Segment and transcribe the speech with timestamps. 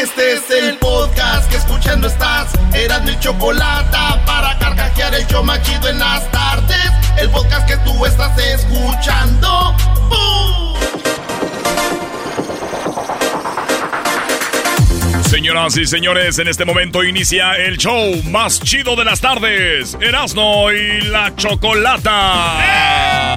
[0.00, 2.52] Este es el podcast que escuchando estás.
[2.72, 6.92] Eran mi chocolate para carcajear el yo machido en las tardes.
[7.16, 9.74] El podcast que tú estás escuchando.
[15.28, 19.98] Señoras y señores, en este momento inicia el show más chido de las tardes.
[20.00, 23.36] Erasno y la chocolata.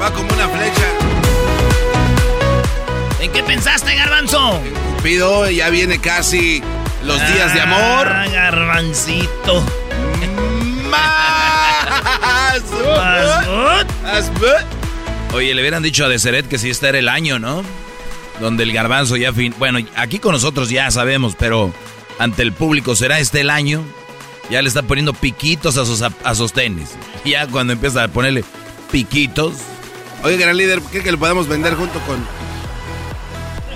[0.00, 0.88] va como una flecha.
[3.20, 4.60] ¿En qué pensaste, Garbanzo?
[4.96, 6.62] Cupido, ya viene casi
[7.02, 8.08] los días de amor.
[8.08, 9.64] Ah, garbancito.
[15.32, 17.62] Oye, le hubieran dicho a Deseret que si este era el año, ¿no?
[18.40, 19.54] Donde el garbanzo ya fin...
[19.58, 21.72] Bueno, aquí con nosotros ya sabemos, pero
[22.18, 23.84] ante el público, ¿será este el año?
[24.48, 26.90] Ya le está poniendo piquitos a sus, a sus tenis.
[27.24, 28.44] Y ya cuando empieza a ponerle
[28.90, 29.54] piquitos...
[30.22, 32.26] Oye, gran líder, ¿cree que lo podemos vender junto con...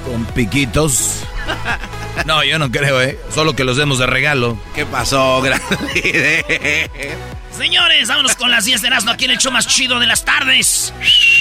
[0.05, 1.21] Con piquitos?
[2.27, 3.19] No, yo no creo, ¿eh?
[3.33, 4.59] Solo que los demos de regalo.
[4.75, 5.61] ¿Qué pasó, gran
[5.95, 6.91] líder?
[7.57, 10.25] Señores, vámonos con las 10 de Erasmo aquí en el show más chido de las
[10.25, 10.93] tardes.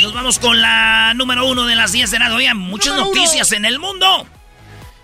[0.02, 2.38] Nos vamos con la número uno de las 10 de Erasmo.
[2.38, 4.28] Oigan, muchas noticias en el mundo.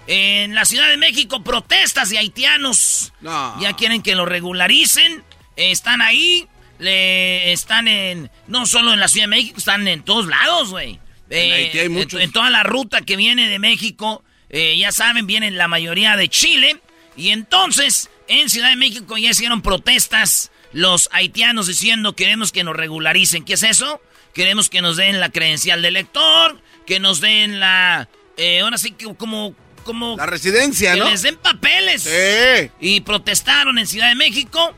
[0.06, 3.14] En la Ciudad de México, protestas de haitianos.
[3.22, 3.59] No.
[3.59, 5.24] Ya quieren que lo regularicen.
[5.56, 6.47] Están ahí.
[6.80, 8.30] Le, están en.
[8.48, 11.00] No solo en la Ciudad de México, están en todos lados, güey.
[11.30, 12.20] En Haití hay muchos.
[12.20, 14.24] En, en toda la ruta que viene de México.
[14.50, 16.80] eh, ya saben, vienen la mayoría de Chile.
[17.16, 22.76] Y entonces, en Ciudad de México ya hicieron protestas los haitianos diciendo queremos que nos
[22.76, 23.44] regularicen.
[23.44, 24.02] ¿Qué es eso?
[24.34, 28.08] Queremos que nos den la credencial de elector, que nos den la...
[28.38, 29.56] eh, ahora sí que como...
[29.84, 31.09] como La residencia, que ¿no?
[31.09, 32.04] les den papeles.
[32.04, 32.70] Sí.
[32.80, 34.76] Y protestaron en Ciudad de México.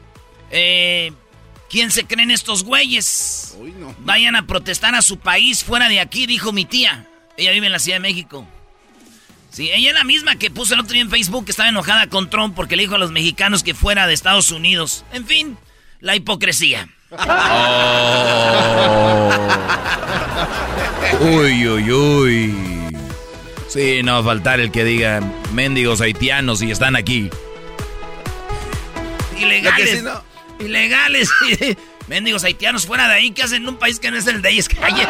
[0.51, 1.11] Eh,
[1.69, 3.55] ¿Quién se creen estos güeyes?
[3.59, 3.95] Uy, no.
[3.99, 7.05] Vayan a protestar a su país fuera de aquí, dijo mi tía.
[7.37, 8.47] Ella vive en la Ciudad de México.
[9.51, 12.07] Sí, ella es la misma que puso el otro día en Facebook que estaba enojada
[12.07, 15.05] con Trump porque le dijo a los mexicanos que fuera de Estados Unidos.
[15.11, 15.57] En fin,
[15.99, 16.89] la hipocresía.
[21.21, 22.55] Uy, uy, uy.
[23.67, 25.21] Sí, no va a faltar el que diga
[25.53, 27.29] mendigos haitianos y están aquí.
[29.37, 29.63] Ilegales.
[29.63, 30.28] Lo que sí, no.
[30.59, 31.29] Ilegales.
[32.07, 33.31] Mendigos haitianos fuera de ahí.
[33.31, 34.67] ¿Qué hacen en un país que no es el de ellos?
[34.79, 35.07] Calle.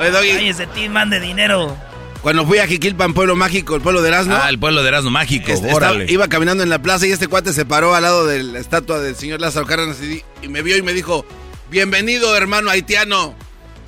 [0.00, 1.76] Oye, Doggy, Cállese, ti, man de dinero.
[2.22, 5.10] cuando fui a Jiquilpan, pueblo mágico, el pueblo de Erasmo, Ah, el pueblo de Erasmo
[5.10, 6.10] Mágico, este, estaba- órale.
[6.12, 8.98] iba caminando en la plaza y este cuate se paró al lado de la estatua
[8.98, 9.98] del señor Lázaro Cárdenas
[10.42, 11.24] y me vio y me dijo,
[11.70, 13.34] bienvenido hermano haitiano.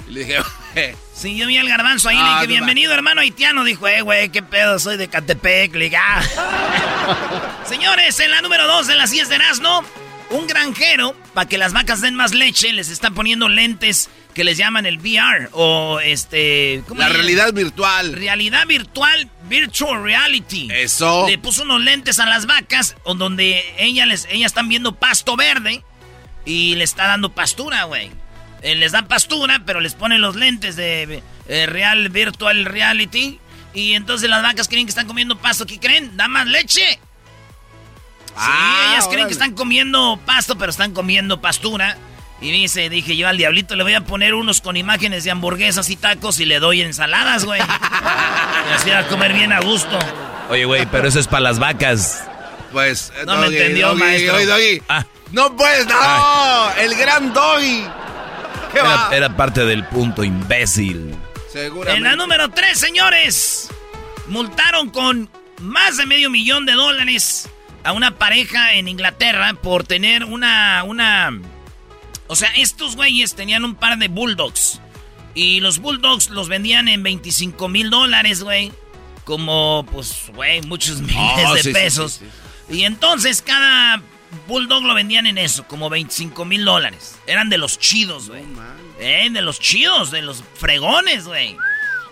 [0.09, 0.37] Y le dije,
[1.17, 3.65] Sí, yo vi al garbanzo ahí, le Ah, dije, no bienvenido hermano haitiano.
[3.65, 5.75] Dijo, eh, güey, qué pedo, soy de Catepec.
[5.75, 6.23] Le dije, "Ah".
[7.69, 9.83] Señores, en la número 2 de las 10 de Erasmo,
[10.31, 14.59] un granjero, para que las vacas den más leche, les están poniendo lentes que les
[14.59, 16.83] llaman el VR o este...
[16.87, 18.13] ¿cómo la le- realidad virtual.
[18.13, 20.69] Realidad virtual, virtual reality.
[20.71, 21.27] Eso.
[21.27, 25.83] Le puso unos lentes a las vacas donde ella les, ellas están viendo pasto verde
[26.45, 28.11] y le está dando pastura, güey.
[28.63, 33.39] Eh, les da pastura, pero les pone los lentes de eh, real virtual reality
[33.75, 35.67] y entonces las vacas creen que están comiendo pasto.
[35.67, 36.17] ¿Qué creen?
[36.17, 36.99] Da más leche.
[38.35, 41.97] Ah, sí, ellas creen que están comiendo pasto, pero están comiendo pastura.
[42.41, 45.89] Y dice, dije yo al diablito le voy a poner unos con imágenes de hamburguesas
[45.89, 47.61] y tacos y le doy ensaladas, güey.
[48.71, 49.99] y así a comer bien a gusto.
[50.51, 52.25] Oye, güey, pero eso es para las vacas.
[52.73, 53.13] Pues.
[53.27, 54.45] No me entendió, maestro.
[54.45, 54.83] Doggy.
[54.89, 55.05] Ah.
[55.33, 56.73] No puedes, no.
[56.79, 57.85] El gran doggy.
[58.77, 59.17] ¿Qué Era, va?
[59.17, 61.15] era parte del punto, imbécil.
[61.53, 61.97] Seguramente.
[61.99, 63.69] En la número 3, señores,
[64.29, 65.29] multaron con
[65.61, 67.49] más de medio millón de dólares
[67.85, 71.31] a una pareja en Inglaterra por tener una, una...
[72.27, 74.81] O sea, estos güeyes tenían un par de bulldogs.
[75.35, 78.73] Y los bulldogs los vendían en 25 mil dólares, güey.
[79.25, 82.13] Como, pues, güey, muchos miles Oh, de sí, sí, pesos.
[82.15, 82.27] sí,
[82.69, 82.77] sí.
[82.79, 84.03] Y entonces cada
[84.47, 87.19] bulldog lo vendían en eso, como 25 mil dólares.
[87.27, 88.45] Eran de los chidos, güey.
[88.99, 91.57] Eh, de los chidos, de los fregones, güey.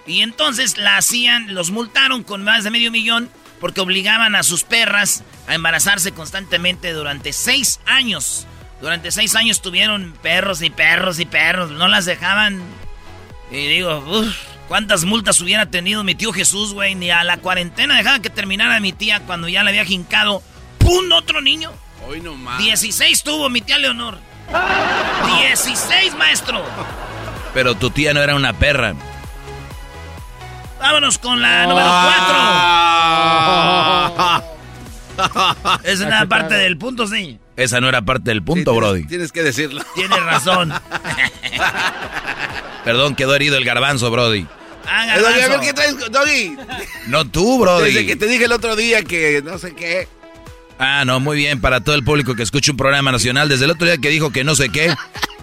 [0.07, 3.31] Y entonces la hacían, los multaron con más de medio millón
[3.61, 8.47] porque obligaban a sus perras a embarazarse constantemente durante seis años.
[8.81, 12.63] Durante seis años tuvieron perros y perros y perros, no las dejaban.
[13.51, 14.37] Y digo, uff,
[14.69, 16.95] ¿cuántas multas hubiera tenido mi tío Jesús, güey?
[16.95, 20.43] Ni a la cuarentena dejaba que terminara mi tía cuando ya le había jincado.
[20.79, 21.11] ¡Pum!
[21.13, 21.73] Otro niño.
[22.09, 22.59] Hoy no más.
[22.63, 24.19] 16 tuvo mi tía Leonor.
[25.41, 26.63] 16, maestro.
[27.53, 28.95] Pero tu tía no era una perra.
[30.81, 33.23] Vámonos con la número Ah.
[34.45, 34.55] 4.
[35.85, 37.39] Es una parte del punto, sí.
[37.57, 39.07] Esa no era parte del punto, Brody.
[39.07, 39.83] Tienes que decirlo.
[39.95, 40.73] Tienes razón.
[42.85, 44.47] Perdón, quedó herido el garbanzo, Brody.
[44.87, 46.57] Ah, Eh, Doggy, a ver qué traes, Doggy.
[47.07, 47.85] No tú, Brody.
[47.93, 50.09] Desde que te dije el otro día que no sé qué.
[50.79, 51.61] Ah, no, muy bien.
[51.61, 54.33] Para todo el público que escucha un programa nacional, desde el otro día que dijo
[54.33, 54.95] que no sé qué,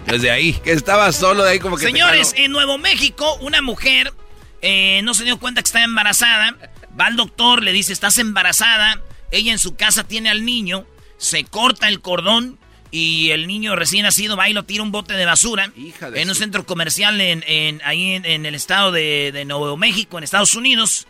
[0.06, 0.52] desde ahí.
[0.64, 1.84] Que estaba solo de ahí como que.
[1.86, 4.12] Señores, en Nuevo México, una mujer
[4.60, 6.56] eh, no se dio cuenta que estaba embarazada.
[6.98, 9.00] Va al doctor, le dice, estás embarazada.
[9.30, 10.84] Ella en su casa tiene al niño.
[11.16, 12.58] Se corta el cordón
[12.90, 15.72] y el niño recién nacido va y lo tira un bote de basura.
[15.76, 19.30] Hija de en un su- centro comercial en, en- ahí en, en el estado de,
[19.32, 21.06] de Nuevo México, en Estados Unidos.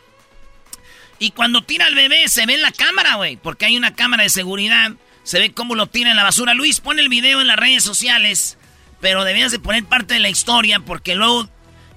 [1.22, 4.24] Y cuando tira al bebé se ve en la cámara, güey, porque hay una cámara
[4.24, 4.90] de seguridad.
[5.22, 6.52] Se ve cómo lo tira en la basura.
[6.52, 8.58] Luis, pone el video en las redes sociales,
[9.00, 11.48] pero debías de poner parte de la historia porque luego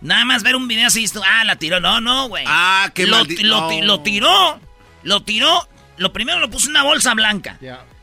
[0.02, 1.80] nada más ver un video así, esto, ah, la tiró.
[1.80, 2.44] No, no, güey.
[2.48, 3.82] Ah, qué lo, maldi- lo, no.
[3.82, 4.62] lo tiró,
[5.02, 5.68] lo tiró.
[5.98, 7.58] Lo primero lo puso en una bolsa blanca.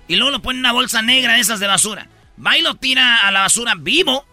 [0.09, 2.09] Y luego lo pone en una bolsa negra de esas de basura.
[2.45, 4.27] Va y lo tira a la basura vivo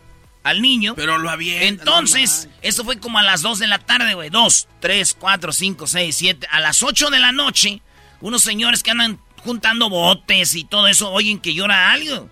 [0.44, 0.94] al niño.
[0.96, 1.68] Pero lo avienta.
[1.84, 4.30] Entonces, eso fue como a las 2 de la tarde, güey.
[4.30, 6.48] 2, 3, 4, 5, 6, 7.
[6.52, 7.82] A las 8 de la noche,
[8.22, 12.30] unos señores que andan juntando botes y todo eso oyen que llora algo.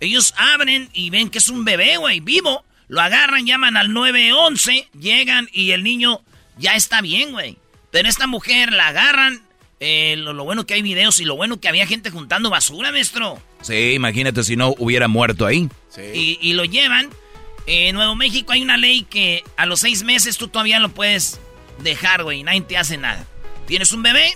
[0.00, 2.64] Ellos abren y ven que es un bebé, güey, vivo.
[2.88, 6.20] Lo agarran, llaman al 911, llegan y el niño
[6.58, 7.56] ya está bien, güey.
[7.90, 9.42] Pero esta mujer la agarran.
[9.80, 12.90] eh, lo, lo bueno que hay videos y lo bueno que había gente juntando basura,
[12.92, 13.40] maestro.
[13.62, 15.68] Sí, imagínate si no hubiera muerto ahí.
[15.88, 16.02] Sí.
[16.14, 17.08] Y, y lo llevan.
[17.66, 21.40] En Nuevo México hay una ley que a los seis meses tú todavía lo puedes
[21.78, 22.42] dejar, güey.
[22.42, 23.24] Nadie te hace nada.
[23.66, 24.34] Tienes un bebé,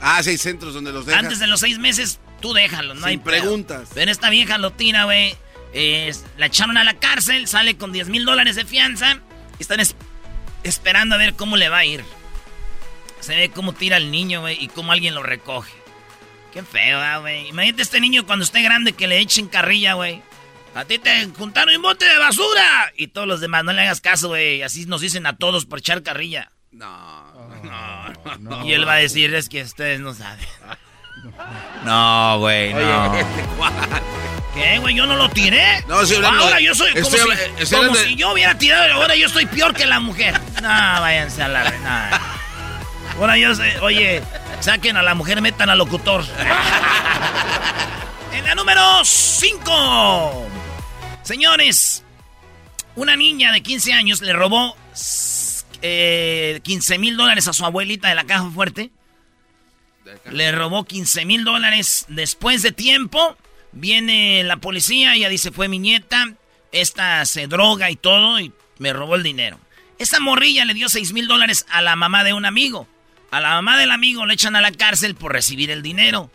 [0.00, 1.24] Ah, sí, hay centros donde los dejan.
[1.26, 3.24] antes de los seis meses tú déjalo, no Sin hay pedo.
[3.26, 3.90] preguntas.
[3.92, 5.36] Pero esta vieja lo tira, güey.
[5.72, 9.20] eh, la echaron a la cárcel, sale con 10 mil dólares de fianza.
[9.58, 9.94] Y están es-
[10.64, 12.02] esperando a ver cómo le va a ir.
[13.20, 15.70] Se ve cómo tira el niño, güey, y cómo alguien lo recoge.
[16.52, 17.46] Qué feo, ah, güey.
[17.48, 20.22] Imagínate este niño cuando esté grande que le echen carrilla, güey.
[20.74, 22.92] A ti te juntaron un bote de basura.
[22.96, 24.62] Y todos los demás, no le hagas caso, güey.
[24.62, 26.52] Así nos dicen a todos por echar carrilla.
[26.70, 27.28] No.
[28.64, 30.46] Y él va a decir, es que ustedes no saben.
[31.84, 33.12] No, güey, no.
[34.54, 34.94] ¿Qué, güey?
[34.94, 35.84] Yo no lo tiré.
[35.86, 38.56] No, estoy hablando Ahora yo soy como, estoy si, estoy como hablando si yo hubiera
[38.56, 38.94] tirado.
[38.94, 40.40] Ahora yo estoy peor que la mujer.
[40.62, 41.70] No, váyanse a la...
[41.70, 43.20] No.
[43.20, 43.78] Ahora yo sé...
[43.80, 44.22] Oye,
[44.60, 46.24] saquen a la mujer, metan al locutor.
[48.32, 50.46] en la número 5.
[51.30, 52.02] Señores,
[52.96, 54.76] una niña de 15 años le robó
[55.80, 58.90] eh, 15 mil dólares a su abuelita de la caja fuerte.
[60.28, 63.36] Le robó 15 mil dólares después de tiempo.
[63.70, 66.34] Viene la policía, ella dice, fue mi nieta.
[66.72, 69.60] Esta se droga y todo y me robó el dinero.
[70.00, 72.88] Esta morrilla le dio 6 mil dólares a la mamá de un amigo.
[73.30, 76.28] A la mamá del amigo le echan a la cárcel por recibir el dinero.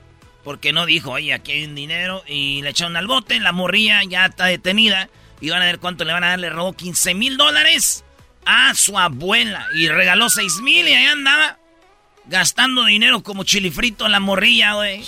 [0.45, 2.23] Porque no dijo, oye, aquí hay un dinero.
[2.27, 3.37] Y le echaron al bote.
[3.41, 5.09] La morrilla ya está detenida.
[5.41, 6.39] Y van a ver cuánto le van a dar.
[6.39, 8.05] Le robó 15 mil dólares
[8.45, 9.65] a su abuela.
[9.75, 11.57] Y regaló 6 mil y ahí andaba
[12.27, 15.03] gastando dinero como chilifrito en la morrilla, güey.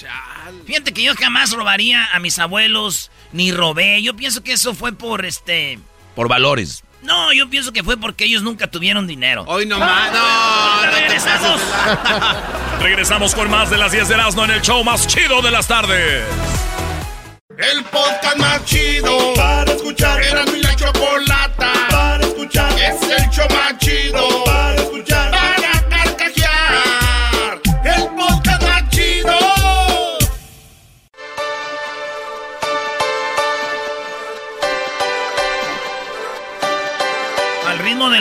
[0.66, 4.02] Fíjate que yo jamás robaría a mis abuelos, ni robé.
[4.02, 5.80] Yo pienso que eso fue por este.
[6.16, 6.84] Por valores.
[7.02, 9.44] No, yo pienso que fue porque ellos nunca tuvieron dinero.
[9.48, 10.12] Hoy no más.
[10.12, 11.62] No, no te Regresamos.
[12.82, 15.68] Regresamos con más de las 10 de Erasmo en el show más chido de las
[15.68, 16.24] tardes.
[17.58, 20.22] El podcast más chido para escuchar.
[20.22, 22.72] Era mi la chocolata para escuchar.
[22.74, 24.47] Es el show más chido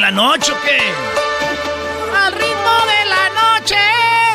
[0.07, 0.79] la noche o qué?
[2.17, 3.75] ¡Al ritmo de la noche!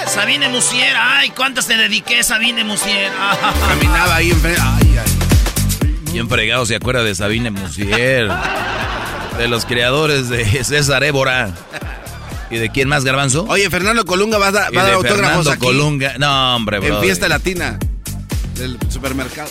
[0.07, 3.09] Sabine Musier, ay, ¿cuántas te dediqué, Sabine Musier?
[3.69, 4.59] Caminaba ahí enfrente.
[4.61, 5.91] Ay, ay.
[6.11, 8.29] Bien fregado se acuerda de Sabine Musier.
[9.37, 11.51] De los creadores de César Évora.
[12.49, 13.45] ¿Y de quién más, Garbanzo?
[13.47, 15.61] Oye, Fernando Colunga va a, dar- Y va a dar autógrafos Fernando aquí.
[15.61, 16.15] Colunga.
[16.17, 16.97] No, hombre, bro.
[16.97, 17.79] En fiesta latina
[18.55, 19.49] del supermercado.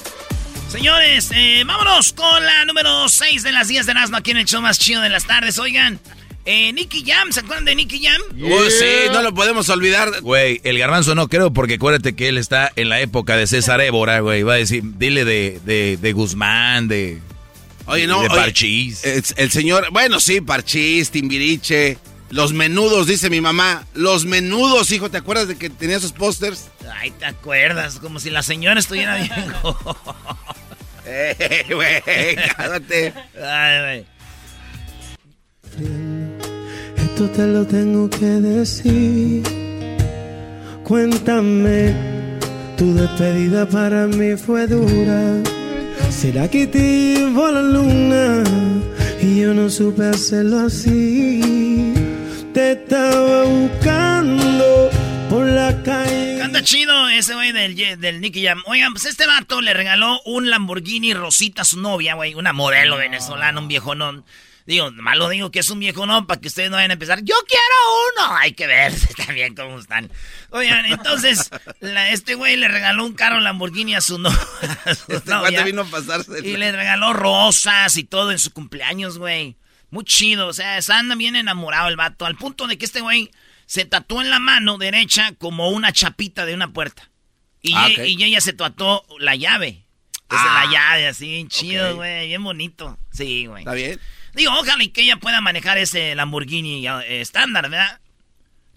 [0.71, 4.45] Señores, eh, vámonos con la número 6 de las 10 de Erasmo aquí en el
[4.45, 5.59] show más chido de las tardes.
[5.59, 5.99] Oigan,
[6.45, 8.21] eh, Nicky Jam, ¿se acuerdan de Nicky Jam?
[8.37, 10.21] Uy, sí, no lo podemos olvidar.
[10.21, 13.81] Güey, el garbanzo no creo, porque acuérdate que él está en la época de César
[13.81, 14.45] Évora, güey.
[14.45, 17.19] Va a decir, dile de, de, de Guzmán, de.
[17.87, 18.21] Oye, no.
[18.21, 19.05] de oye, Parchís.
[19.05, 21.99] El, el señor, bueno, sí, Parchís, Timbiriche.
[22.31, 23.85] Los menudos, dice mi mamá.
[23.93, 26.69] Los menudos, hijo, ¿te acuerdas de que tenía esos pósters?
[26.95, 27.99] Ay, ¿te acuerdas?
[27.99, 29.53] Como si la señora estuviera bien.
[31.13, 33.13] Eh, güey, cállate.
[33.43, 34.07] Ay, güey.
[36.97, 39.43] Esto te lo tengo que decir.
[40.85, 41.95] Cuéntame,
[42.77, 45.43] tu despedida para mí fue dura.
[46.11, 48.45] ¿Será que te llevó la luna
[49.21, 51.93] y yo no supe hacerlo así?
[52.53, 54.91] Te estaba buscando
[55.31, 56.39] por la calle.
[56.41, 58.63] Canta chido ese güey del, Nicky Jam.
[58.67, 62.35] Oigan, pues este vato le regaló un Lamborghini Rosita a su novia, güey.
[62.35, 64.25] Una modelo venezolana, un viejonón.
[64.67, 67.21] Digo, malo digo que es un viejonón para que ustedes no vayan a empezar.
[67.23, 67.65] ¡Yo quiero
[68.29, 68.37] uno!
[68.37, 68.93] Hay que ver
[69.27, 70.11] también cómo están.
[70.51, 74.29] Oigan, entonces, la- este güey le regaló un carro Lamborghini a su, no-
[74.85, 75.51] a su Este novia.
[75.51, 76.41] cuate vino a pasarse.
[76.47, 79.57] Y le regaló rosas y todo en su cumpleaños, güey.
[79.91, 82.27] Muy chido, o sea, se anda bien enamorado el vato.
[82.27, 83.31] Al punto de que este güey
[83.71, 87.09] se tatuó en la mano derecha como una chapita de una puerta.
[87.63, 89.87] Y, Ah, y ella se tatuó la llave.
[90.29, 92.99] Es Ah, la llave, así, bien chido, güey, bien bonito.
[93.13, 93.61] Sí, güey.
[93.63, 94.01] ¿Está bien?
[94.35, 98.01] Digo, ojalá y que ella pueda manejar ese Lamborghini eh, estándar, ¿verdad?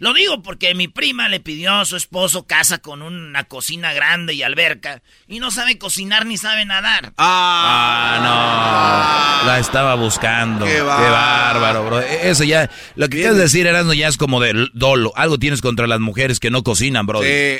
[0.04, 4.34] Lo digo porque mi prima le pidió a su esposo casa con una cocina grande
[4.34, 7.14] y alberca y no sabe cocinar ni sabe nadar.
[7.18, 9.48] Ah, no.
[9.48, 10.66] La estaba buscando.
[10.66, 11.86] Qué Qué bárbaro.
[11.86, 12.02] bro.
[12.02, 12.70] E- Eso ya.
[12.96, 15.14] Lo que quieres decir, Erasmo, ya es como de dolo.
[15.16, 17.22] Algo tienes contra las mujeres que no cocinan, bro.
[17.24, 17.60] Sí.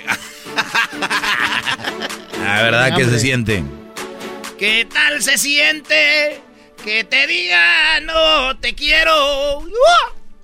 [2.42, 3.64] La verdad que se siente.
[4.60, 6.42] ¿Qué tal se siente
[6.84, 9.60] que te diga no te quiero?
[9.60, 9.66] ¡Uah!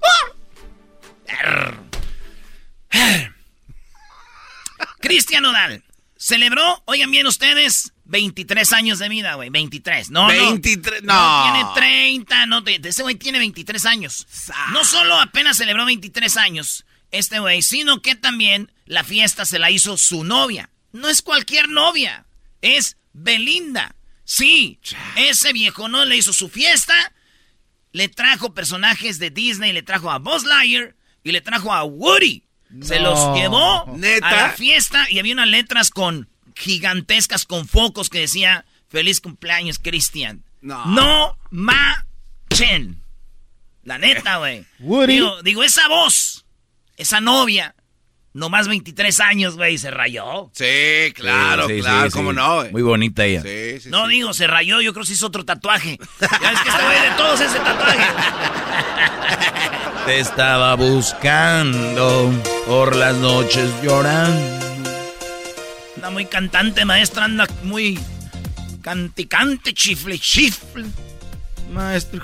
[0.01, 1.75] ¡Uah!
[5.01, 5.84] Cristian Nodal
[6.17, 9.50] celebró, oigan bien ustedes, 23 años de vida, güey.
[9.50, 10.10] 23.
[10.10, 10.27] No, no.
[10.27, 11.13] 23, No.
[11.13, 11.53] no.
[11.53, 12.63] tiene 30, no.
[12.65, 14.27] Ese güey tiene 23 años.
[14.74, 19.72] No solo apenas celebró 23 años, este güey, sino que también la fiesta se la
[19.72, 20.69] hizo su novia.
[20.91, 22.25] No es cualquier novia,
[22.62, 23.96] es Belinda.
[24.25, 24.79] Sí,
[25.15, 27.13] ese viejo no le hizo su fiesta,
[27.93, 32.43] le trajo personajes de Disney, le trajo a Buzz Lightyear y le trajo a Woody.
[32.81, 34.27] Se los llevó ¿Neta?
[34.27, 39.79] a la fiesta y había unas letras con gigantescas con focos que decía feliz cumpleaños
[39.79, 40.43] Cristian.
[40.61, 40.85] No.
[40.85, 43.01] No machen.
[43.83, 44.65] La neta, güey.
[45.07, 46.45] Digo, digo, esa voz,
[46.97, 47.75] esa novia,
[48.33, 50.50] nomás 23 años, güey, se rayó.
[50.53, 52.36] Sí, claro, Sí, sí, claro, sí, cómo sí.
[52.38, 52.71] no, güey.
[52.71, 53.41] Muy bonita ella.
[53.41, 54.12] Sí, sí, No sí.
[54.13, 55.98] digo, se rayó, yo creo que se hizo otro tatuaje.
[56.21, 58.05] Ya ves que este güey de todos ese tatuaje.
[60.05, 62.31] Te estaba buscando
[62.65, 64.59] por las noches llorando.
[65.98, 68.00] Anda muy cantante, maestra, anda muy
[68.81, 70.86] canticante, chifle, chifle.
[71.71, 72.24] Maestro.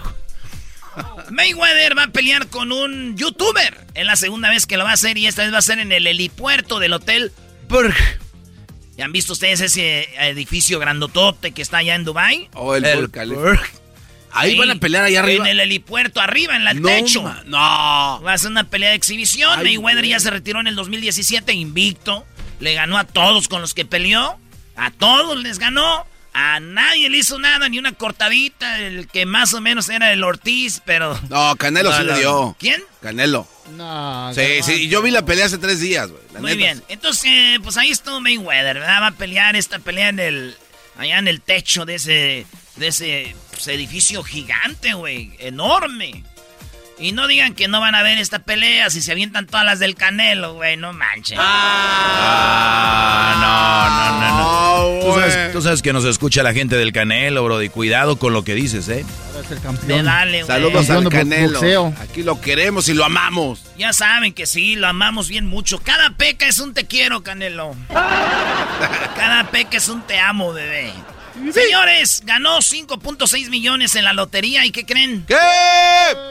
[1.31, 3.85] Mayweather va a pelear con un youtuber.
[3.93, 5.79] Es la segunda vez que lo va a hacer y esta vez va a ser
[5.79, 7.31] en el helipuerto del hotel
[7.67, 7.95] Burj.
[8.97, 12.49] ¿Ya han visto ustedes ese edificio grandotote que está allá en Dubai?
[12.53, 13.39] Oh, el, El Burj Khalifa.
[13.41, 13.59] Burj.
[14.37, 15.45] Ahí van a pelear allá arriba.
[15.45, 17.23] En el helipuerto, arriba, en el no, techo.
[17.23, 17.57] ma- no.
[18.21, 19.59] Va a ser una pelea de exhibición.
[19.59, 20.09] Ay, Mayweather güey.
[20.11, 22.25] ya se retiró en el 2017 invicto.
[22.59, 24.37] Le ganó a todos con los que peleó.
[24.75, 26.05] A todos les ganó.
[26.37, 28.79] A nadie le hizo nada, ni una cortadita.
[28.81, 31.17] El que más o menos era el Ortiz, pero...
[31.29, 32.55] No, Canelo No, sí no, le dio.
[32.59, 32.83] ¿Quién?
[33.01, 33.47] Canelo.
[33.71, 36.21] No, Sí, sí, yo vi la pelea hace tres días, güey.
[36.33, 36.55] Muy neta.
[36.55, 36.83] bien.
[36.89, 39.01] Entonces, eh, pues ahí estuvo Mayweather, ¿verdad?
[39.01, 40.57] Va a pelear esta pelea en el...
[40.97, 42.45] Allá en el techo de ese...
[42.75, 45.31] De ese pues, edificio gigante, güey.
[45.39, 46.25] Enorme.
[46.97, 49.79] Y no digan que no van a ver esta pelea si se avientan todas las
[49.79, 50.77] del Canelo, güey.
[50.77, 51.37] No manchen.
[51.41, 54.45] Ah, no, no, no, no.
[54.99, 58.17] No, Tú sabes, tú sabes que nos escucha la gente del Canelo, bro, y cuidado
[58.17, 59.05] con lo que dices, ¿eh?
[59.83, 60.47] De dale, güey.
[60.47, 61.51] Saludos al Campeón Canelo.
[61.59, 61.93] boxeo.
[61.99, 63.61] Aquí lo queremos y lo amamos.
[63.77, 65.79] Ya saben que sí, lo amamos bien mucho.
[65.79, 67.75] Cada peca es un te quiero, Canelo.
[67.89, 70.91] Cada peca es un te amo, bebé.
[71.53, 75.25] Señores, ganó 5.6 millones en la lotería y ¿qué creen?
[75.27, 75.35] ¿Qué?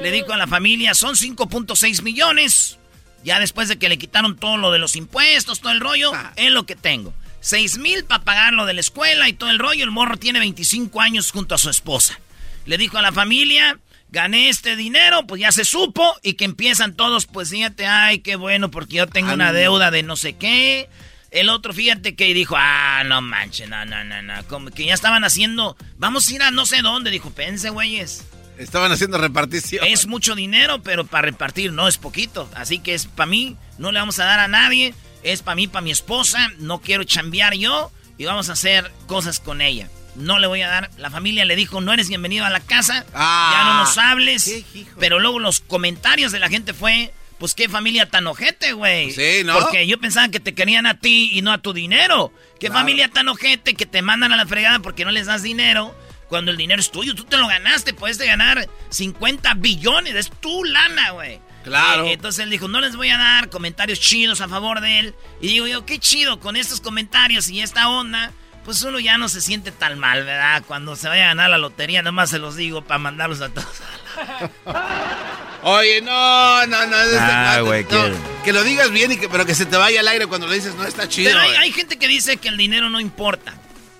[0.00, 2.78] Le dijo a la familia, son 5.6 millones.
[3.22, 6.50] Ya después de que le quitaron todo lo de los impuestos, todo el rollo, es
[6.50, 7.14] lo que tengo.
[7.40, 9.84] 6 mil para pagar lo de la escuela y todo el rollo.
[9.84, 12.18] El morro tiene 25 años junto a su esposa.
[12.64, 13.78] Le dijo a la familia,
[14.10, 16.14] gané este dinero, pues ya se supo.
[16.22, 20.02] Y que empiezan todos, pues fíjate, ay, qué bueno, porque yo tengo una deuda de
[20.02, 20.88] no sé qué.
[21.34, 24.34] El otro, fíjate que dijo, ah, no manches, no, no, no, no.
[24.46, 27.10] Como que ya estaban haciendo, vamos a ir a no sé dónde.
[27.10, 28.24] Dijo, pense, güeyes.
[28.56, 29.84] Estaban haciendo repartición.
[29.84, 32.48] Es mucho dinero, pero para repartir no es poquito.
[32.54, 34.94] Así que es para mí, no le vamos a dar a nadie.
[35.24, 36.52] Es para mí, para mi esposa.
[36.58, 39.88] No quiero chambear yo y vamos a hacer cosas con ella.
[40.14, 40.90] No le voy a dar.
[40.98, 43.04] La familia le dijo, no eres bienvenido a la casa.
[43.12, 43.50] Ah.
[43.52, 44.64] ya no nos hables.
[45.00, 49.10] Pero luego los comentarios de la gente fue, pues qué familia tan ojete, güey.
[49.12, 49.58] Sí, ¿no?
[49.58, 52.32] Porque yo pensaba que te querían a ti y no a tu dinero.
[52.60, 52.80] Qué Claro.
[52.80, 55.94] familia tan ojete que te mandan a la fregada porque no les das dinero.
[56.28, 60.30] Cuando el dinero es tuyo, tú te lo ganaste, puedes de ganar 50 billones, es
[60.40, 61.38] tu lana, güey.
[61.64, 62.06] Claro.
[62.06, 65.14] Eh, entonces él dijo, no les voy a dar comentarios chidos a favor de él.
[65.40, 68.32] Y digo yo, qué chido, con estos comentarios y esta onda,
[68.64, 70.62] pues uno ya no se siente tan mal, ¿verdad?
[70.66, 73.66] Cuando se vaya a ganar la lotería, nomás se los digo para mandarlos a todos.
[75.62, 76.96] Oye, no, no, no.
[77.18, 80.00] Ah, güey, no, que- Que lo digas bien, y que, pero que se te vaya
[80.00, 81.30] al aire cuando lo dices, no está chido.
[81.32, 83.54] Pero hay, gente que dice que el dinero no importa.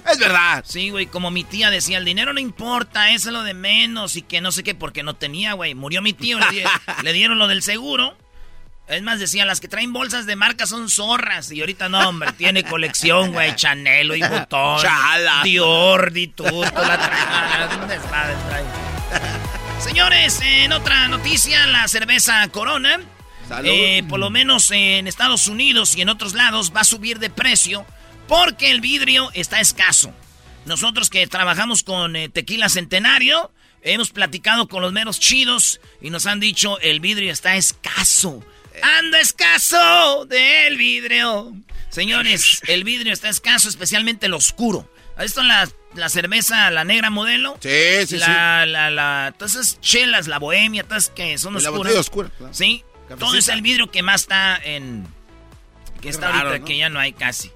[0.06, 0.62] Es verdad.
[0.68, 4.16] Sí, güey, como mi tía decía, el dinero no importa, eso es lo de menos
[4.16, 5.75] y que no sé qué, porque no tenía, güey.
[5.75, 6.38] Murió mi tío,
[7.02, 8.14] le dieron lo del seguro.
[8.87, 11.50] Es más, decía, las que traen bolsas de marca son zorras.
[11.50, 14.83] Y ahorita no, hombre, tiene colección, güey, Chanel y Botón.
[14.83, 15.41] Chala.
[15.43, 17.79] Dior, Dituto, la trae.
[17.83, 18.64] un desmadre trae.
[19.81, 23.00] Señores, en otra noticia, la cerveza Corona,
[23.49, 23.69] Salud.
[23.71, 27.30] eh, por lo menos en Estados Unidos y en otros lados, va a subir de
[27.30, 27.87] precio
[28.28, 30.13] porque el vidrio está escaso.
[30.67, 36.25] Nosotros que trabajamos con eh, Tequila Centenario, hemos platicado con los meros chidos y nos
[36.26, 38.43] han dicho el vidrio está escaso.
[38.82, 41.52] Anda escaso del vidrio.
[41.91, 44.91] Señores, el vidrio está escaso, especialmente el oscuro.
[45.17, 47.56] ¿Has visto la, la cerveza, la negra modelo?
[47.60, 51.71] Sí, sí, la, La, la, todas esas chelas, la bohemia, todas que son Y la
[51.71, 51.78] oscuras.
[51.78, 52.52] botella oscura, claro.
[52.54, 53.17] Sí, Cafecita.
[53.26, 55.06] todo es el vidrio que más está en...
[56.00, 56.65] Que está raro, ahorita, ¿no?
[56.67, 57.50] que ya no hay casi.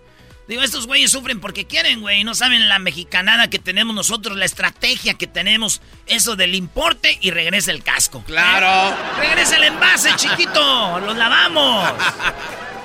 [0.49, 2.25] Digo, estos güeyes sufren porque quieren, güey.
[2.25, 5.83] No saben la mexicanada que tenemos nosotros, la estrategia que tenemos.
[6.07, 8.25] Eso del importe y regresa el casco.
[8.27, 8.97] Claro.
[8.97, 9.29] ¿Eh?
[9.29, 11.01] Regresa el envase, chiquito.
[11.07, 11.93] Los lavamos.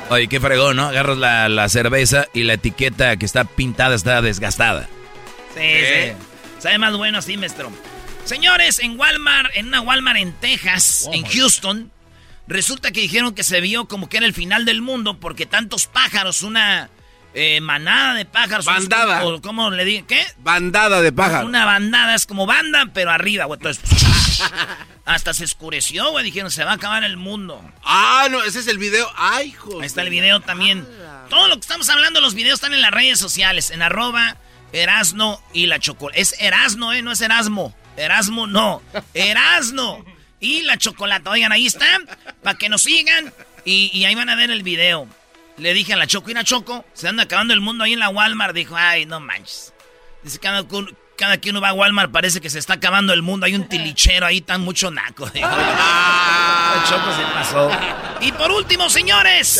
[0.10, 0.88] Oye, qué fregón, ¿no?
[0.88, 4.90] Agarras la, la cerveza y la etiqueta que está pintada está desgastada.
[5.56, 6.12] Sí, sí.
[6.60, 7.72] Sabe más bueno así, maestro.
[8.26, 11.92] Señores, en Walmart, en una Walmart en Texas, en Houston,
[12.46, 15.88] resulta que dijeron que se vio como que era el final del mundo porque tantos
[15.88, 16.90] pájaros, una
[17.34, 18.66] eh, manada de pájaros.
[18.66, 19.26] Bandada.
[19.26, 20.06] o ¿Cómo le dije?
[20.08, 20.26] ¿Qué?
[20.38, 21.48] Bandada de pájaros.
[21.48, 23.58] Una bandada, es como banda, pero arriba, güey.
[23.58, 23.84] Entonces,
[25.06, 26.26] hasta se oscureció, güey.
[26.26, 27.64] Dijeron, se va a acabar el mundo.
[27.84, 29.12] Ah, no, ese es el video.
[29.16, 29.80] Ay, hijo.
[29.80, 30.88] Ahí está el video también.
[31.30, 34.38] Todo lo que estamos hablando, los videos están en las redes sociales, en arroba
[34.72, 36.22] Erasno y la chocolate.
[36.22, 37.02] Es Erasno, ¿eh?
[37.02, 37.76] No es Erasmo.
[37.98, 38.82] Erasmo no.
[39.14, 40.06] Erasno
[40.40, 41.30] y la chocolate.
[41.30, 42.08] Oigan, ahí están,
[42.44, 43.34] para que nos sigan
[43.66, 45.08] y, y ahí van a ver el video.
[45.58, 48.10] Le dije a la Choco, mira Choco, se anda acabando el mundo ahí en la
[48.10, 48.56] Walmart.
[48.56, 49.74] Dijo, ay, no manches.
[50.24, 50.66] Dice, cada,
[51.18, 53.46] cada que uno va a Walmart parece que se está acabando el mundo.
[53.46, 55.26] Hay un tilichero ahí, tan mucho naco.
[55.34, 57.72] Dijo, la Choco se pasó.
[58.22, 59.60] Y por último, señores.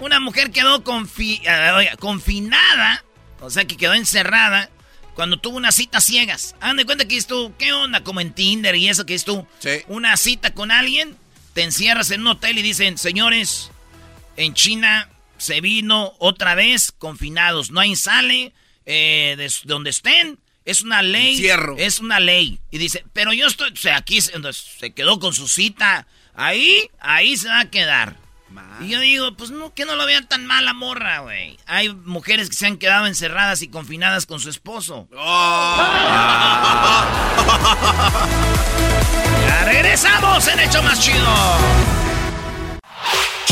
[0.00, 3.04] Una mujer quedó confi- ah, oiga, confinada,
[3.40, 4.68] o sea que quedó encerrada
[5.14, 6.56] cuando tuvo unas citas ciegas.
[6.60, 8.02] Hagan de cuenta que es tú, ¿qué onda?
[8.02, 9.46] Como en Tinder y eso que es tú.
[9.60, 9.82] Sí.
[9.86, 11.16] Una cita con alguien,
[11.54, 13.70] te encierras en un hotel y dicen, señores,
[14.44, 17.70] en China se vino otra vez confinados.
[17.70, 18.52] No hay sale
[18.86, 20.38] eh, de donde estén.
[20.64, 21.32] Es una ley.
[21.32, 21.76] Encierro.
[21.78, 22.60] Es una ley.
[22.70, 26.06] Y dice, pero yo estoy, o sea, aquí se, se quedó con su cita.
[26.34, 28.16] Ahí, ahí se va a quedar.
[28.80, 31.58] Y yo digo, pues no, que no lo vean tan mala morra, güey.
[31.66, 35.08] Hay mujeres que se han quedado encerradas y confinadas con su esposo.
[39.46, 41.71] Ya regresamos en Hecho Más Chido.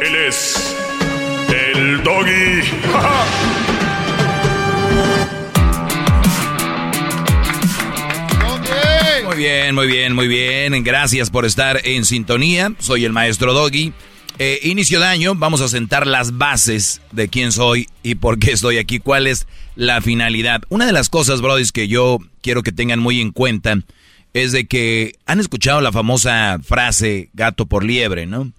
[0.00, 0.76] Él es
[1.48, 2.62] el doggy.
[9.26, 10.82] Muy bien, muy bien, muy bien.
[10.82, 12.72] Gracias por estar en sintonía.
[12.78, 13.92] Soy el maestro Doggy.
[14.38, 18.52] Eh, inicio de año, vamos a sentar las bases de quién soy y por qué
[18.52, 20.62] estoy aquí, cuál es la finalidad.
[20.70, 23.76] Una de las cosas, brodis, que yo quiero que tengan muy en cuenta
[24.32, 28.50] es de que han escuchado la famosa frase gato por liebre, ¿no?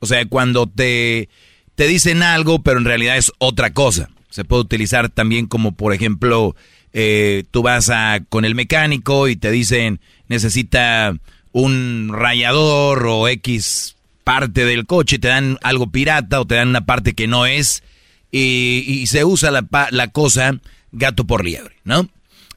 [0.00, 1.28] O sea, cuando te,
[1.74, 4.10] te dicen algo, pero en realidad es otra cosa.
[4.30, 6.56] Se puede utilizar también como, por ejemplo,
[6.92, 11.16] eh, tú vas a, con el mecánico y te dicen necesita
[11.52, 16.86] un rayador o X parte del coche, te dan algo pirata o te dan una
[16.86, 17.82] parte que no es
[18.30, 20.60] y, se usa la, la, cosa
[20.92, 22.08] gato por liebre, ¿no?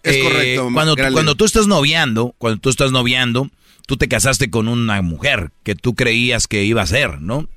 [0.03, 0.67] Es correcto.
[0.67, 3.49] Eh, cuando, cuando tú estás noviando, cuando tú estás noviando,
[3.85, 7.47] tú te casaste con una mujer que tú creías que iba a ser, ¿no?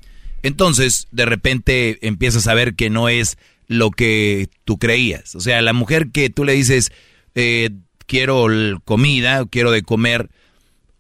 [0.43, 5.35] Entonces, de repente empiezas a ver que no es lo que tú creías.
[5.35, 6.93] O sea, la mujer que tú le dices,
[7.35, 7.71] eh,
[8.07, 8.47] quiero
[8.85, 10.31] comida, quiero de comer,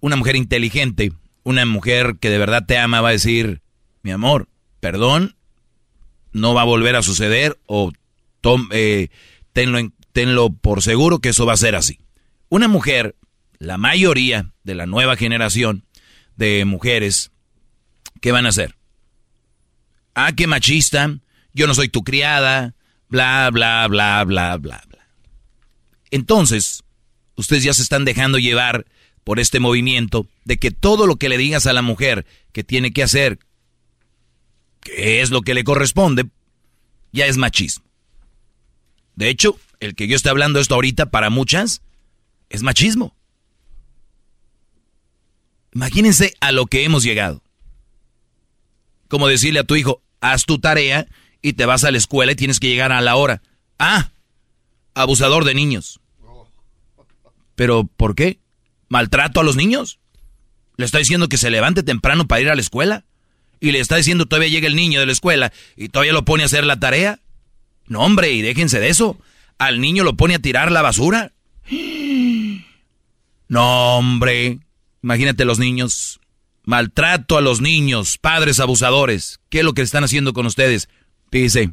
[0.00, 1.12] una mujer inteligente,
[1.42, 3.60] una mujer que de verdad te ama va a decir,
[4.02, 4.48] mi amor,
[4.80, 5.36] perdón,
[6.32, 7.92] no va a volver a suceder o
[8.72, 9.08] eh,
[9.52, 9.78] tenlo,
[10.12, 11.98] tenlo por seguro que eso va a ser así.
[12.48, 13.16] Una mujer,
[13.58, 15.84] la mayoría de la nueva generación
[16.36, 17.30] de mujeres,
[18.20, 18.76] ¿qué van a hacer?
[20.14, 21.18] Ah, qué machista,
[21.52, 22.74] yo no soy tu criada,
[23.08, 25.08] bla, bla, bla, bla, bla, bla.
[26.10, 26.84] Entonces,
[27.36, 28.86] ustedes ya se están dejando llevar
[29.24, 32.92] por este movimiento de que todo lo que le digas a la mujer que tiene
[32.92, 33.38] que hacer,
[34.80, 36.26] que es lo que le corresponde,
[37.12, 37.84] ya es machismo.
[39.16, 41.82] De hecho, el que yo esté hablando esto ahorita para muchas
[42.50, 43.15] es machismo.
[45.76, 47.42] Imagínense a lo que hemos llegado.
[49.08, 51.06] Como decirle a tu hijo, haz tu tarea
[51.42, 53.42] y te vas a la escuela y tienes que llegar a la hora.
[53.78, 54.08] Ah,
[54.94, 56.00] abusador de niños.
[57.56, 58.38] ¿Pero por qué?
[58.88, 59.98] ¿Maltrato a los niños?
[60.78, 63.04] Le está diciendo que se levante temprano para ir a la escuela.
[63.60, 66.42] Y le está diciendo todavía llega el niño de la escuela y todavía lo pone
[66.42, 67.20] a hacer la tarea.
[67.86, 69.18] No, hombre, y déjense de eso.
[69.58, 71.32] Al niño lo pone a tirar la basura.
[73.48, 74.58] No, hombre.
[75.06, 76.18] Imagínate los niños.
[76.64, 79.38] Maltrato a los niños, padres abusadores.
[79.50, 80.88] ¿Qué es lo que están haciendo con ustedes?
[81.30, 81.70] Dice,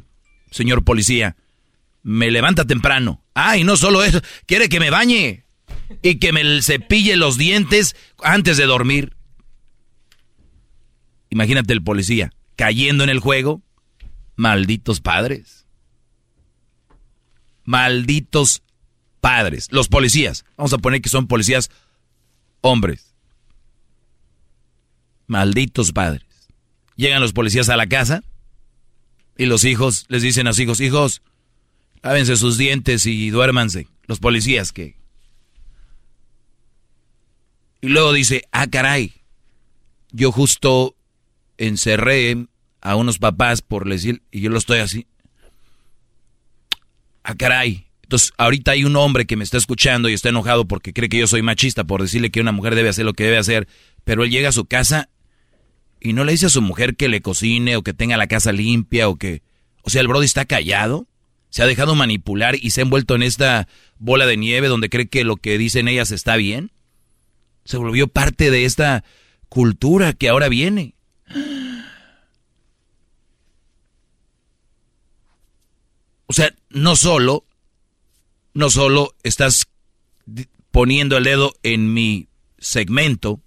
[0.52, 1.34] señor policía,
[2.04, 3.24] me levanta temprano.
[3.34, 5.46] Ay, no solo eso, quiere que me bañe
[6.00, 9.16] y que me cepille los dientes antes de dormir.
[11.28, 13.62] Imagínate el policía cayendo en el juego.
[14.36, 15.66] Malditos padres.
[17.64, 18.62] Malditos
[19.20, 19.66] padres.
[19.72, 20.44] Los policías.
[20.56, 21.68] Vamos a poner que son policías
[22.60, 23.13] hombres.
[25.26, 26.22] Malditos padres.
[26.96, 28.22] Llegan los policías a la casa
[29.36, 31.22] y los hijos les dicen a sus hijos, hijos,
[32.02, 33.88] lávense sus dientes y duérmanse.
[34.06, 34.96] Los policías que...
[37.80, 39.12] Y luego dice, ah, caray,
[40.10, 40.96] yo justo
[41.58, 42.46] encerré
[42.80, 45.06] a unos papás por decir, y yo lo estoy así.
[47.24, 47.86] Ah, caray.
[48.02, 51.18] Entonces, ahorita hay un hombre que me está escuchando y está enojado porque cree que
[51.18, 53.66] yo soy machista por decirle que una mujer debe hacer lo que debe hacer,
[54.04, 55.08] pero él llega a su casa
[56.04, 58.52] y no le dice a su mujer que le cocine o que tenga la casa
[58.52, 59.42] limpia o que...
[59.82, 61.08] O sea, el Brody está callado,
[61.48, 65.08] se ha dejado manipular y se ha envuelto en esta bola de nieve donde cree
[65.08, 66.72] que lo que dicen ellas está bien.
[67.64, 69.02] Se volvió parte de esta
[69.48, 70.94] cultura que ahora viene.
[76.26, 77.46] O sea, no solo,
[78.52, 79.68] no solo estás
[80.70, 83.40] poniendo el dedo en mi segmento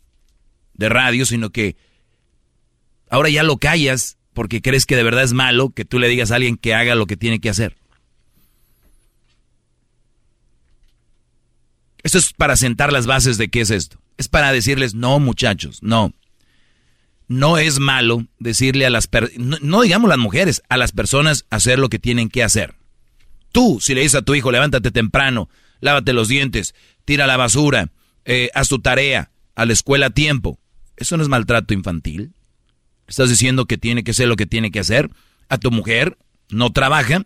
[0.73, 1.75] de radio, sino que
[3.09, 6.31] Ahora ya lo callas porque crees que de verdad es malo que tú le digas
[6.31, 7.75] a alguien que haga lo que tiene que hacer.
[12.03, 13.99] Esto es para sentar las bases de qué es esto.
[14.17, 16.13] Es para decirles, no muchachos, no.
[17.27, 21.79] No es malo decirle a las personas, no, digamos las mujeres, a las personas hacer
[21.79, 22.75] lo que tienen que hacer.
[23.51, 25.49] Tú, si le dices a tu hijo, levántate temprano,
[25.81, 27.91] lávate los dientes, tira la basura,
[28.23, 30.59] eh, haz tu tarea, a la escuela a tiempo.
[30.95, 32.33] ¿Eso no es maltrato infantil?
[33.07, 35.09] Estás diciendo que tiene que ser lo que tiene que hacer.
[35.49, 36.17] A tu mujer
[36.49, 37.25] no trabaja.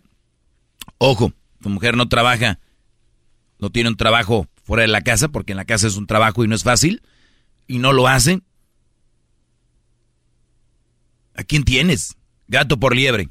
[0.98, 2.58] Ojo, tu mujer no trabaja,
[3.58, 6.44] no tiene un trabajo fuera de la casa, porque en la casa es un trabajo
[6.44, 7.02] y no es fácil,
[7.66, 8.40] y no lo hace.
[11.34, 12.16] ¿A quién tienes?
[12.48, 13.30] Gato por liebre.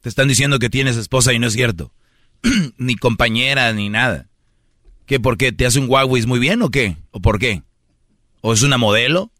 [0.00, 1.92] Te están diciendo que tienes esposa y no es cierto.
[2.76, 4.28] ni compañera, ni nada.
[5.06, 5.20] ¿Qué?
[5.20, 5.52] ¿Por qué?
[5.52, 6.96] ¿Te hace un Huawei muy bien o qué?
[7.10, 7.62] ¿O por qué?
[8.40, 9.30] ¿O es una modelo?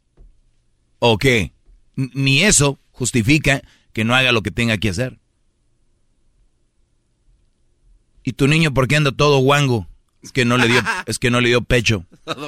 [1.04, 1.52] ¿O qué?
[1.96, 3.60] ni eso justifica
[3.92, 5.18] que no haga lo que tenga que hacer.
[8.22, 9.88] ¿Y tu niño por qué anda todo guango?
[10.22, 12.06] Es que no le dio, es que no le dio pecho.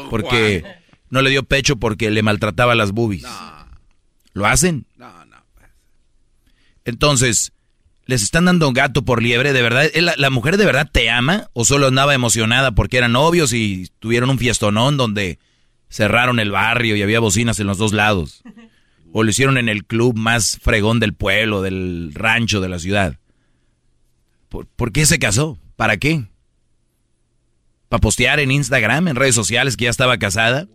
[0.08, 0.64] Porque
[1.10, 3.26] no le dio pecho porque le maltrataba las boobies.
[4.34, 4.86] ¿Lo hacen?
[4.96, 5.36] No, no.
[6.84, 7.52] Entonces,
[8.06, 9.90] les están dando un gato por liebre, ¿de verdad?
[9.96, 11.50] ¿La, ¿La, mujer de verdad te ama?
[11.54, 15.40] ¿O solo andaba emocionada porque eran novios y tuvieron un fiestonón donde
[15.94, 18.42] cerraron el barrio y había bocinas en los dos lados?
[19.12, 23.20] ¿O lo hicieron en el club más fregón del pueblo, del rancho, de la ciudad?
[24.48, 25.56] ¿Por, ¿por qué se casó?
[25.76, 26.24] ¿Para qué?
[27.88, 30.66] ¿Para postear en Instagram, en redes sociales que ya estaba casada?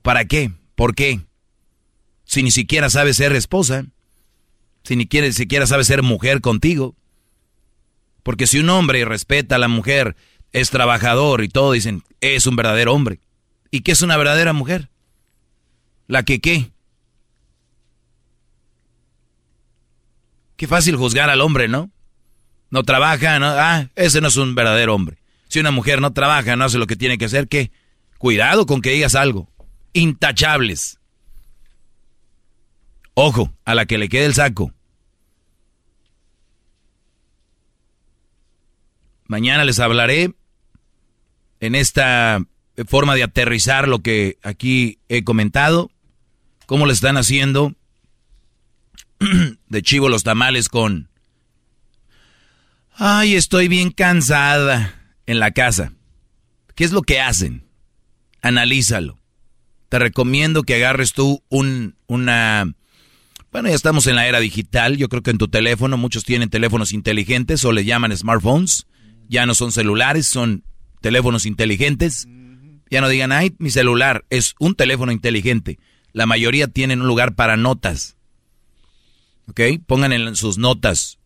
[0.00, 0.52] ¿Para qué?
[0.74, 1.20] ¿Por qué?
[2.24, 3.84] Si ni siquiera sabe ser esposa,
[4.84, 6.96] si ni siquiera sabe ser mujer contigo.
[8.22, 10.16] Porque si un hombre respeta a la mujer,
[10.52, 13.20] es trabajador y todo, dicen, es un verdadero hombre.
[13.70, 14.88] ¿Y qué es una verdadera mujer?
[16.06, 16.72] La que qué?
[20.56, 21.90] Qué fácil juzgar al hombre, ¿no?
[22.70, 23.46] No trabaja, ¿no?
[23.46, 25.18] Ah, ese no es un verdadero hombre.
[25.48, 27.70] Si una mujer no trabaja, no hace lo que tiene que hacer, ¿qué?
[28.18, 29.48] Cuidado con que digas algo.
[29.92, 30.98] Intachables.
[33.14, 34.72] Ojo, a la que le quede el saco.
[39.26, 40.34] Mañana les hablaré
[41.60, 42.40] en esta
[42.86, 45.90] forma de aterrizar lo que aquí he comentado,
[46.66, 47.74] cómo le están haciendo
[49.68, 51.08] de chivo los tamales con...
[52.94, 54.94] Ay, estoy bien cansada
[55.26, 55.92] en la casa.
[56.74, 57.64] ¿Qué es lo que hacen?
[58.42, 59.18] Analízalo.
[59.88, 62.74] Te recomiendo que agarres tú un, una...
[63.50, 64.96] Bueno, ya estamos en la era digital.
[64.96, 68.86] Yo creo que en tu teléfono, muchos tienen teléfonos inteligentes o le llaman smartphones.
[69.28, 70.64] Ya no son celulares, son
[71.00, 72.28] teléfonos inteligentes.
[72.90, 75.78] Ya no digan, ay, mi celular es un teléfono inteligente.
[76.12, 78.16] La mayoría tienen un lugar para notas.
[79.48, 79.60] ¿Ok?
[79.86, 81.18] Pongan en sus notas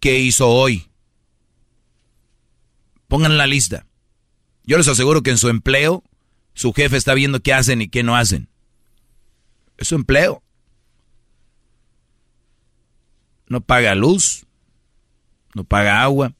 [0.00, 0.88] qué hizo hoy,
[3.08, 3.86] Pongan la lista.
[4.64, 6.02] Yo les aseguro que en su empleo,
[6.54, 8.48] su jefe está viendo qué hacen y qué no hacen.
[9.76, 10.42] Es su empleo.
[13.46, 14.46] No paga luz,
[15.54, 16.34] no paga agua,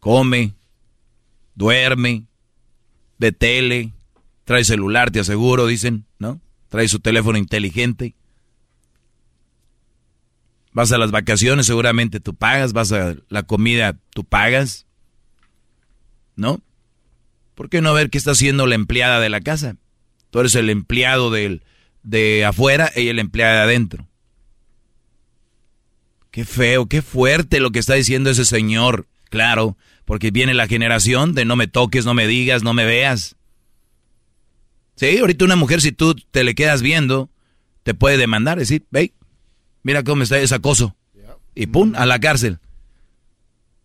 [0.00, 0.54] come,
[1.54, 2.26] duerme,
[3.20, 3.92] ve tele,
[4.44, 6.40] trae celular, te aseguro, dicen, ¿no?
[6.70, 8.14] Trae su teléfono inteligente.
[10.72, 14.86] Vas a las vacaciones, seguramente tú pagas, vas a la comida, tú pagas.
[16.34, 16.62] ¿No?
[17.54, 19.76] ¿Por qué no ver qué está haciendo la empleada de la casa?
[20.30, 21.62] Tú eres el empleado del,
[22.02, 24.08] de afuera, ella la empleada de adentro.
[26.30, 29.08] Qué feo, qué fuerte lo que está diciendo ese señor.
[29.28, 29.76] Claro,
[30.10, 33.36] porque viene la generación de no me toques, no me digas, no me veas.
[34.96, 37.30] Sí, ahorita una mujer, si tú te le quedas viendo,
[37.84, 39.12] te puede demandar, decir, ve,
[39.84, 40.96] Mira cómo está ese acoso.
[41.54, 42.58] Y pum, a la cárcel.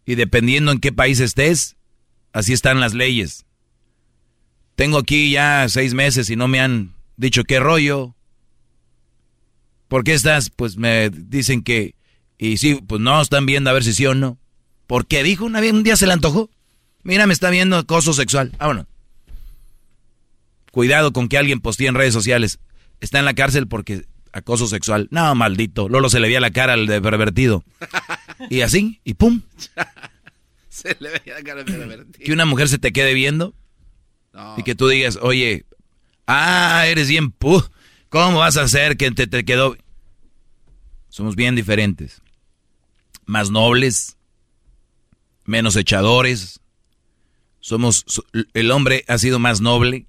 [0.03, 1.75] Y dependiendo en qué país estés,
[2.33, 3.45] así están las leyes.
[4.75, 8.15] Tengo aquí ya seis meses y no me han dicho qué rollo.
[9.88, 10.49] ¿Por qué estás?
[10.49, 11.93] Pues me dicen que...
[12.39, 14.39] Y sí, pues no, están viendo a ver si sí o no.
[14.87, 16.49] ¿Por qué dijo una vez, un día se le antojó?
[17.03, 18.51] Mira, me está viendo acoso sexual.
[18.57, 18.85] Vámonos.
[20.71, 22.59] Cuidado con que alguien postee en redes sociales.
[22.99, 25.07] Está en la cárcel porque acoso sexual.
[25.11, 25.87] No, maldito.
[25.87, 27.63] Lolo se le veía la cara al de pervertido.
[28.49, 29.41] Y así, y pum.
[30.69, 32.25] se le veía la cara al pervertido.
[32.25, 33.53] Que una mujer se te quede viendo.
[34.57, 35.65] Y que tú digas, oye,
[36.27, 37.63] ah, eres bien pu.
[38.09, 39.77] ¿Cómo vas a hacer que te, te quedó?
[41.07, 42.21] Somos bien diferentes.
[43.25, 44.14] Más nobles.
[45.45, 46.60] Menos echadores.
[47.60, 48.05] Somos,
[48.53, 50.05] el hombre ha sido más noble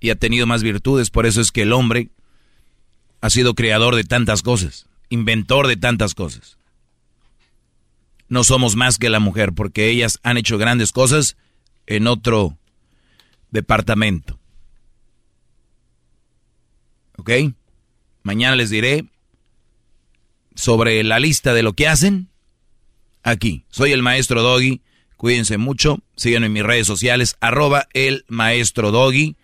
[0.00, 1.10] y ha tenido más virtudes.
[1.10, 2.10] Por eso es que el hombre
[3.20, 6.56] ha sido creador de tantas cosas, inventor de tantas cosas.
[8.28, 11.36] No somos más que la mujer porque ellas han hecho grandes cosas
[11.86, 12.56] en otro
[13.50, 14.38] departamento.
[17.16, 17.30] ¿Ok?
[18.22, 19.06] Mañana les diré
[20.54, 22.28] sobre la lista de lo que hacen
[23.22, 23.64] aquí.
[23.70, 24.80] Soy el maestro Doggy.
[25.16, 25.98] Cuídense mucho.
[26.16, 29.36] Síganme en mis redes sociales, arroba el maestro Doggy.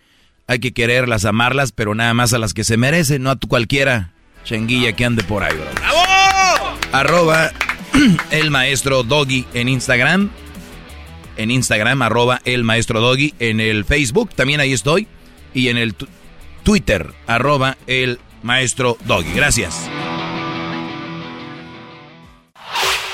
[0.46, 3.48] Hay que quererlas, amarlas, pero nada más a las que se merecen, no a tu
[3.48, 4.12] cualquiera
[4.46, 5.66] chenguilla que ande por ahí, bro.
[5.74, 6.78] ¡Bravo!
[6.92, 7.52] Arroba
[8.30, 10.30] el maestro Doggy en Instagram.
[11.36, 13.34] En Instagram, arroba el maestro Doggy.
[13.38, 15.06] En el Facebook, también ahí estoy.
[15.52, 15.94] Y en el
[16.62, 19.32] Twitter, arroba el maestro Doggy.
[19.34, 19.90] Gracias.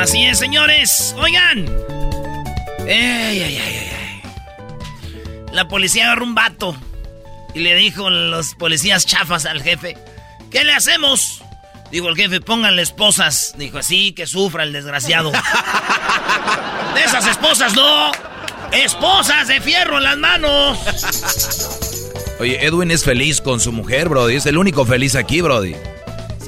[0.00, 1.14] Así es, señores.
[1.18, 1.70] Oigan.
[2.86, 3.90] Ey.
[5.52, 6.74] La policía agarró un vato
[7.52, 9.98] y le dijo a los policías chafas al jefe,
[10.50, 11.42] ¿qué le hacemos?
[11.90, 13.54] Dijo el jefe, pónganle esposas.
[13.58, 15.32] Dijo, así que sufra el desgraciado.
[16.94, 18.10] de esas esposas no.
[18.72, 20.78] Esposas de fierro en las manos.
[22.38, 24.36] Oye, Edwin es feliz con su mujer, Brody.
[24.36, 25.76] Es el único feliz aquí, Brody.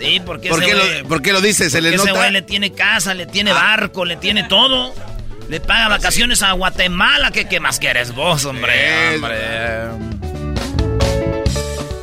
[0.03, 1.71] Sí, porque ¿Por qué, lo, por qué lo dice?
[1.71, 2.11] ¿Se le ese nota?
[2.11, 2.15] Ah.
[2.15, 4.95] güey le tiene casa, le tiene barco, le tiene todo.
[5.49, 7.31] Le paga vacaciones a Guatemala.
[7.31, 9.11] ¿Qué, qué más quieres vos, hombre?
[9.11, 9.39] Es hombre.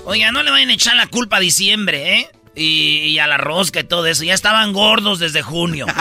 [0.05, 2.29] Oiga, no le vayan a echar la culpa a diciembre, ¿eh?
[2.55, 4.23] Y, y a la rosca y todo eso.
[4.23, 5.85] Ya estaban gordos desde junio.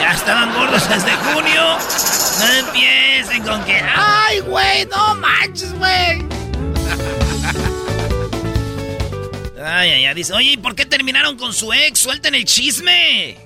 [0.00, 1.78] Ya estaban gordos desde junio.
[2.40, 3.80] No empiecen con que...
[3.80, 4.84] ¡Ay, güey!
[4.86, 6.18] ¡No manches, güey!
[9.64, 10.14] Ay, ay, ay.
[10.14, 11.98] Dice, oye, ¿y por qué terminaron con su ex?
[11.98, 13.36] Suelten el chisme.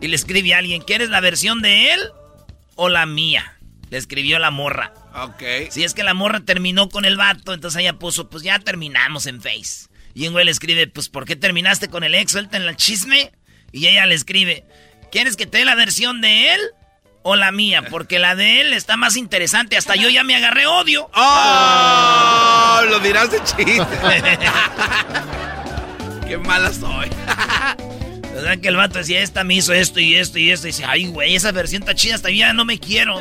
[0.00, 2.00] Y le escribe a alguien, ¿quieres la versión de él
[2.74, 3.58] o la mía?
[3.90, 4.92] Le escribió la morra.
[5.14, 5.70] Ok.
[5.70, 9.26] Si es que la morra terminó con el vato, entonces ella puso, pues ya terminamos
[9.26, 9.88] en Face.
[10.14, 12.32] Y un güey le escribe, pues ¿por qué terminaste con el ex?
[12.32, 13.32] Suelten el chisme.
[13.70, 14.64] Y ella le escribe,
[15.10, 16.60] ¿quieres que te dé la versión de él
[17.22, 17.82] o la mía?
[17.90, 19.76] Porque la de él está más interesante.
[19.76, 21.10] Hasta yo ya me agarré odio.
[21.14, 22.80] ¡Oh!
[22.88, 23.86] Lo dirás de chiste.
[26.26, 27.10] ¡Qué mala soy!
[28.34, 30.66] ¿Verdad que el vato decía, esta me hizo esto y esto y esto?
[30.66, 33.16] Y dice, ay, güey, esa versión está chida, hasta yo ya no me quiero.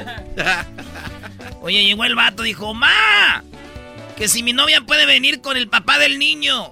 [1.62, 3.44] Oye, llegó el vato, dijo, ma,
[4.18, 6.72] que si mi novia puede venir con el papá del niño.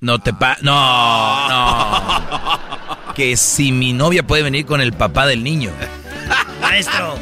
[0.00, 0.58] No te pa...
[0.60, 3.14] No, no.
[3.14, 5.70] Que si mi novia puede venir con el papá del niño.
[6.60, 7.18] Maestro,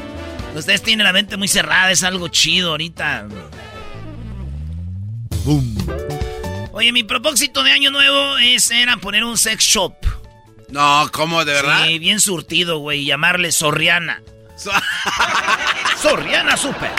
[0.55, 3.27] ustedes tienen la mente muy cerrada, es algo chido ahorita.
[6.73, 9.95] Oye, mi propósito de año nuevo es, era poner un sex shop.
[10.69, 11.45] No, ¿cómo?
[11.45, 11.87] ¿De verdad?
[11.87, 14.23] Sí, bien surtido, güey, llamarle Sorriana.
[16.01, 16.93] Sorriana Super.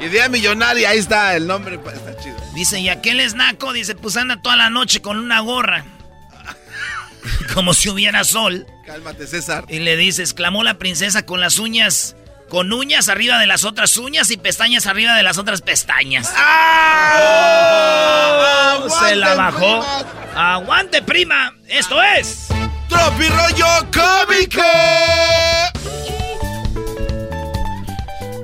[0.00, 2.36] Idea millonaria, ahí está el nombre, pues, está chido.
[2.54, 3.72] Dice, ¿y aquel es naco?
[3.72, 5.84] Dice, pues anda toda la noche con una gorra.
[7.54, 8.66] Como si hubiera sol.
[8.86, 9.64] Cálmate, César.
[9.68, 12.16] Y le dice, exclamó la princesa con las uñas,
[12.48, 16.32] con uñas arriba de las otras uñas y pestañas arriba de las otras pestañas.
[16.36, 17.98] ¡Ah!
[19.06, 19.84] Se la bajó.
[20.34, 21.54] ¡Aguante, prima!
[21.68, 22.48] ¡Esto es!
[22.88, 24.62] ¡Tropi rollo cómico!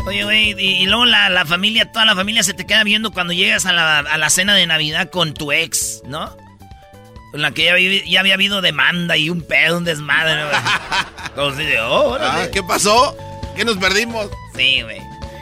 [0.06, 3.10] Oye, güey, y, y luego la, la familia, toda la familia se te queda viendo
[3.10, 6.34] cuando llegas a la, a la cena de Navidad con tu ex, ¿no?
[7.30, 7.76] Con la que ya,
[8.10, 10.42] ya había habido demanda y un pedo, un desmadre.
[11.34, 12.42] Como así de, oh, órale.
[12.44, 13.16] Ah, ¿Qué pasó?
[13.54, 14.30] ¿Qué nos perdimos?
[14.56, 14.98] Sí, güey.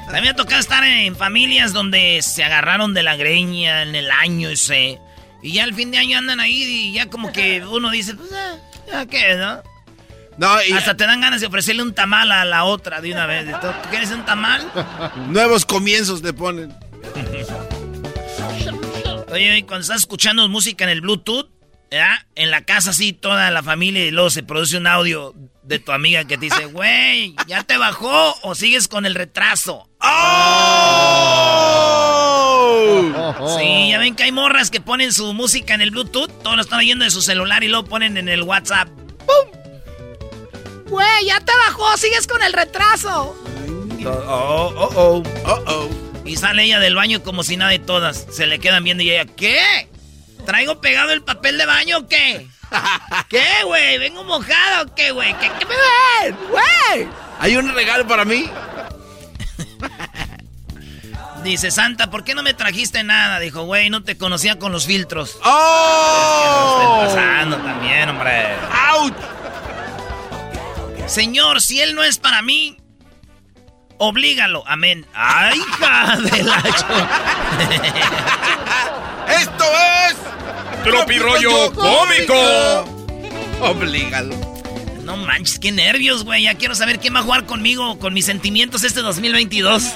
[0.07, 4.49] También ha tocado estar en familias donde se agarraron de la greña en el año
[4.49, 5.01] ese.
[5.43, 8.31] Y ya al fin de año andan ahí y ya como que uno dice, pues,
[8.33, 9.63] ah, ya qué, ¿no?
[10.39, 13.27] No, y Hasta te dan ganas de ofrecerle un tamal a la otra de una
[13.27, 13.47] vez.
[13.61, 14.71] ¿Tú quieres un tamal?
[15.29, 16.75] nuevos comienzos le ponen.
[19.29, 21.49] Oye, y cuando estás escuchando música en el Bluetooth,
[21.91, 22.27] ¿ya?
[22.35, 25.93] En la casa así, toda la familia y luego se produce un audio de tu
[25.93, 29.89] amiga que te dice, güey, ¿ya te bajó o sigues con el retraso?
[30.01, 30.17] ¡Oh!
[33.59, 36.63] Sí, ya ven que hay morras que ponen su música en el Bluetooth, todos lo
[36.63, 38.89] están oyendo de su celular y luego ponen en el WhatsApp.
[38.89, 39.51] ¡Pum!
[40.87, 43.37] Güey, ya te bajó, sigues con el retraso.
[44.05, 45.23] Oh, oh, oh.
[45.47, 45.89] Oh, oh.
[46.25, 48.27] Y sale ella del baño como si nada de todas.
[48.31, 49.89] Se le quedan viendo y ella, ¿qué?
[50.47, 52.47] ¿Traigo pegado el papel de baño o qué?
[53.29, 53.99] ¿Qué, güey?
[53.99, 55.35] ¿Vengo mojada o qué, güey?
[55.39, 56.37] ¿Qué, qué me ven?
[56.51, 57.09] ¡Güey!
[57.41, 58.49] ¿Hay un regalo para mí?
[61.43, 63.39] Dice, Santa, ¿por qué no me trajiste nada?
[63.39, 65.39] Dijo, güey, no te conocía con los filtros.
[65.45, 67.03] ¡Oh!
[67.05, 68.57] Estén pasando también, hombre.
[68.89, 69.13] ¡Auch!
[71.07, 72.79] Señor, si él no es para mí,
[73.99, 74.65] oblígalo.
[74.67, 75.07] Amén.
[75.15, 76.57] ¡Ay, hija de la
[79.41, 79.65] ¡Esto
[80.09, 80.17] es!
[80.87, 82.35] Tropi rollo cómico.
[83.61, 84.37] Oblígalo.
[85.03, 86.45] No manches, qué nervios, güey.
[86.45, 89.83] Ya quiero saber quién va a jugar conmigo, con mis sentimientos este 2022.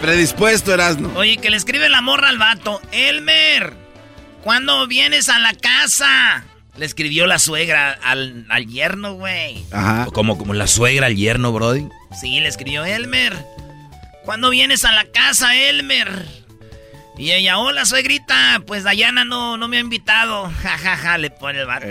[0.00, 1.10] Predispuesto, Erasno.
[1.16, 2.80] Oye, que le escribe la morra al vato.
[2.92, 3.74] Elmer,
[4.42, 6.44] ¿cuándo vienes a la casa?
[6.76, 9.64] Le escribió la suegra al, al yerno, güey.
[9.72, 10.06] Ajá.
[10.12, 11.88] Como, como la suegra al yerno, Brody.
[12.20, 13.36] Sí, le escribió Elmer.
[14.24, 16.26] ¿Cuándo vienes a la casa, Elmer?
[17.18, 18.62] Y ella, hola, suegrita.
[18.66, 20.50] Pues Dayana no, no me ha invitado.
[20.62, 21.86] Ja, ja, ja, le pone el vato.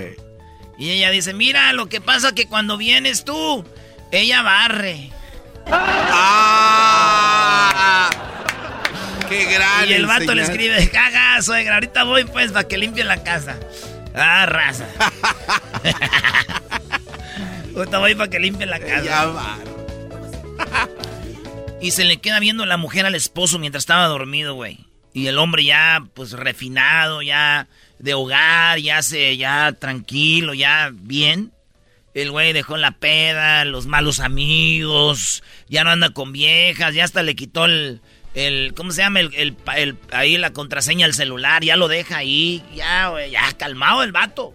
[0.78, 3.66] Y ella dice, mira, lo que pasa que cuando vienes tú,
[4.12, 5.12] ella barre.
[5.70, 6.90] ¡Ah!
[9.28, 13.04] ¡Qué gran Y el vato le escribe, caga, suegra, ahorita voy pues para que limpie
[13.04, 13.58] la casa.
[14.16, 14.88] Ah, raza.
[17.76, 19.04] ahorita voy para que limpie la casa.
[19.04, 19.58] Ya.
[21.82, 24.87] Y se le queda viendo la mujer al esposo mientras estaba dormido, güey.
[25.18, 31.52] Y el hombre ya, pues, refinado, ya de hogar, ya se, ya tranquilo, ya bien.
[32.14, 37.24] El güey dejó la peda, los malos amigos, ya no anda con viejas, ya hasta
[37.24, 38.00] le quitó el,
[38.36, 39.22] el ¿cómo se llama?
[39.22, 44.04] El, el ahí la contraseña al celular, ya lo deja ahí, ya, güey, ya calmado
[44.04, 44.54] el vato.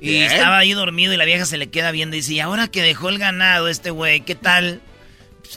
[0.00, 0.30] Y Bien.
[0.30, 2.80] estaba ahí dormido y la vieja se le queda viendo y dice, y ahora que
[2.80, 4.82] dejó el ganado este güey, ¿qué tal?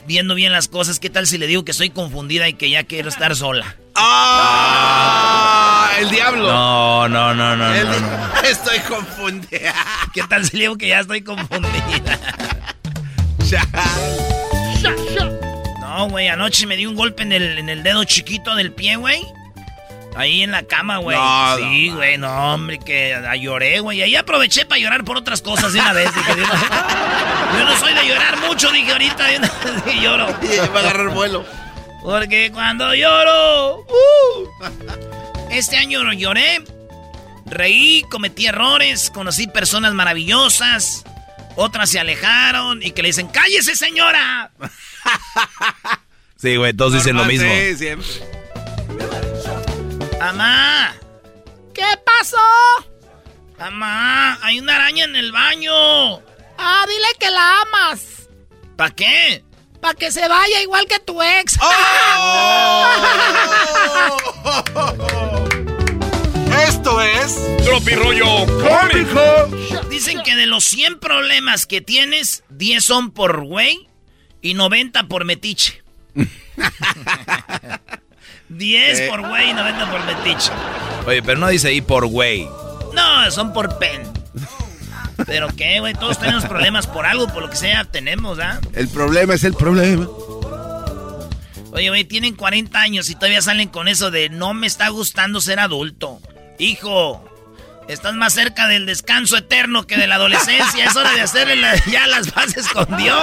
[0.06, 2.84] Viendo bien las cosas, ¿qué tal si le digo que estoy confundida y que ya
[2.84, 3.76] quiero estar sola?
[3.94, 5.90] ¡Ah!
[5.98, 6.46] El diablo.
[6.46, 8.40] No, no, no, no, El no, no.
[8.48, 9.74] Estoy confundida.
[10.14, 12.18] ¿Qué tal si le digo que ya estoy confundida?
[15.80, 18.96] No, güey, anoche me di un golpe en el, en el dedo chiquito del pie,
[18.96, 19.20] güey.
[20.16, 21.16] Ahí en la cama, güey.
[21.16, 24.02] No, sí, güey, no, hombre, que lloré, güey.
[24.02, 26.12] Ahí aproveché para llorar por otras cosas de una vez.
[26.14, 30.26] Dije, yo no soy de llorar mucho, dije ahorita, de una vez que lloro.
[30.42, 31.44] Y va a agarrar vuelo.
[32.02, 33.80] Porque cuando lloro...
[33.80, 34.48] ¡uh!
[35.50, 36.62] Este año no lloré,
[37.46, 41.04] reí, cometí errores, conocí personas maravillosas,
[41.56, 44.50] otras se alejaron y que le dicen, ¡cállese, señora!
[46.36, 47.46] Sí, güey, todos dicen lo mismo.
[47.52, 48.08] Sí, siempre.
[50.20, 50.94] ¡Mamá!
[51.72, 52.36] ¿Qué pasó?
[53.58, 55.72] Mamá, hay una araña en el baño.
[56.58, 58.28] Ah, dile que la amas.
[58.76, 59.42] ¿Para qué?
[59.80, 61.54] Para que se vaya igual que tu ex.
[66.68, 67.38] Esto es.
[67.64, 69.46] Tropirollo cómico.
[69.88, 73.88] Dicen que de los 100 problemas que tienes, 10 son por güey
[74.42, 75.82] y 90 por metiche.
[78.50, 79.06] 10 Eh.
[79.08, 80.50] por güey y 90 por metiche.
[81.06, 82.46] Oye, pero no dice ahí por güey.
[82.92, 84.02] No, son por pen.
[85.26, 88.58] Pero qué, güey, todos tenemos problemas por algo, por lo que sea, tenemos, ¿ah?
[88.74, 90.08] El problema es el problema.
[91.72, 95.40] Oye, güey, tienen 40 años y todavía salen con eso de no me está gustando
[95.40, 96.20] ser adulto.
[96.58, 97.24] Hijo,
[97.88, 100.84] estás más cerca del descanso eterno que de la adolescencia.
[100.86, 103.20] Es hora de hacerle la- ya las bases con Dios.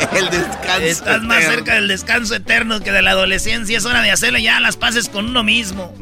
[0.16, 0.82] El descanso.
[0.82, 1.54] Estás más eterno.
[1.56, 3.78] cerca del descanso eterno que de la adolescencia.
[3.78, 5.92] Es hora de hacerle ya las paces con uno mismo.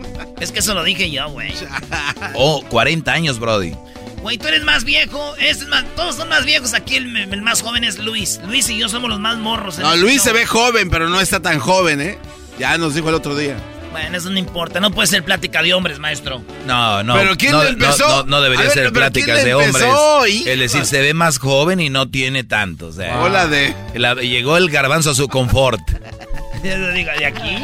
[0.41, 1.53] Es que eso lo dije yo, güey.
[2.35, 3.75] Oh, 40 años, Brody.
[4.23, 5.35] Güey, tú eres más viejo.
[5.39, 6.73] Es más, todos son más viejos.
[6.75, 8.41] Aquí el, el más joven es Luis.
[8.47, 9.77] Luis y yo somos los más morros.
[9.77, 10.25] en No, este Luis show.
[10.25, 12.19] se ve joven, pero no está tan joven, ¿eh?
[12.59, 13.57] Ya nos dijo el otro día.
[13.95, 14.81] Bueno, eso no importa.
[14.81, 16.43] No puede ser plática de hombres, maestro.
[16.67, 17.15] No, no.
[17.15, 18.09] ¿Pero quién no, lo empezó?
[18.09, 20.35] No, no, no debería ver, ser pláticas ¿quién de lo empezó, hombres.
[20.35, 20.49] hijo?
[20.51, 22.89] Es decir, se ve más joven y no tiene tanto.
[22.89, 23.73] O sea, Hola de.
[23.95, 25.81] la- llegó el garbanzo a su confort.
[26.65, 27.57] De aquí.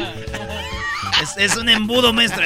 [1.21, 2.45] Es, es un embudo, maestro.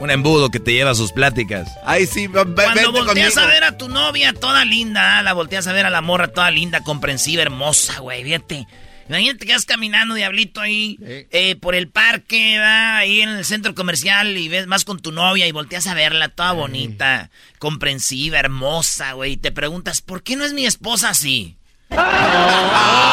[0.00, 1.68] Un embudo que te lleva a sus pláticas.
[1.84, 3.40] Ay, sí, ve- Cuando vente volteas conmigo.
[3.40, 6.26] a ver a tu novia toda linda, ah, la volteas a ver a la morra
[6.28, 8.66] toda linda, comprensiva, hermosa, güey, fíjate.
[9.12, 13.74] Imagínate que vas caminando, diablito, ahí eh, por el parque, va, ahí en el centro
[13.74, 19.12] comercial y ves más con tu novia y volteas a verla toda bonita, comprensiva, hermosa,
[19.12, 19.32] güey.
[19.32, 21.56] Y te preguntas, ¿por qué no es mi esposa así?
[21.90, 23.12] Ah,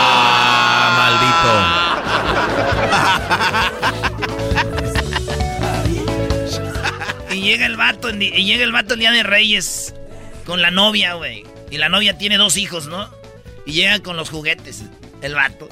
[7.29, 9.93] Y llega el vato, y llega el vato el día de Reyes
[10.45, 11.43] con la novia, güey.
[11.69, 13.09] Y la novia tiene dos hijos, ¿no?
[13.65, 14.83] Y llega con los juguetes,
[15.21, 15.67] el vato.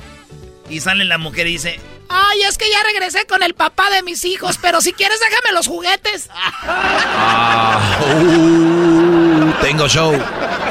[0.70, 4.02] Y sale la mujer y dice, Ay, es que ya regresé con el papá de
[4.04, 6.30] mis hijos, pero si quieres déjame los juguetes.
[6.34, 10.14] Ah, uh, tengo show.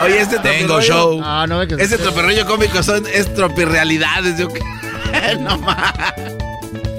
[0.03, 1.20] Oye, este Tengo show.
[1.22, 4.38] Ah, no ve que Ese tropirroyo cómico son, es tropirrealidades.
[4.38, 4.49] Yo...
[5.40, 5.94] no más.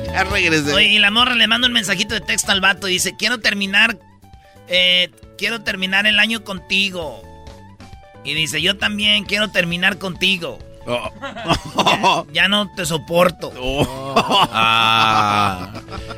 [0.05, 0.73] Ya regresé.
[0.73, 3.39] Oye, y la morra le manda un mensajito de texto al vato y dice, quiero
[3.39, 3.97] terminar,
[4.67, 7.23] eh, quiero terminar el año contigo.
[8.23, 10.59] Y dice, yo también quiero terminar contigo.
[10.87, 11.11] Oh.
[11.87, 13.51] Ya, ya no te soporto.
[14.51, 15.71] Ah.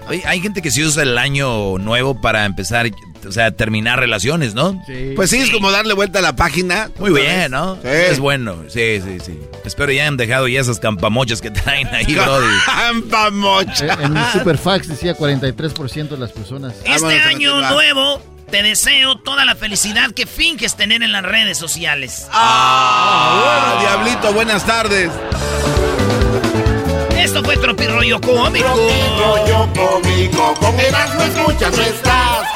[0.07, 2.89] Oye, hay gente que sí usa el año nuevo para empezar
[3.27, 4.81] o sea, terminar relaciones, ¿no?
[5.15, 6.89] Pues sí, es como darle vuelta a la página.
[6.99, 7.75] Muy bien, ¿no?
[7.75, 7.87] Sí.
[7.87, 9.39] Es bueno, sí, sí, sí.
[9.65, 12.47] Espero ya han dejado ya esas campamochas que traen ahí, brody.
[12.65, 13.97] Campamocha.
[14.01, 16.75] En un superfax decía 43% de las personas.
[16.85, 22.27] Este año nuevo te deseo toda la felicidad que finges tener en las redes sociales.
[22.31, 25.11] Ah, Diablito, buenas tardes.
[27.17, 28.67] Esto fue Tropirollo Cómico.
[28.67, 32.47] Rollo cómico, con Erasmo escuchas no estás.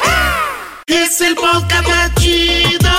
[0.88, 2.90] Es el podcast más chido.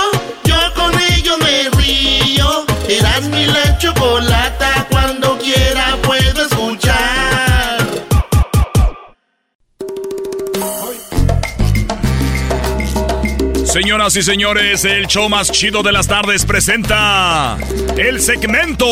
[0.44, 2.64] Yo con ello me río.
[2.88, 4.86] Eras mi la chocolata.
[13.74, 17.58] Señoras y señores, el show más chido de las tardes presenta
[17.98, 18.86] el segmento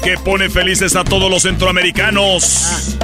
[0.00, 2.98] que pone felices a todos los centroamericanos.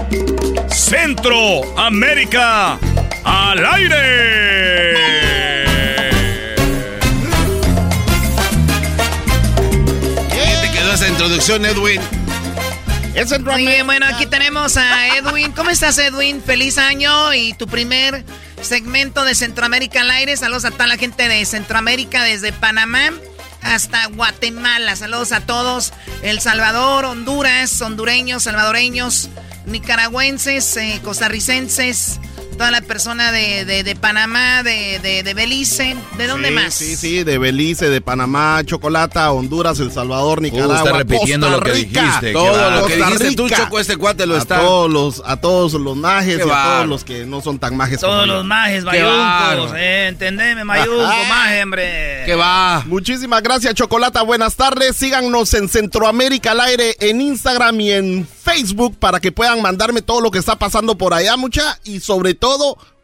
[0.68, 2.78] Centroamérica
[3.24, 4.94] al aire.
[10.30, 12.00] ¿Qué te quedó esa introducción, Edwin?
[13.40, 15.50] Muy bien, bueno, aquí tenemos a Edwin.
[15.50, 16.40] ¿Cómo estás, Edwin?
[16.40, 18.24] Feliz año y tu primer
[18.64, 20.36] segmento de Centroamérica al aire.
[20.36, 23.10] Saludos a toda la gente de Centroamérica, desde Panamá
[23.62, 24.96] hasta Guatemala.
[24.96, 25.92] Saludos a todos.
[26.22, 29.30] El Salvador, Honduras, hondureños, salvadoreños,
[29.66, 32.20] nicaragüenses, eh, costarricenses,
[32.62, 35.96] toda la persona de, de- de Panamá, de, de- de Belice.
[36.16, 36.72] ¿De dónde Sí, más?
[36.74, 41.64] Sí, sí, de Belice, de Panamá, Chocolata, Honduras, El Salvador, Nicaragua, está repitiendo Costa lo
[41.64, 42.00] que Rica.
[42.02, 43.48] dijiste, Todo lo que Costa dijiste tú.
[43.48, 44.60] Choco, este cuate lo a está.
[44.60, 47.98] Todos los, a todos los majes y a todos los que no son tan majes
[47.98, 48.32] Todos como yo.
[48.34, 49.72] los majes, mayuncos.
[49.76, 52.22] Eh, entendeme, mayunco, maje, hombre.
[52.26, 52.84] ¿Qué va?
[52.86, 54.22] Muchísimas gracias, Chocolata.
[54.22, 54.94] Buenas tardes.
[54.96, 60.20] Síganos en Centroamérica al aire, en Instagram y en Facebook para que puedan mandarme todo
[60.20, 61.80] lo que está pasando por allá, mucha.
[61.82, 62.51] Y sobre todo,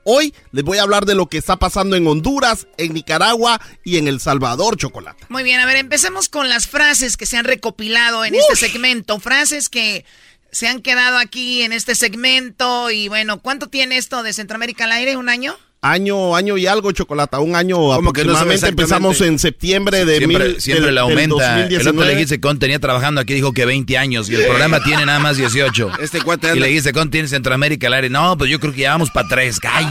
[0.04, 3.98] hoy les voy a hablar de lo que está pasando en Honduras, en Nicaragua y
[3.98, 5.26] en El Salvador, Chocolata.
[5.28, 9.20] Muy bien, a ver, empecemos con las frases que se han recopilado en este segmento.
[9.20, 10.04] Frases que
[10.50, 12.90] se han quedado aquí en este segmento.
[12.90, 15.16] Y bueno, ¿cuánto tiene esto de Centroamérica al aire?
[15.16, 15.56] ¿Un año?
[15.80, 17.38] Año, año y algo, Chocolata.
[17.38, 18.36] Un año ¿Cómo que no?
[18.50, 21.24] Empezamos en septiembre de Siempre, mil- siempre del- le del aumenta.
[21.24, 22.06] El otro 2019.
[22.06, 24.28] le dijiste con tenía trabajando aquí, dijo que 20 años.
[24.28, 25.92] Y el programa tiene nada más 18.
[26.00, 26.62] Este cuate Y anda.
[26.62, 28.10] le dijiste con tiene Centroamérica al aire.
[28.10, 29.58] No, pues yo creo que ya vamos para tres.
[29.72, 29.86] ¡Ay!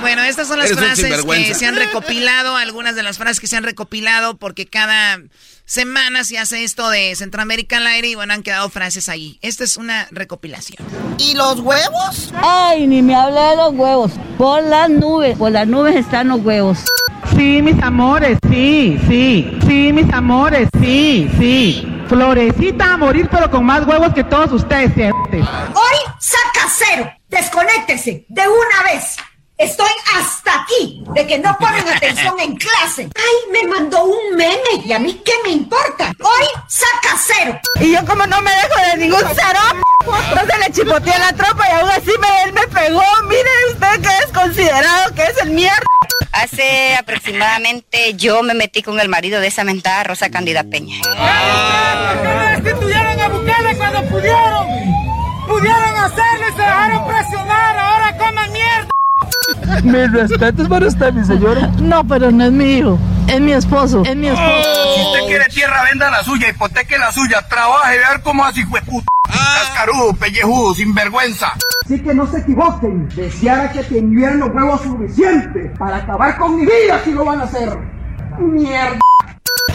[0.00, 3.46] Bueno, estas son las Eres frases que se han recopilado, algunas de las frases que
[3.46, 5.18] se han recopilado, porque cada
[5.64, 9.38] semana se hace esto de Centroamérica al aire y bueno, han quedado frases ahí.
[9.42, 10.86] Esta es una recopilación.
[11.18, 12.32] ¿Y los huevos?
[12.42, 14.12] Ay, ni me hable de los huevos.
[14.38, 16.78] Por las nubes, por las nubes están los huevos.
[17.36, 21.86] Sí, mis amores, sí, sí, sí, mis amores, sí, sí.
[22.08, 25.12] Florecita a morir, pero con más huevos que todos ustedes, siete.
[25.32, 27.12] Hoy saca cero.
[27.28, 29.16] Desconéctese de una vez.
[29.58, 33.08] Estoy hasta aquí de que no ponen atención en clase.
[33.16, 36.12] Ay, me mandó un meme y a mí qué me importa.
[36.20, 37.58] Hoy saca cero.
[37.80, 39.58] Y yo como no me dejo de ningún cero,
[40.30, 43.02] entonces le chipoteé la tropa y aún así me, él me pegó.
[43.24, 45.82] Mire usted que es considerado que es el mierda.
[46.30, 51.00] Hace aproximadamente yo me metí con el marido de esa mentada Rosa Cándida Peña.
[51.02, 54.68] ¿Por qué no destituyeron a Bukele cuando pudieron?
[55.48, 57.47] Pudieron hacerlo y se dejaron presionar.
[59.84, 61.70] Mis respetos para usted, mi señora.
[61.80, 64.94] No, pero no es mi hijo, es mi esposo, es mi esposo.
[64.94, 68.60] Si usted quiere tierra, venda la suya, hipoteque la suya, trabaje, a ver cómo hace,
[68.60, 69.06] hijo de puta.
[69.28, 71.52] Cascarudo, pellejudo, sinvergüenza.
[71.84, 73.08] Así que no se equivoquen.
[73.14, 77.44] Deseara que tuvieran los huevos suficientes para acabar con mi vida si lo van a
[77.44, 77.78] hacer.
[78.38, 78.98] Mierda.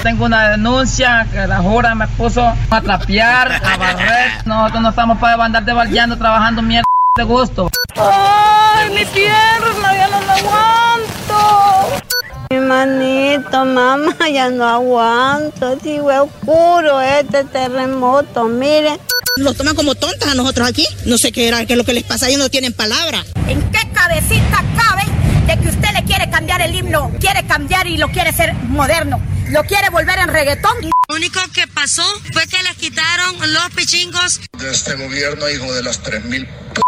[0.01, 4.31] Tengo una denuncia que la jura me puso a trapear, a barrer.
[4.45, 6.83] Nosotros no estamos para andar devaldeando, trabajando mierda
[7.15, 7.69] de gusto.
[7.95, 9.95] ¡Ay, mi pierna!
[9.95, 12.01] ¡Ya no la aguanto!
[12.49, 15.77] Mi manito, mamá, ya no aguanto.
[15.83, 18.99] Sí, oscuro este terremoto, miren.
[19.37, 20.87] Los toman como tontas a nosotros aquí.
[21.05, 23.23] No sé qué era, qué es lo que les pasa, ellos no tienen palabra.
[23.47, 25.03] ¿En qué cabecita cabe
[25.45, 27.11] de que usted le quiere cambiar el himno?
[27.19, 29.21] Quiere cambiar y lo quiere hacer moderno.
[29.49, 30.75] Lo quiere volver en reggaetón.
[30.81, 34.39] Lo único que pasó fue que les quitaron los pichingos.
[34.57, 36.81] de este gobierno, hijo de las 3.000 p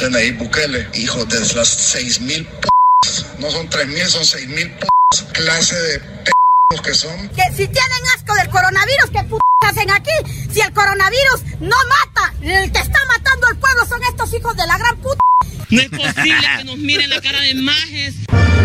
[0.00, 2.68] de Nayib Bukele, hijo de las 6.000 p
[3.38, 4.86] no son 3.000, son 6.000 p
[5.32, 6.32] clase de p
[6.82, 7.28] que son.
[7.28, 10.10] Que si tienen asco del coronavirus, ¿qué p hacen aquí?
[10.52, 14.66] Si el coronavirus no mata, el que está matando al pueblo son estos hijos de
[14.66, 15.22] la gran puta.
[15.70, 18.14] No es posible que nos miren la cara de majes.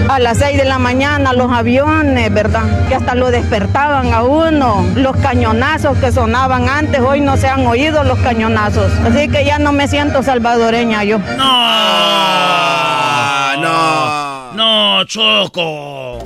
[0.10, 2.88] A las 6 de la mañana los aviones, ¿verdad?
[2.90, 4.86] Que hasta lo despertaban a uno.
[4.96, 8.92] Los cañonazos que sonaban antes, hoy no se han oído los cañonazos.
[9.06, 11.20] Así que ya no me siento salvadoreña yo.
[11.40, 14.54] Ah, no.
[14.54, 16.20] No, Choco.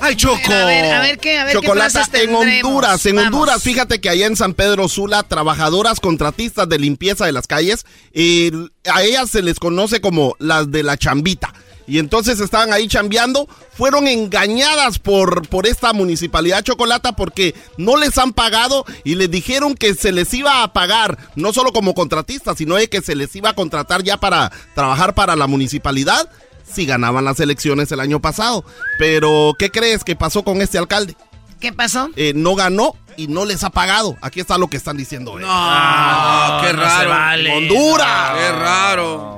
[0.00, 0.52] ¡Ay, Choco!
[0.52, 2.34] A ver, a ver qué, a ver Chocolata, qué frases en.
[2.34, 3.32] Honduras, en Vamos.
[3.32, 7.84] Honduras, fíjate que allá en San Pedro Sula, trabajadoras contratistas de limpieza de las calles,
[8.12, 8.50] eh,
[8.90, 11.52] a ellas se les conoce como las de la chambita.
[11.88, 18.18] Y entonces estaban ahí chambeando, fueron engañadas por, por esta municipalidad Chocolata porque no les
[18.18, 22.58] han pagado y les dijeron que se les iba a pagar, no solo como contratistas,
[22.58, 26.30] sino de que se les iba a contratar ya para trabajar para la municipalidad
[26.70, 28.64] si ganaban las elecciones el año pasado.
[28.98, 31.16] Pero, ¿qué crees que pasó con este alcalde?
[31.60, 32.10] ¿Qué pasó?
[32.16, 34.16] Eh, no ganó y no les ha pagado.
[34.20, 35.36] Aquí está lo que están diciendo.
[35.44, 37.00] Ah, qué no raro.
[37.00, 37.56] se vale.
[37.56, 38.32] Honduras.
[38.38, 39.37] Qué raro.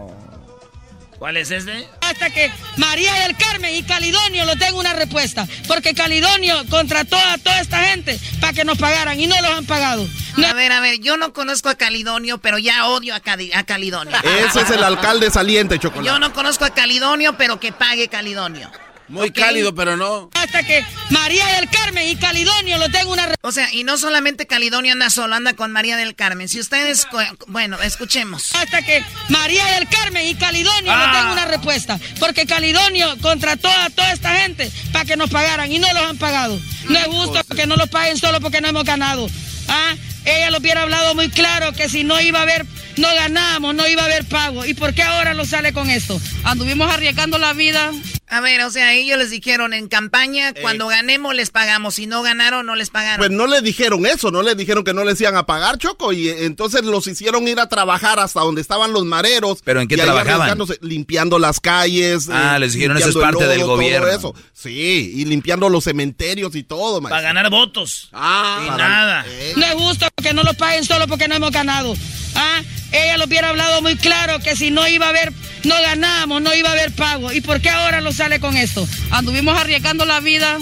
[1.20, 1.86] ¿Cuál es este?
[2.00, 5.46] Hasta que María del Carmen y Calidonio lo tengan una respuesta.
[5.68, 9.66] Porque Calidonio contrató a toda esta gente para que nos pagaran y no los han
[9.66, 10.08] pagado.
[10.48, 13.64] A ver, a ver, yo no conozco a Calidonio, pero ya odio a, Cali- a
[13.64, 14.16] Calidonio.
[14.48, 16.06] Ese es el alcalde saliente, Chocolate.
[16.08, 18.70] Yo no conozco a Calidonio, pero que pague Calidonio.
[19.10, 20.30] Muy cálido, pero no.
[20.34, 24.46] Hasta que María del Carmen y Calidonio lo tengan una O sea, y no solamente
[24.46, 26.48] Calidonio anda solo, anda con María del Carmen.
[26.48, 27.06] Si ustedes,
[27.48, 28.54] bueno, escuchemos.
[28.54, 31.06] hasta que María del Carmen y Calidonio Ah.
[31.06, 31.98] no tengan una respuesta.
[32.18, 36.16] Porque Calidonio contrató a toda esta gente para que nos pagaran y no los han
[36.18, 36.58] pagado.
[36.88, 39.26] No es justo que no los paguen solo porque no hemos ganado.
[39.68, 39.94] ¿Ah?
[40.24, 42.66] Ella lo hubiera hablado muy claro que si no iba a haber,
[42.96, 44.64] no ganamos, no iba a haber pago.
[44.66, 46.20] ¿Y por qué ahora lo sale con esto?
[46.44, 47.90] Anduvimos arriesgando la vida.
[48.32, 52.22] A ver, o sea, ellos les dijeron en campaña, cuando ganemos les pagamos, si no
[52.22, 53.18] ganaron no les pagaron.
[53.18, 56.12] Pues no le dijeron eso, no le dijeron que no les iban a pagar, Choco,
[56.12, 59.62] y eh, entonces los hicieron ir a trabajar hasta donde estaban los mareros.
[59.64, 60.56] ¿Pero en qué trabajaban?
[60.80, 62.28] Limpiando las calles.
[62.30, 64.06] Ah, eh, les dijeron, eso es parte del todo gobierno.
[64.06, 64.34] eso.
[64.52, 68.10] Sí, y limpiando los cementerios y todo, Para ganar votos.
[68.12, 69.26] Ah, y para- nada.
[69.56, 71.94] No es justo que no los paguen solo porque no hemos ganado.
[72.36, 72.62] ¿Ah?
[72.92, 75.32] Ella lo hubiera hablado muy claro que si no iba a haber,
[75.64, 77.32] no ganamos, no iba a haber pago.
[77.32, 78.86] ¿Y por qué ahora lo sale con esto?
[79.10, 80.58] Anduvimos arriesgando la vida,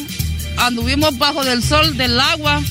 [0.59, 2.63] anduvimos bajo del sol, del agua,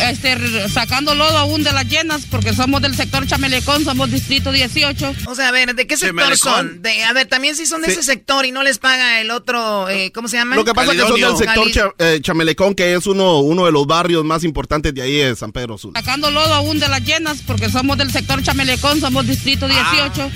[0.00, 5.14] este, sacando lodo aún de las llenas porque somos del sector Chamelecón, somos distrito 18.
[5.26, 6.82] O sea, a ver, ¿de qué sector son?
[6.82, 7.92] De, a ver, también si son de Sí.
[7.94, 10.56] ese sector y no les paga el otro, eh, ¿cómo se llama?
[10.56, 13.64] Lo que pasa es que son del sector Cha- eh, Chamelecón, que es uno, uno
[13.66, 15.92] de los barrios más importantes de ahí de San Pedro Sur.
[15.94, 20.30] sacando lodo aún de las llenas porque somos del sector Chamelecón, somos distrito 18.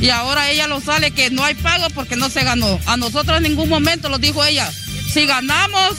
[0.00, 2.78] Y ahora ella lo sale que no hay pago porque no se ganó.
[2.86, 4.70] A nosotros en ningún momento lo dijo ella.
[5.12, 5.92] Si ganamos,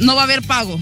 [0.00, 0.78] no va a haber pago.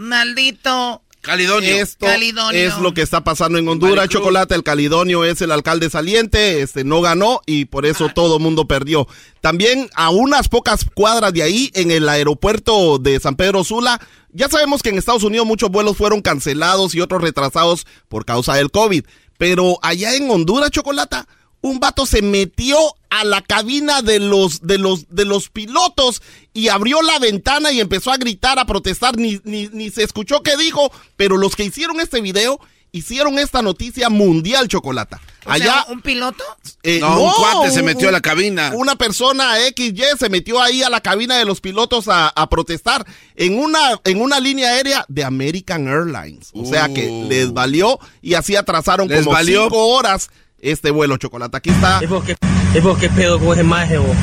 [0.00, 1.02] Maldito.
[1.20, 1.76] Calidonio.
[1.76, 2.58] Esto Calidonio.
[2.58, 3.96] es lo que está pasando en Honduras.
[3.96, 4.22] Maricruz.
[4.22, 8.42] Chocolate, el Calidonio es el alcalde saliente, este no ganó y por eso todo el
[8.42, 9.06] mundo perdió.
[9.42, 14.00] También a unas pocas cuadras de ahí, en el aeropuerto de San Pedro Sula,
[14.32, 18.54] ya sabemos que en Estados Unidos muchos vuelos fueron cancelados y otros retrasados por causa
[18.54, 19.04] del COVID.
[19.36, 21.28] Pero allá en Honduras, Chocolata,
[21.62, 22.76] un vato se metió
[23.10, 26.22] a la cabina de los, de los, de los pilotos
[26.54, 30.42] y abrió la ventana y empezó a gritar, a protestar, ni, ni, ni se escuchó
[30.42, 32.60] qué dijo, pero los que hicieron este video
[32.92, 35.20] hicieron esta noticia mundial, Chocolata.
[35.46, 36.42] O Allá, sea, ¿Un piloto?
[36.82, 38.72] eh, No, un cuate se un- metió a la cabina.
[38.74, 43.06] Una persona XY se metió ahí a la cabina de los pilotos a, a protestar
[43.36, 46.50] en una, en una línea aérea de American Airlines.
[46.52, 47.28] O sea que Uh.
[47.28, 49.62] les valió y así atrasaron Les como valió.
[49.64, 50.30] cinco horas
[50.62, 51.56] este vuelo, Chocolate.
[51.56, 52.00] Aquí está.
[52.00, 52.36] Es vos que,
[52.74, 54.16] es vos que pedo con ese maje, vos.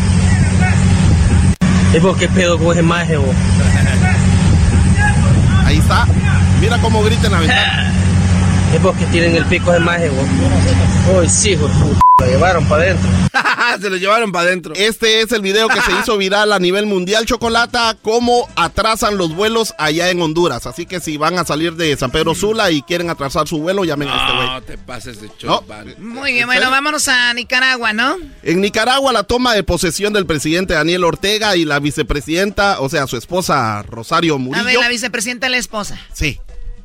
[1.94, 3.36] Es vos que pedo con ese maje, vos.
[5.66, 6.08] Ahí está.
[6.62, 7.94] Mira cómo grita en la ventana.
[8.74, 10.26] Es vos que tienen el pico de maje, vos.
[11.20, 11.70] Uy, sí, hijo.
[12.20, 13.10] Lo llevaron para adentro.
[13.82, 14.74] se lo llevaron para adentro.
[14.76, 19.34] Este es el video que se hizo viral a nivel mundial, Chocolata, cómo atrasan los
[19.36, 20.66] vuelos allá en Honduras.
[20.66, 23.86] Así que si van a salir de San Pedro Sula y quieren atrasar su vuelo,
[23.86, 24.48] llamen a este güey.
[24.48, 25.34] No te pases de No.
[25.38, 25.96] chopán.
[26.00, 28.18] Muy bien, bueno, vámonos a Nicaragua, ¿no?
[28.44, 33.06] En Nicaragua, la toma de posesión del presidente Daniel Ortega y la vicepresidenta, o sea,
[33.08, 34.82] su esposa Rosario A ver, Murillo.
[34.82, 36.00] la vicepresidenta es la esposa.
[36.14, 36.40] Sí.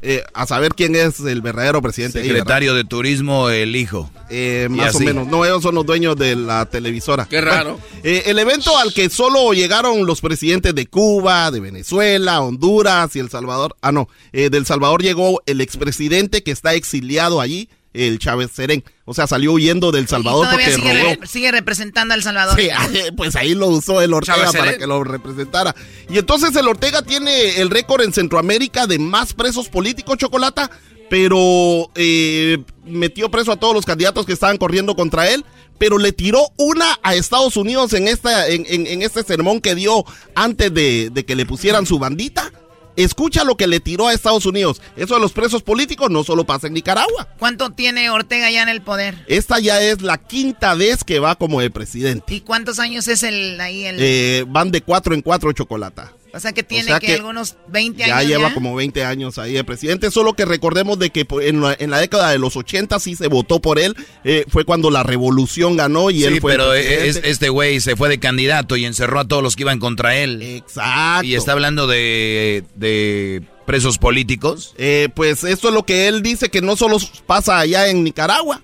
[0.05, 2.23] Eh, a saber quién es el verdadero presidente.
[2.23, 4.11] Secretario de Turismo, el hijo.
[4.31, 5.29] Eh, más o menos.
[5.29, 7.27] No, ellos son los dueños de la televisora.
[7.31, 7.79] Qué raro.
[7.79, 13.15] Bueno, eh, el evento al que solo llegaron los presidentes de Cuba, de Venezuela, Honduras
[13.15, 13.77] y El Salvador.
[13.81, 14.09] Ah, no.
[14.33, 18.83] eh, del Salvador llegó el expresidente que está exiliado allí, el Chávez Serén.
[19.05, 21.17] O sea, salió huyendo del Salvador porque sigue, robó.
[21.21, 22.59] re- sigue representando a El Salvador.
[22.61, 22.69] Sí,
[23.17, 24.81] pues ahí lo usó el Ortega Chávez para Serén.
[24.81, 25.75] que lo representara.
[26.09, 30.71] Y entonces el Ortega tiene el récord en Centroamérica de más presos políticos, Chocolata,
[31.11, 35.45] pero eh, metió preso a todos los candidatos que estaban corriendo contra él,
[35.79, 39.75] pero le tiró una a Estados Unidos en, esta, en, en- en este sermón que
[39.75, 42.51] dio antes de, de que le pusieran su bandita.
[42.97, 44.81] Escucha lo que le tiró a Estados Unidos.
[44.97, 47.29] Eso de los presos políticos no solo pasa en Nicaragua.
[47.39, 49.25] ¿Cuánto tiene Ortega ya en el poder?
[49.29, 52.35] Esta ya es la quinta vez que va como el presidente.
[52.35, 53.97] ¿Y cuántos años es el ahí el?
[53.99, 56.13] Eh, van de cuatro en cuatro chocolata.
[56.35, 58.29] O sea que tiene que, algunos 20 ya años.
[58.29, 60.11] Lleva ya como 20 años ahí el presidente.
[60.11, 63.29] Solo que recordemos de que en la, en la década de los 80 sí se
[63.29, 63.95] votó por él.
[64.25, 66.53] Eh, fue cuando la revolución ganó y Sí, él fue.
[66.53, 67.09] el pero presidente.
[67.09, 70.17] es- este güey se fue de candidato y encerró a todos los que iban contra
[70.17, 70.41] él.
[70.43, 71.27] Exacto.
[71.27, 74.75] Y está hablando de, de presos políticos.
[74.79, 78.63] Eh, pues esto es lo que él dice que no solo pasa allá en Nicaragua.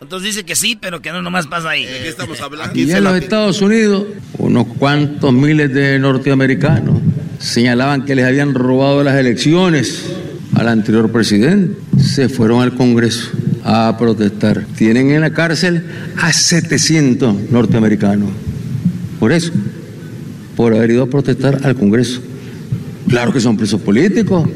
[0.00, 1.84] Entonces dice que sí, pero que no nomás pasa ahí.
[1.84, 2.78] ¿De qué estamos hablando?
[2.78, 4.04] Y en los Estados Unidos,
[4.38, 7.00] unos cuantos miles de norteamericanos
[7.38, 10.04] señalaban que les habían robado las elecciones
[10.54, 11.78] al anterior presidente.
[11.98, 13.30] Se fueron al Congreso
[13.64, 14.64] a protestar.
[14.76, 15.84] Tienen en la cárcel
[16.18, 18.30] a 700 norteamericanos.
[19.18, 19.52] Por eso,
[20.56, 22.20] por haber ido a protestar al Congreso.
[23.08, 24.48] Claro que son presos políticos.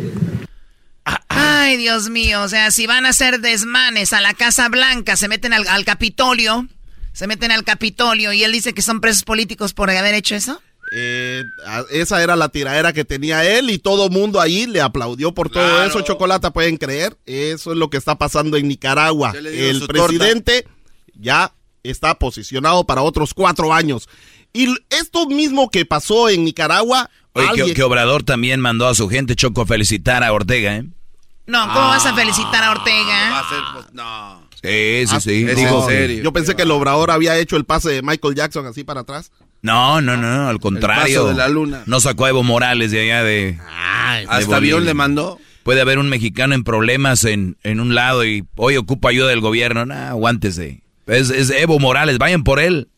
[1.71, 5.29] Ay, Dios mío, o sea, si van a hacer desmanes a la Casa Blanca, se
[5.29, 6.67] meten al, al Capitolio,
[7.13, 10.61] se meten al Capitolio y él dice que son presos políticos por haber hecho eso.
[10.97, 11.45] Eh,
[11.93, 15.63] esa era la tiradera que tenía él y todo mundo ahí le aplaudió por todo
[15.63, 15.89] Claro.
[15.89, 16.01] eso.
[16.01, 17.17] Chocolata, pueden creer.
[17.25, 19.33] Eso es lo que está pasando en Nicaragua.
[19.37, 19.93] El torta.
[19.93, 20.67] presidente
[21.15, 21.55] ya
[21.85, 24.09] está posicionado para otros cuatro años.
[24.53, 27.09] Y esto mismo que pasó en Nicaragua.
[27.35, 30.75] Oye, que, alguien- que Obrador también mandó a su gente, Choco, a felicitar a Ortega,
[30.79, 30.85] ¿eh?
[31.51, 33.31] No, ¿cómo vas a felicitar a Ortega?
[33.31, 34.49] Va a ser, pues, no.
[34.63, 35.45] Sí, sí, Ah, sí.
[35.45, 36.23] Digo, en serio.
[36.23, 39.33] Yo pensé que el obrador había hecho el pase de Michael Jackson así para atrás.
[39.63, 41.23] No, no, no, al contrario.
[41.23, 41.83] paso de la luna.
[41.87, 43.53] No sacó a Evo Morales de allá de.
[43.53, 43.59] de
[44.29, 45.39] Hasta avión le mandó.
[45.63, 49.41] Puede haber un mexicano en problemas en, en un lado y hoy ocupa ayuda del
[49.41, 49.85] gobierno.
[49.87, 50.83] No, aguántese.
[51.07, 52.89] Es, es Evo Morales, vayan por él.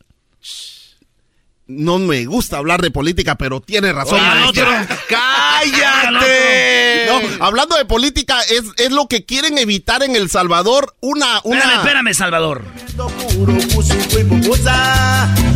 [1.77, 4.19] No me gusta hablar de política, pero tiene razón.
[4.19, 4.63] Oiga, maestro.
[4.63, 4.97] otro.
[5.09, 7.05] ¡Cállate!
[7.07, 10.95] No, hablando de política, es, es lo que quieren evitar en El Salvador.
[10.99, 11.59] Una, una.
[11.59, 12.63] Espérame, espérame, Salvador.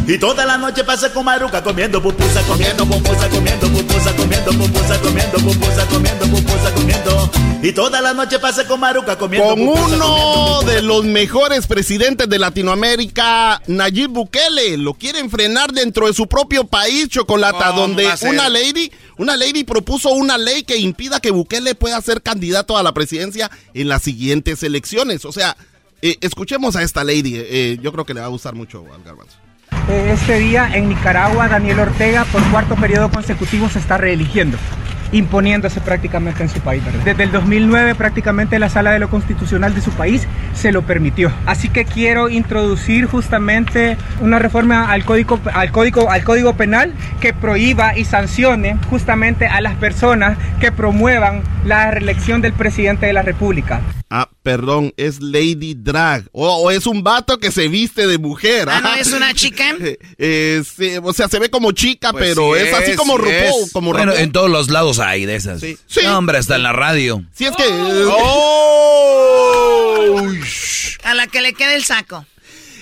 [0.08, 5.02] y toda la noche pasa con Maruca comiendo pupusa, comiendo pupusa, comiendo pupusa, comiendo pupusa,
[5.02, 7.32] comiendo pupusa, comiendo pupusa, comiendo.
[7.62, 12.40] Y toda la noche pasa con Maruca comiendo Con uno de los mejores presidentes de
[12.40, 18.50] Latinoamérica, Nayib Bukele, lo quieren frenar dentro de su propio país, Chocolata, ¿Cómo donde una
[18.50, 22.94] lady, una lady propuso una ley que impida que Bukele pueda ser candidato a la
[22.94, 25.26] presidencia en las siguientes elecciones.
[25.26, 25.56] O sea,
[26.02, 29.04] eh, escuchemos a esta lady, eh, yo creo que le va a gustar mucho al
[29.04, 29.38] garbanzo.
[29.90, 34.58] Eh, Este día en Nicaragua, Daniel Ortega por cuarto periodo consecutivo se está reeligiendo,
[35.12, 36.84] imponiéndose prácticamente en su país.
[37.06, 41.32] Desde el 2009 prácticamente la sala de lo constitucional de su país se lo permitió.
[41.46, 47.34] Así que quiero introducir justamente una reforma al código, al código, al código penal que
[47.34, 53.22] prohíba y sancione justamente a las personas que promuevan la reelección del presidente de la
[53.22, 53.82] República.
[54.10, 56.24] Ah, perdón, es Lady Drag.
[56.32, 58.70] O, o es un vato que se viste de mujer.
[58.72, 59.76] Ah, ¿no es una chica?
[60.18, 63.24] Eh, sí, o sea, se ve como chica, Pues pero sí es así como sí
[63.24, 63.36] RuPaul.
[63.66, 63.72] es.
[63.74, 64.24] Como Bueno, RuPaul.
[64.24, 65.60] en todos los lados hay de esas.
[65.60, 65.78] Sí.
[66.02, 67.22] No, hombre, hasta en la radio.
[67.34, 67.66] Si es que.
[68.98, 70.24] ¡Oh!
[71.04, 72.26] A la que le quede el saco.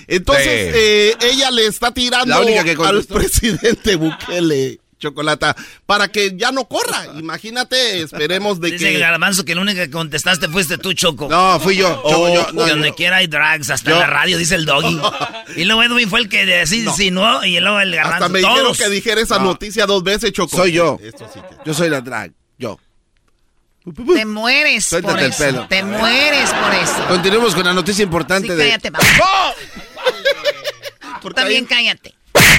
[0.08, 0.78] Entonces, Sí.
[0.78, 7.04] eh, ella le está tirando al presidente Bukele, Chocolata, para que ya no corra.
[7.18, 8.98] Imagínate, esperemos de Dice que.
[8.98, 11.28] Garbanzo que el único que contestaste fuiste tú, Choco.
[11.28, 11.88] No, fui yo.
[11.96, 12.48] Choco, Oh, yo.
[12.54, 12.94] No, donde yo.
[12.94, 14.98] quiera hay drags, hasta en Yo- la radio, dice el doggy.
[15.56, 18.14] y luego Edwin fue el que así insinuó y luego el garbanzo.
[18.24, 18.78] Hasta me dijeron todos.
[18.78, 19.44] que dijera esa No.
[19.44, 20.56] noticia dos veces, Choco.
[20.56, 20.98] Soy yo.
[21.02, 22.32] Esto sí que- Yo soy la drag.
[22.58, 22.80] Yo.
[24.14, 25.38] Te mueres por Suéltate el eso.
[25.44, 25.66] pelo.
[25.68, 27.06] Te mueres por eso.
[27.06, 28.64] Continuemos con la noticia importante Sí, de.
[28.70, 28.90] cállate.
[28.90, 28.98] Tú
[31.22, 32.14] Porque también cállate.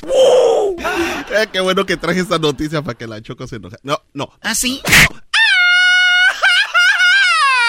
[0.10, 3.78] Eh, qué bueno que traje esta noticia para que la Choco se enoje.
[3.84, 4.32] No, no.
[4.42, 4.82] ¿Ah, sí?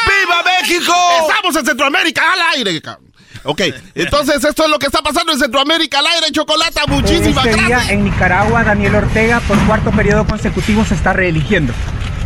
[0.07, 0.95] ¡Viva México!
[1.29, 2.81] ¡Estamos en Centroamérica al aire!
[2.81, 3.09] cabrón!
[3.45, 3.61] Ok,
[3.95, 6.83] entonces esto es lo que está pasando en Centroamérica al aire, Chocolata.
[6.89, 7.91] Muchísimas Este día gracias.
[7.93, 11.73] en Nicaragua, Daniel Ortega por cuarto periodo consecutivo se está reeligiendo,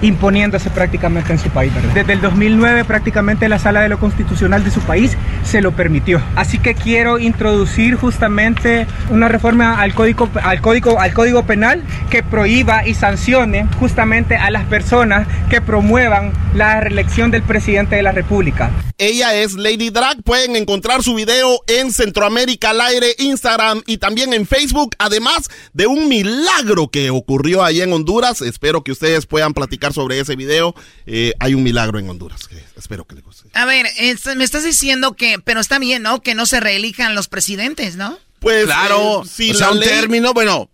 [0.03, 1.73] imponiéndose prácticamente en su país.
[1.95, 6.21] Desde el 2009 prácticamente la sala de lo constitucional de su país se lo permitió.
[6.37, 12.23] Así que quiero introducir justamente una reforma al código, al código, al código penal que
[12.23, 18.13] prohíba y sancione justamente a las personas que promuevan la reelección del presidente de la
[18.13, 18.71] República.
[19.03, 20.23] Ella es Lady Drag.
[20.23, 24.95] Pueden encontrar su video en Centroamérica al aire, Instagram y también en Facebook.
[24.99, 28.43] Además de un milagro que ocurrió allá en Honduras.
[28.43, 30.75] Espero que ustedes puedan platicar sobre ese video.
[31.07, 32.47] Eh, hay un milagro en Honduras.
[32.47, 33.49] que espero que les guste.
[33.55, 36.23] A ver, es- me estás diciendo que, pero está bien, ¿no?
[36.23, 38.19] Que no se reelijan los presidentes, ¿no?
[38.39, 39.23] Pues Claro.
[39.25, 40.71] eh, si o sea, un ley- término, bueno.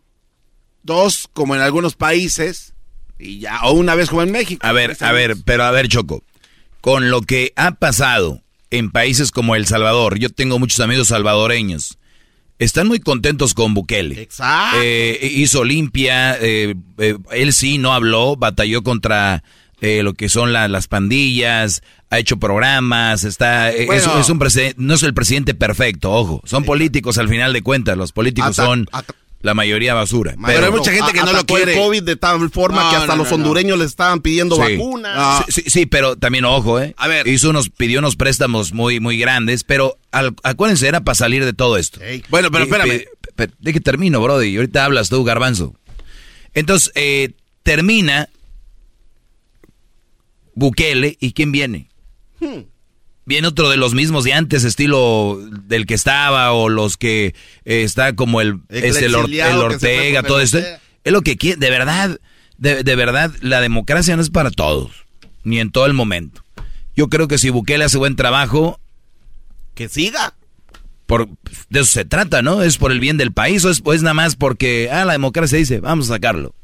[0.83, 2.75] Dos, como en algunos países.
[3.19, 4.65] Y ya, o una vez como en México.
[4.65, 6.23] A ver, a ver, pero a ver, Choco.
[6.81, 11.99] Con lo que ha pasado en países como El Salvador, yo tengo muchos amigos salvadoreños,
[12.59, 14.21] están muy contentos con Bukele.
[14.23, 14.79] Exacto.
[14.83, 19.43] Eh, hizo limpia, eh, eh, él sí no habló, batalló contra
[19.81, 23.89] eh, lo que son la- las pandillas, ha hecho programas, está, es-
[24.21, 24.41] es, un
[24.77, 28.89] no es el presidente perfecto, ojo, son políticos al final de cuentas, los políticos son
[29.41, 30.35] la mayoría basura.
[30.47, 31.73] Pero hay mucha gente que no lo quiere.
[31.75, 33.45] el COVID de tal forma No, que hasta no, los no, no.
[33.45, 34.77] hondureños le estaban pidiendo Sí.
[34.77, 35.45] vacunas.
[35.49, 36.95] Sí, sí, sí, pero también ojo, ¿eh?
[36.97, 37.27] A ver.
[37.29, 41.53] Hizo unos, pidió unos préstamos muy, muy grandes, pero al- acuérdense, era para salir de
[41.53, 42.01] todo esto.
[42.31, 43.05] Bueno, pero espérame.
[43.61, 45.75] De que termino, Brody, y ahorita hablas tú, Garbanzo.
[46.55, 47.31] Entonces, eh,
[47.63, 48.29] termina
[50.55, 51.89] Bukele, ¿y quién viene?
[52.41, 52.63] Hmm.
[53.29, 57.35] Viene otro de los mismos de antes, estilo del que estaba, o los que
[57.67, 59.29] eh, está como el, El es Or-
[59.65, 60.59] Ortega, todo esto.
[61.05, 62.19] Es lo que quiere, de verdad,
[62.57, 64.91] de, de verdad, la democracia no es para todos,
[65.45, 66.43] ni en todo el momento.
[66.97, 68.81] Yo creo que si Bukele hace buen trabajo,
[69.75, 70.33] que siga.
[71.07, 71.29] Por,
[71.69, 72.63] de eso se trata, ¿no?
[72.63, 75.13] Es por el bien del país o es, o es nada más porque, ah, la
[75.13, 76.55] democracia dice, vamos a sacarlo.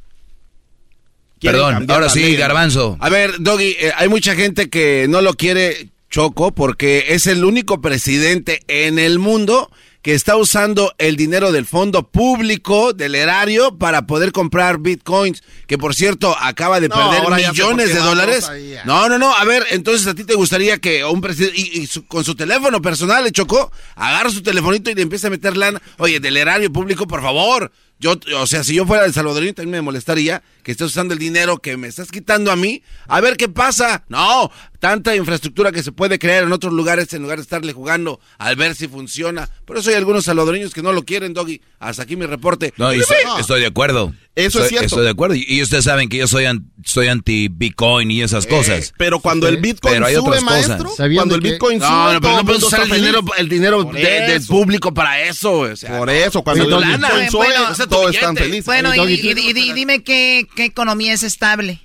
[1.41, 2.37] Perdón, ahora sí.
[2.37, 2.97] Garbanzo.
[3.01, 7.45] A ver, Doggy, eh, hay mucha gente que no lo quiere Choco porque es el
[7.45, 9.69] único presidente en el mundo
[10.01, 15.77] que está usando el dinero del fondo público, del erario, para poder comprar bitcoins, que
[15.77, 18.49] por cierto acaba de No, perder millones de dólares.
[18.85, 21.87] No, no, no, a ver, entonces a ti te gustaría que un presidente, y, y
[21.89, 25.57] su- con su teléfono personal le chocó, agarra su telefonito y le empieza a meter
[25.57, 27.73] lana, oye, del erario público, por favor.
[28.01, 31.21] Yo, o sea, si yo fuera el salvadoreño también me molestaría que estés usando el
[31.21, 32.83] dinero que me estás quitando a mí.
[33.07, 34.05] A ver qué pasa.
[34.09, 38.19] No, tanta infraestructura que se puede crear en otros lugares en lugar de estarle jugando
[38.39, 39.49] al ver si funciona.
[39.65, 41.61] Por eso hay algunos salvadoreños que no lo quieren, Doggy.
[41.79, 42.73] Hasta aquí mi reporte.
[42.77, 44.13] No, y estoy, estoy de acuerdo.
[44.35, 44.87] Eso es cierto.
[44.87, 45.35] Estoy de acuerdo.
[45.37, 48.93] Y, y ustedes saben que yo soy, an- soy anti-Bitcoin y esas cosas.
[48.99, 50.83] Pero cuando el Bitcoin Pero hay sube, otras cosas.
[51.15, 54.01] cuando el Bitcoin sube, No, no, pero no puedes usar el dinero, el dinero de-
[54.03, 55.59] del público para eso.
[55.61, 57.09] o sea, Por eso, cuando el lana.
[57.09, 58.67] Bitcoin sube, Bueno, Tu todos están felices.
[58.67, 61.81] Bueno, y, y- y- y dime qué, qué economía es estable.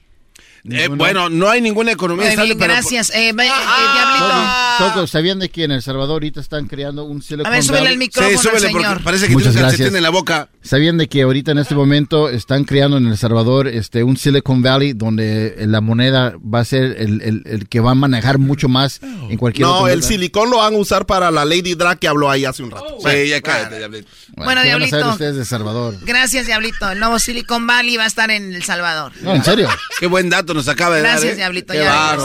[0.70, 3.10] Eh, bueno, no hay ninguna economía Muy estable, pero- gracias.
[3.12, 4.76] Eh, eh, Ah.
[4.80, 5.08] Diablito.
[5.08, 7.98] ¿sabían de que en El Salvador ahorita están creando un Silicon A ver, súbele el
[7.98, 9.04] micrófono Sí, súbele señor.
[9.04, 10.50] parece que Muchas tiene un en la boca.
[10.62, 14.62] ¿Sabían de que ahorita en este momento están creando en El Salvador este un Silicon
[14.62, 18.68] Valley donde la moneda va a ser el, el- el que va a manejar mucho
[18.68, 21.98] más en cualquier No, otro el silicón lo van a usar para la Lady Drag
[21.98, 22.98] que habló ahí hace un rato.
[23.00, 24.10] Sí, ya cállate, Diablito.
[24.36, 25.10] Bueno, ¿qué van a saber Diablito.
[25.12, 25.96] ustedes de Salvador?
[26.02, 26.92] Gracias, Diablito.
[26.92, 29.14] El nuevo Silicon Valley va a estar en El Salvador.
[29.22, 29.70] No, en serio.
[30.00, 31.12] Qué buen dato nos acaba de dar.
[31.14, 31.36] Gracias, ¿eh?
[31.38, 31.72] Diablito.
[31.74, 32.18] Qué Ya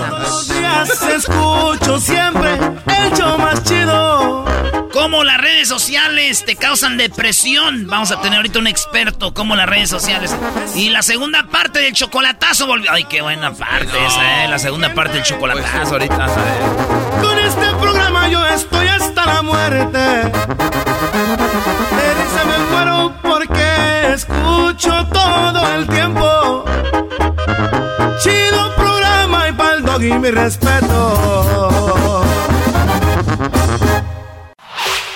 [0.59, 4.45] días escucho siempre el show más chido.
[4.93, 7.87] ¿Cómo las redes sociales te causan depresión?
[7.89, 10.35] Vamos a tener ahorita un experto, cómo las redes sociales.
[10.75, 12.91] Y la segunda parte del chocolatazo volvió.
[12.91, 14.49] Ay, qué buena parte esa, ¿eh?
[14.49, 16.17] La segunda parte del chocolatazo ahorita.
[16.17, 16.57] vas a ver.
[17.23, 19.99] Con este programa yo estoy hasta la muerte.
[19.99, 20.31] De
[22.15, 26.65] risa me muero porque escucho todo el tiempo.
[28.23, 32.25] Chido programa y pa'l dog y mi respeto.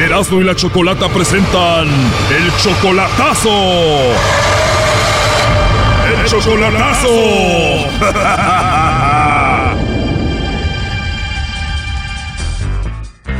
[0.00, 3.50] Erasmo y la Chocolata presentan el chocolatazo.
[6.08, 7.08] El chocolatazo.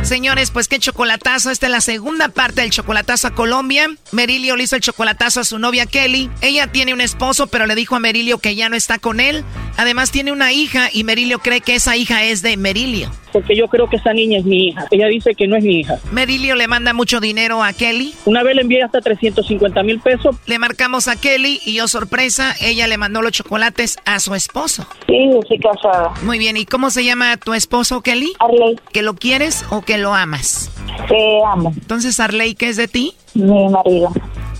[0.05, 1.49] Señores, pues qué chocolatazo.
[1.49, 3.89] Esta es la segunda parte del chocolatazo a Colombia.
[4.11, 6.29] Merilio le hizo el chocolatazo a su novia Kelly.
[6.41, 9.43] Ella tiene un esposo, pero le dijo a Merilio que ya no está con él.
[9.77, 13.09] Además tiene una hija y Merilio cree que esa hija es de Merilio.
[13.31, 14.87] Porque yo creo que esa niña es mi hija.
[14.91, 15.99] Ella dice que no es mi hija.
[16.11, 18.13] Merilio le manda mucho dinero a Kelly.
[18.25, 20.37] Una vez le envié hasta 350 mil pesos.
[20.45, 24.87] Le marcamos a Kelly y yo sorpresa, ella le mandó los chocolates a su esposo.
[25.07, 26.13] Sí, estoy casada.
[26.23, 28.33] Muy bien, ¿y cómo se llama tu esposo, Kelly?
[28.39, 28.79] Arley.
[28.93, 30.71] ¿Que lo quieres o que lo amas?
[31.09, 31.73] Te amo.
[31.75, 33.13] Entonces, Arley, ¿qué es de ti?
[33.33, 34.13] Mi marido.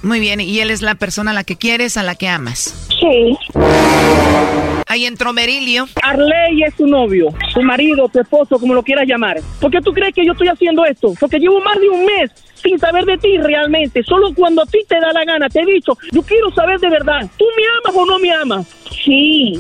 [0.05, 2.87] Muy bien, ¿y él es la persona a la que quieres, a la que amas?
[2.89, 3.35] Sí.
[4.85, 5.87] Ahí entró Merilio.
[6.03, 9.37] Arley es tu novio, tu marido, tu esposo, como lo quieras llamar.
[9.59, 11.11] ¿Por qué tú crees que yo estoy haciendo esto?
[11.19, 14.03] Porque llevo más de un mes sin saber de ti realmente.
[14.03, 16.89] Solo cuando a ti te da la gana te he dicho, yo quiero saber de
[16.91, 18.67] verdad, ¿tú me amas o no me amas?
[19.03, 19.59] Sí,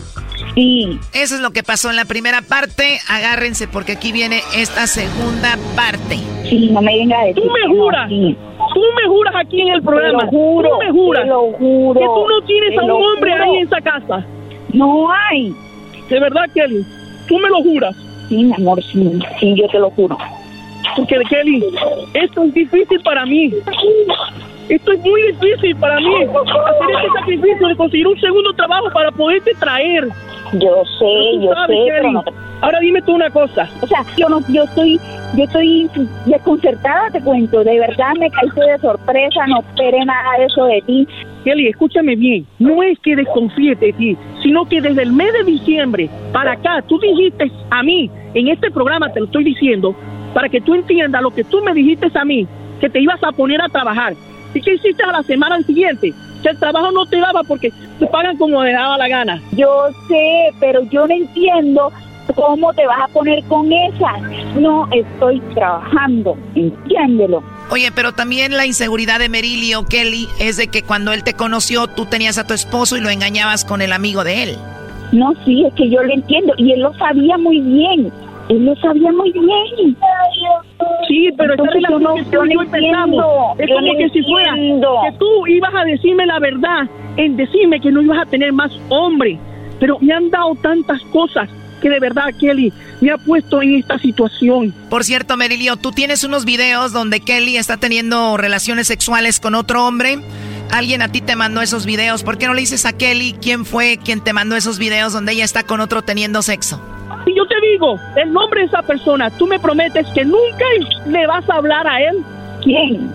[0.53, 0.99] sí.
[1.13, 2.99] Eso es lo que pasó en la primera parte.
[3.09, 6.19] Agárrense porque aquí viene esta segunda parte.
[6.47, 8.09] Sí, no me venga decir Tú me no, juras.
[8.09, 8.37] sí.
[8.75, 10.19] Tú me juras aquí en el programa.
[10.19, 11.23] Te lo juro, Tú me juras.
[11.23, 13.43] te lo juro, Que tú no tienes a un hombre juro.
[13.43, 14.25] ahí en esa casa.
[14.73, 15.53] No hay.
[16.09, 16.85] De verdad, Kelly.
[17.27, 17.95] Tú me lo juras.
[18.27, 20.17] Sí, mi amor, sí, sí, yo te lo juro.
[20.97, 21.63] Porque, Kelly,
[22.15, 23.51] esto es difícil para mí.
[24.69, 26.05] Esto es muy difícil para mí.
[26.23, 30.07] Hacer este sacrificio de conseguir un segundo trabajo para poderte traer.
[30.53, 32.13] Yo sé, yo sabes, sé, pero Kelly.
[32.13, 33.69] no te- Ahora dime tú una cosa.
[33.81, 34.99] O sea, yo no, yo estoy,
[35.35, 35.89] yo estoy
[36.25, 37.63] desconcertada, te cuento.
[37.63, 41.07] De verdad me caíste de sorpresa, no esperé nada de eso de ti.
[41.43, 42.45] Kelly, escúchame bien.
[42.59, 46.81] No es que desconfíe de ti, sino que desde el mes de diciembre para acá,
[46.87, 49.95] tú dijiste a mí, en este programa te lo estoy diciendo,
[50.33, 52.47] para que tú entiendas lo que tú me dijiste a mí,
[52.79, 54.13] que te ibas a poner a trabajar.
[54.55, 56.13] ¿Y qué hiciste a la semana siguiente?
[56.41, 59.41] Que el trabajo no te daba porque te pagan como te daba la gana.
[59.51, 61.91] Yo sé, pero yo no entiendo
[62.33, 64.17] cómo te vas a poner con esa.
[64.57, 67.43] No estoy trabajando, entiéndelo.
[67.69, 71.87] Oye, pero también la inseguridad de Merilio, Kelly, es de que cuando él te conoció,
[71.87, 74.57] tú tenías a tu esposo y lo engañabas con el amigo de él.
[75.11, 78.11] No, sí, es que yo lo entiendo y él lo sabía muy bien.
[78.49, 79.97] Él lo sabía muy bien.
[81.07, 83.55] Sí, pero yo relación no, que tú yo y yo no empezamos, entiendo.
[83.57, 87.91] es como que si fuera que tú ibas a decirme la verdad en decirme que
[87.91, 89.39] no ibas a tener más hombre.
[89.79, 91.49] Pero me han dado tantas cosas
[91.81, 92.71] que de verdad, Kelly,
[93.01, 94.73] me ha puesto en esta situación.
[94.89, 99.85] Por cierto, Merilio, tú tienes unos videos donde Kelly está teniendo relaciones sexuales con otro
[99.85, 100.19] hombre.
[100.71, 102.23] Alguien a ti te mandó esos videos.
[102.23, 105.33] ¿Por qué no le dices a Kelly quién fue quien te mandó esos videos donde
[105.33, 106.81] ella está con otro teniendo sexo?
[107.25, 110.65] Si yo te digo el nombre de esa persona, tú me prometes que nunca
[111.07, 112.23] le vas a hablar a él.
[112.63, 113.11] ¿Quién?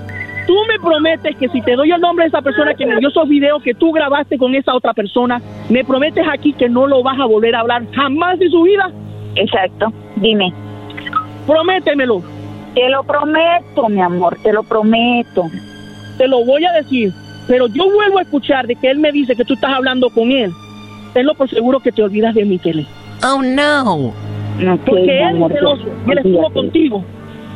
[0.46, 3.08] Tú me prometes que si te doy el nombre de esa persona que me dio
[3.08, 7.04] esos videos que tú grabaste con esa otra persona, me prometes aquí que no lo
[7.04, 8.90] vas a volver a hablar jamás de su vida.
[9.36, 9.92] Exacto.
[10.16, 10.52] Dime.
[11.46, 12.20] Prométemelo.
[12.74, 15.44] Te lo prometo, mi amor, te lo prometo.
[16.18, 17.12] Te lo voy a decir.
[17.46, 20.32] Pero yo vuelvo a escuchar de que él me dice que tú estás hablando con
[20.32, 20.50] él.
[21.12, 22.86] Tenlo por seguro que te olvidas de mí, Kelly.
[23.22, 24.12] Oh, no.
[24.84, 27.04] Porque mi él amor, celoso y él estuvo contigo.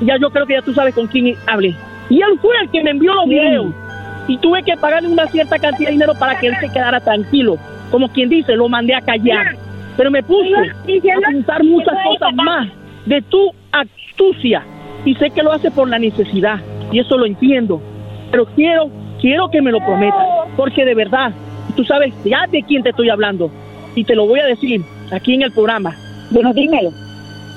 [0.03, 1.75] Ya yo creo que ya tú sabes con quién hablé.
[2.11, 3.67] Y él fue el que me envió los videos.
[4.29, 7.57] Y tuve que pagarle una cierta cantidad de dinero para que él se quedara tranquilo.
[7.91, 9.57] Como quien dice, lo mandé a callar.
[9.97, 12.69] Pero me puso a pensar muchas cosas más
[13.07, 14.65] de tu astucia.
[15.05, 16.61] Y sé que lo hace por la necesidad.
[16.91, 17.81] Y eso lo entiendo.
[18.31, 18.91] Pero quiero,
[19.21, 20.27] quiero que me lo prometas.
[20.57, 21.33] Porque de verdad,
[21.77, 23.51] tú sabes ya de quién te estoy hablando.
[23.95, 24.83] Y te lo voy a decir
[25.13, 25.97] aquí en el programa.
[26.31, 26.93] Bueno, dímelo.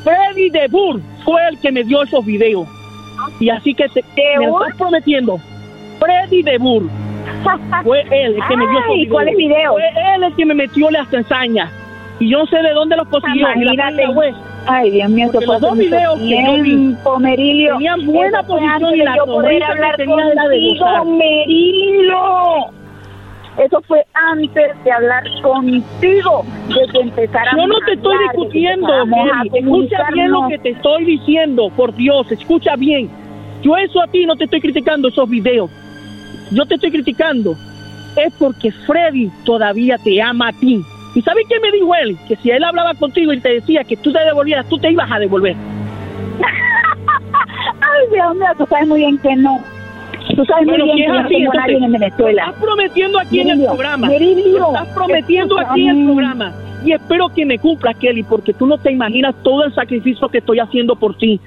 [0.03, 2.67] Freddy de Burr fue el que me dio esos videos.
[3.39, 4.03] Y así que te,
[4.39, 5.39] me lo prometiendo.
[5.99, 6.89] Freddy de Burr.
[7.83, 9.11] Fue él el que me dio esos videos.
[9.11, 9.73] ¿cuáles videos?
[9.73, 11.71] Fue él el que me metió las ensañas.
[12.19, 13.47] Y yo no sé de dónde los consiguió.
[13.51, 14.07] Imagínate.
[14.09, 14.33] web.
[14.65, 17.73] Ay, Dios mío, Porque los dos videos que yo vi Merilio.
[17.75, 21.05] tenían buena posición y la poder hablar tenía era de contigo.
[21.05, 22.76] Merilio.
[23.57, 28.87] Eso fue antes de hablar contigo, de que empezáramos Yo no te estoy hablar, discutiendo,
[28.87, 29.59] Kelly.
[29.59, 33.09] Escucha bien lo que te estoy diciendo, por Dios, escucha bien.
[33.63, 35.71] Yo eso a ti no te estoy criticando esos videos.
[36.51, 37.55] Yo te estoy criticando.
[38.15, 40.83] Es porque Freddy todavía te ama a ti.
[41.15, 42.15] ¿Y sabes qué me dijo él?
[42.27, 45.11] Que si él hablaba contigo y te decía que tú te devolvieras, tú te ibas
[45.11, 45.55] a devolver.
[47.81, 49.59] Ay, Dios mío, tú sabes muy bien que no.
[50.35, 51.35] Tú sabes Bueno, muy bien que así,
[51.69, 52.43] tengo en Venezuela.
[52.45, 54.07] Estás prometiendo aquí en el Merilio, programa.
[54.13, 56.53] Estás prometiendo aquí en el programa.
[56.85, 60.39] Y espero que me cumplas, Kelly, porque tú no te imaginas todo el sacrificio que
[60.39, 61.39] estoy haciendo por ti.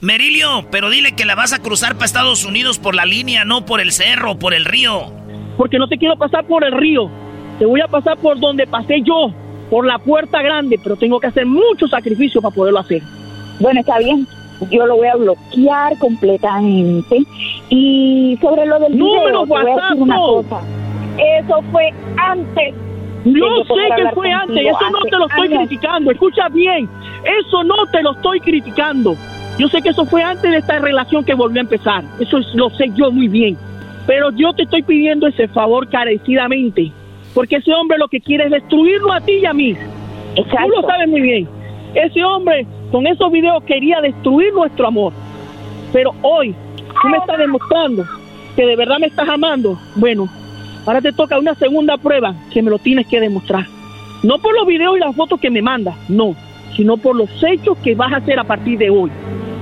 [0.00, 3.64] Merilio, pero dile que la vas a cruzar para Estados Unidos por la línea, no
[3.64, 5.12] por el cerro, por el río.
[5.56, 7.10] Porque no te quiero pasar por el río.
[7.58, 9.32] Te voy a pasar por donde pasé yo,
[9.70, 13.02] por la puerta grande, pero tengo que hacer mucho sacrificio para poderlo hacer.
[13.58, 14.26] Bueno, está bien.
[14.70, 17.24] Yo lo voy a bloquear completamente.
[17.70, 20.22] Y sobre lo del Número video, WhatsApp, decir una no.
[20.26, 20.60] cosa.
[21.18, 22.74] Eso fue antes.
[23.24, 25.58] Yo sé que fue antes, contigo, eso no te lo estoy años.
[25.68, 26.88] criticando, escucha bien,
[27.40, 29.16] eso no te lo estoy criticando.
[29.58, 32.54] Yo sé que eso fue antes de esta relación que volvió a empezar, eso es-
[32.54, 33.58] lo sé yo muy bien.
[34.06, 36.90] Pero yo te estoy pidiendo ese favor carecidamente,
[37.34, 39.74] porque ese hombre lo que quiere es destruirlo a ti y a mí.
[40.36, 40.44] Tú
[40.74, 41.48] lo sabes muy bien.
[41.94, 45.12] Ese hombre con esos videos quería destruir nuestro amor.
[45.92, 46.54] Pero hoy
[47.02, 48.04] tú me estás demostrando
[48.56, 50.28] que de verdad me estás amando, bueno,
[50.84, 53.66] ahora te toca una segunda prueba que me lo tienes que demostrar.
[54.24, 56.34] No por los videos y las fotos que me mandas, no,
[56.76, 59.10] sino por los hechos que vas a hacer a partir de hoy.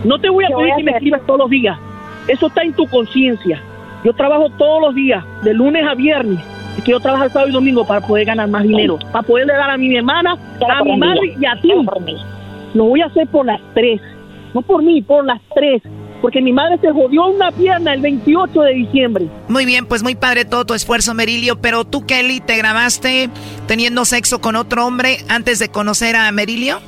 [0.05, 1.78] No te voy a ¿Qué pedir voy a que me escribas todos los días.
[2.26, 3.61] Eso está en tu conciencia.
[4.03, 6.39] Yo trabajo todos los días, de lunes a viernes.
[6.78, 9.76] Y quiero trabajar sábado y domingo para poder ganar más dinero, para poderle dar a
[9.76, 10.37] mi hermana,
[10.68, 11.72] a mi madre y a ti.
[12.74, 14.01] Lo voy a hacer por las tres.
[14.55, 15.82] No por mí, por las tres.
[16.20, 19.28] Porque mi madre se jodió una pierna el 28 de diciembre.
[19.48, 21.60] Muy bien, pues muy padre todo tu esfuerzo, Merilio.
[21.60, 23.30] Pero tú, Kelly, ¿te grabaste
[23.66, 26.80] teniendo sexo con otro hombre antes de conocer a Merilio?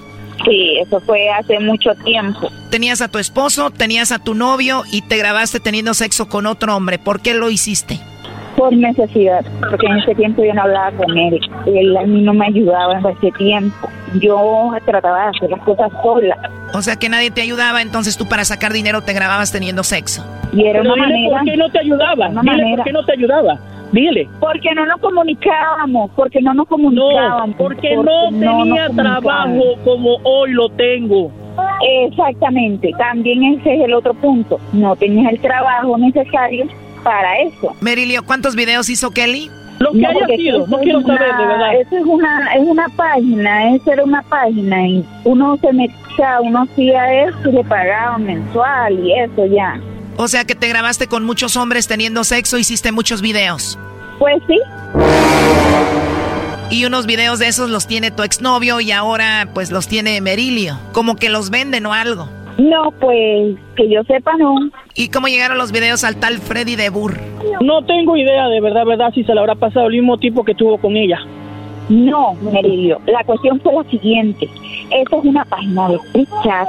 [0.45, 2.51] Sí, eso fue hace mucho tiempo.
[2.71, 6.77] Tenías a tu esposo, tenías a tu novio y te grabaste teniendo sexo con otro
[6.77, 6.99] hombre.
[6.99, 8.01] ¿Por qué lo hiciste?
[8.59, 11.39] Por necesidad, porque en ese tiempo yo no hablaba con él.
[11.67, 13.89] Él a mí no me ayudaba en ese tiempo.
[14.21, 16.37] Yo trataba de hacer las cosas sola.
[16.75, 20.25] O sea que nadie te ayudaba, entonces tú para sacar dinero te grababas teniendo sexo.
[20.53, 21.39] Y era Pero una dile manera.
[21.39, 22.29] por qué no te ayudaba.
[22.31, 22.77] Una Dile manera.
[22.77, 23.59] por qué no te ayudaba.
[23.93, 24.29] Dile.
[24.41, 27.49] Porque no nos comunicábamos, porque no nos comunicábamos.
[27.51, 31.31] No, porque porque no tenía trabajo como hoy lo tengo.
[32.07, 34.59] Exactamente, también ese es el otro punto.
[34.73, 36.67] No tenías el trabajo necesario
[37.03, 37.75] para eso.
[37.81, 39.51] Merilio, ¿cuántos videos hizo Kelly?
[39.79, 41.81] Lo que No, haya sido, no quiero una- saber, de verdad.
[41.81, 46.63] Eso es una, es una página, eso era una página y uno se metía, uno
[46.63, 49.81] hacía eso y le pagaban mensual y eso ya.
[50.17, 53.79] O sea que te grabaste con muchos hombres teniendo sexo, hiciste muchos videos.
[54.19, 54.59] Pues sí.
[56.71, 60.79] Y unos videos de esos los tiene tu exnovio y ahora pues los tiene Merilio.
[60.93, 62.29] Como que los venden o algo.
[62.59, 64.57] No, pues que yo sepa no.
[64.95, 67.17] ¿Y cómo llegaron los videos al tal Freddy de Burr?
[67.61, 70.55] No tengo idea de verdad, verdad, si se le habrá pasado el mismo tipo que
[70.55, 71.21] tuvo con ella.
[71.89, 74.49] No, Meridio, la cuestión fue la siguiente.
[74.91, 76.69] Esa es una página de chat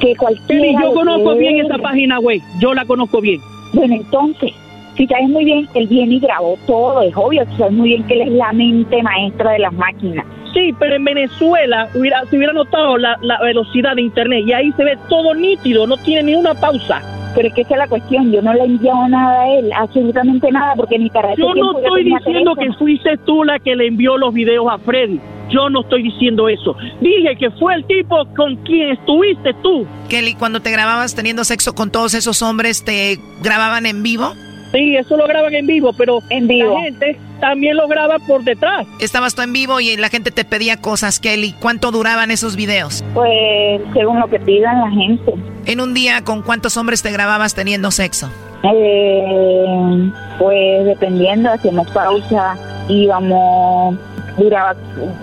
[0.00, 0.62] que cualquiera...
[0.62, 1.66] Kelly, yo conozco bien ver.
[1.66, 2.42] esa página, güey.
[2.60, 3.40] Yo la conozco bien.
[3.72, 4.52] Bueno, entonces,
[4.96, 8.14] si sabes muy bien, él viene y grabó todo, es obvio, sabes muy bien que
[8.14, 10.26] él es la mente maestra de las máquinas.
[10.52, 14.72] Sí, pero en Venezuela hubiera, se hubiera notado la, la velocidad de internet y ahí
[14.72, 17.02] se ve todo nítido, no tiene ni una pausa.
[17.34, 19.70] Pero es que esa es la cuestión, yo no le he enviado nada a él,
[19.72, 23.86] absolutamente nada, porque ni para Yo no estoy diciendo que fuiste tú la que le
[23.86, 25.20] envió los videos a Freddy.
[25.48, 26.76] Yo no estoy diciendo eso.
[27.00, 29.86] Dije que fue el tipo con quien estuviste tú.
[30.08, 34.32] Kelly, cuando te grababas teniendo sexo con todos esos hombres, ¿te grababan en vivo?
[34.72, 36.74] Sí, eso lo graban en vivo, pero En vivo.
[36.74, 38.86] la gente también lo graba por detrás.
[39.00, 41.54] Estabas tú en vivo y la gente te pedía cosas, Kelly.
[41.60, 43.02] ¿Cuánto duraban esos videos?
[43.14, 45.34] Pues según lo que pidan la gente.
[45.66, 48.30] En un día, ¿con cuántos hombres te grababas teniendo sexo?
[48.62, 52.56] Eh, pues dependiendo, hacíamos pausa,
[52.88, 53.96] íbamos,
[54.36, 54.74] duraba,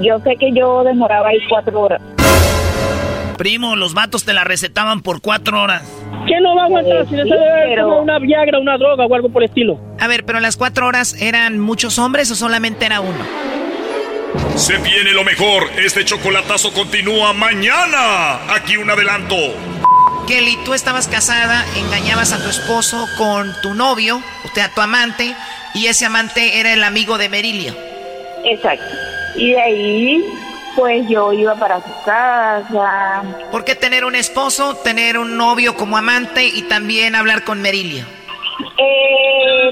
[0.01, 2.01] yo sé que yo demoraba ahí cuatro horas.
[3.37, 5.83] Primo, los vatos te la recetaban por cuatro horas.
[6.25, 7.29] ¿Quién no va a aguantar Eh, si le sí,
[7.69, 9.79] pero- una Viagra, una droga o algo por el estilo?
[9.99, 13.23] A ver, pero las cuatro horas eran muchos hombres o solamente era uno?
[14.55, 15.69] Se viene lo mejor.
[15.77, 18.39] Este chocolatazo continúa mañana.
[18.53, 19.35] Aquí un adelanto.
[20.27, 25.33] Kelly, tú estabas casada, engañabas a tu esposo con tu novio, o sea, tu amante,
[25.73, 27.73] y ese amante era el amigo de Merilio.
[28.43, 28.83] Exacto.
[29.37, 30.25] Y de ahí,
[30.77, 33.23] pues yo iba para su casa.
[33.51, 38.05] ¿Por qué tener un esposo, tener un novio como amante y también hablar con Merilio?
[38.77, 39.71] Eh,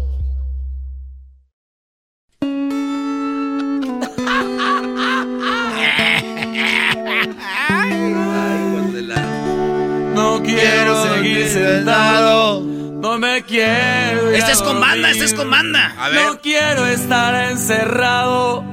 [11.53, 14.29] No me quiero.
[14.29, 15.93] ir Este a es con banda, este es con banda.
[15.97, 16.25] A ver.
[16.25, 18.63] No quiero estar encerrado.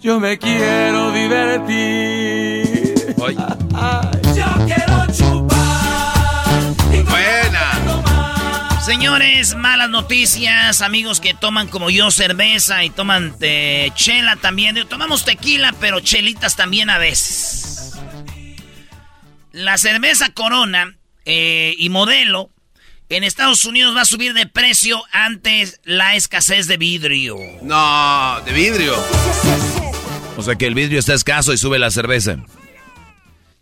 [0.00, 3.14] Yo me quiero divertir.
[3.16, 6.74] Yo quiero chupar.
[7.08, 8.80] Buena.
[8.84, 14.76] Señores, malas noticias, amigos que toman como yo cerveza y toman eh, chela también.
[14.88, 17.96] Tomamos tequila, pero chelitas también a veces.
[19.52, 20.97] La cerveza Corona
[21.30, 22.50] eh, y modelo
[23.10, 27.36] en Estados Unidos va a subir de precio ante la escasez de vidrio.
[27.60, 28.94] No, de vidrio.
[30.38, 32.36] O sea que el vidrio está escaso y sube la cerveza.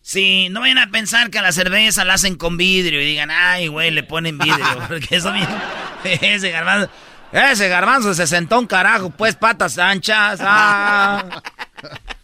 [0.00, 3.32] Sí, no vayan a pensar que a la cerveza la hacen con vidrio y digan,
[3.32, 4.64] ay, güey, le ponen vidrio.
[4.88, 5.60] Porque eso mismo,
[6.04, 6.88] ese garbanzo,
[7.32, 10.38] ese garbanzo se sentó un carajo, pues patas anchas.
[10.40, 11.42] Ah.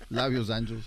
[0.09, 0.85] Labios anchos.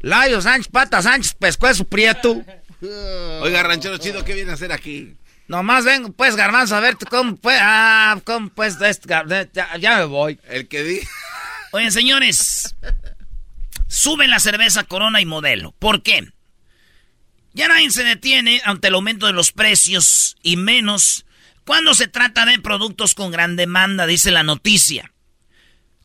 [0.00, 2.42] Labios anchos, patas anchas, pescuezo prieto.
[3.42, 5.16] Oiga, ranchero chido, ¿qué viene a hacer aquí?
[5.48, 10.38] Nomás vengo, pues, garbanzo, a ver cómo, pues, ah, cómo, pues, ya, ya me voy.
[10.48, 11.00] El que di.
[11.72, 12.76] Oye, señores,
[13.88, 15.72] suben la cerveza Corona y Modelo.
[15.78, 16.32] ¿Por qué?
[17.52, 21.26] Ya nadie se detiene ante el aumento de los precios y menos
[21.64, 25.12] cuando se trata de productos con gran demanda, dice la noticia.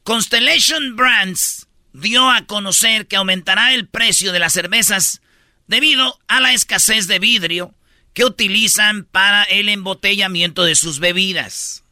[0.03, 5.21] Constellation Brands dio a conocer que aumentará el precio de las cervezas
[5.67, 7.73] debido a la escasez de vidrio
[8.13, 11.83] que utilizan para el embotellamiento de sus bebidas.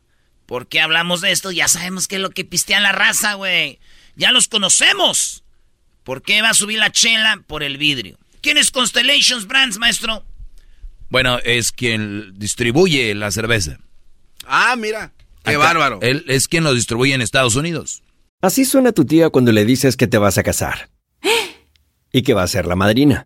[0.45, 1.51] ¿Por qué hablamos de esto?
[1.51, 3.79] Ya sabemos qué es lo que pistean la raza, güey.
[4.15, 5.43] Ya los conocemos.
[6.03, 7.43] ¿Por qué va a subir la chela?
[7.47, 8.17] Por el vidrio.
[8.41, 10.25] ¿Quién es Constellations Brands, maestro?
[11.09, 13.79] Bueno, es quien distribuye la cerveza.
[14.45, 15.13] Ah, mira.
[15.43, 15.99] Qué Acá, bárbaro.
[16.01, 18.03] Él es quien lo distribuye en Estados Unidos.
[18.41, 20.89] Así suena tu tía cuando le dices que te vas a casar.
[22.11, 23.25] Y que va a ser la madrina.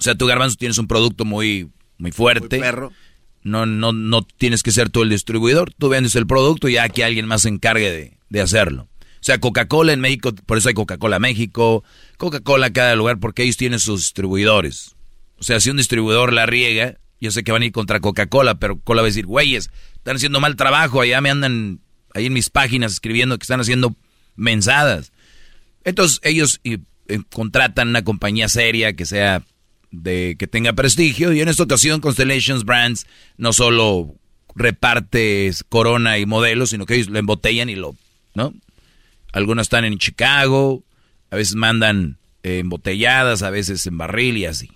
[0.00, 1.68] O sea, tú, Garbanzo, tienes un producto muy,
[1.98, 2.56] muy fuerte.
[2.56, 2.90] Muy perro.
[3.42, 5.74] No, no, no tienes que ser tú el distribuidor.
[5.74, 8.84] Tú vendes el producto y ya que alguien más se encargue de, de hacerlo.
[8.84, 11.84] O sea, Coca-Cola en México, por eso hay Coca-Cola México,
[12.16, 14.96] Coca-Cola cada lugar, porque ellos tienen sus distribuidores.
[15.36, 18.54] O sea, si un distribuidor la riega, yo sé que van a ir contra Coca-Cola,
[18.54, 21.80] pero Cola va a decir, güeyes, están haciendo mal trabajo, allá me andan
[22.14, 23.94] ahí en mis páginas escribiendo que están haciendo
[24.34, 25.12] mensadas.
[25.84, 26.78] Entonces ellos eh,
[27.08, 29.44] eh, contratan una compañía seria que sea
[29.90, 33.06] de que tenga prestigio y en esta ocasión Constellations Brands
[33.36, 34.14] no solo
[34.54, 37.96] reparte Corona y modelos, sino que ellos lo embotellan y lo,
[38.34, 38.54] ¿no?
[39.32, 40.82] Algunos están en Chicago,
[41.30, 44.70] a veces mandan eh, embotelladas, a veces en barril y así.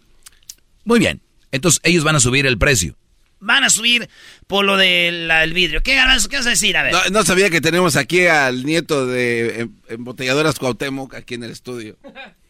[0.84, 2.96] Muy bien, entonces ellos van a subir el precio.
[3.40, 4.08] Van a subir
[4.46, 5.82] por lo del el vidrio.
[5.82, 6.00] ¿Qué,
[6.30, 6.76] ¿Qué vas a decir?
[6.78, 6.92] A ver.
[6.92, 11.50] No, no sabía que tenemos aquí al nieto de em- embotelladoras Cuauhtémoc aquí en el
[11.50, 11.98] estudio.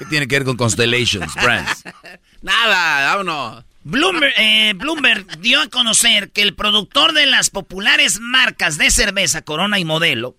[0.00, 1.84] ¿Qué tiene que ver con Constellations Brands?
[2.40, 3.64] Nada, vámonos.
[3.84, 9.42] Bloomberg, eh, Bloomberg dio a conocer que el productor de las populares marcas de cerveza
[9.42, 10.36] Corona y Modelo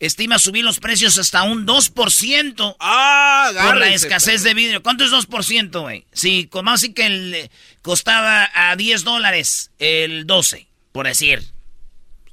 [0.00, 4.82] estima subir los precios hasta un 2% ah, por la escasez de vidrio.
[4.82, 6.06] ¿Cuánto es 2%, güey?
[6.14, 7.50] Si, como así que el, eh,
[7.82, 11.42] costaba a 10 dólares el 12, por decir.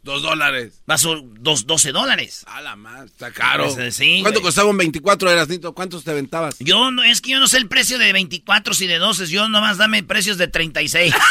[0.10, 0.82] Dos dólares.
[0.90, 0.98] Va a
[1.40, 2.44] dos, 12 dólares.
[2.48, 3.72] A la más, está caro.
[3.72, 4.48] Pues, sí, ¿Cuánto güey.
[4.48, 5.76] costaba un 24 Erasnito?
[5.76, 6.56] ¿Cuántos te aventabas?
[6.58, 9.48] Yo no, es que yo no sé el precio de 24 y de 12, yo
[9.50, 11.14] nomás dame precios de 36.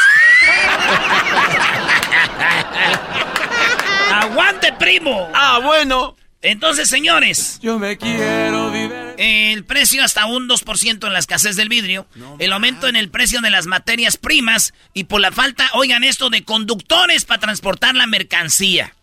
[4.13, 5.29] ¡Aguante, primo!
[5.33, 6.15] Ah, bueno.
[6.41, 7.59] Entonces, señores.
[7.61, 8.93] Yo me quiero vivir.
[9.17, 12.07] El precio hasta un 2% en la escasez del vidrio.
[12.39, 14.73] el aumento en el precio de las materias primas.
[14.93, 18.95] Y por la falta, oigan esto, de conductores para transportar la mercancía.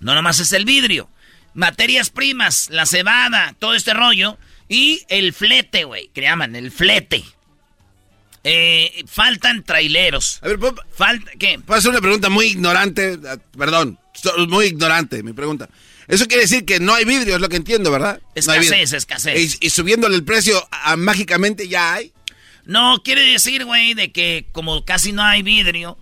[0.00, 1.10] No nomás es el vidrio.
[1.52, 4.38] Materias primas, la cebada, todo este rollo.
[4.68, 7.22] Y el flete, güey, que llaman el flete.
[8.44, 10.38] Eh, faltan traileros.
[10.42, 11.58] A ver, ¿puedo, Falta, ¿qué?
[11.58, 13.18] puedo hacer una pregunta muy ignorante?
[13.28, 13.98] Ah, Perdón,
[14.48, 15.68] muy ignorante mi pregunta.
[16.10, 18.20] Eso quiere decir que no hay vidrio, es lo que entiendo, ¿verdad?
[18.22, 18.30] No.
[18.34, 19.58] Escasez, escasez.
[19.60, 20.62] Y, y subiéndole el precio,
[20.96, 22.12] mágicamente ya hay.
[22.64, 25.96] No, quiere decir, güey, de que como casi no hay vidrio,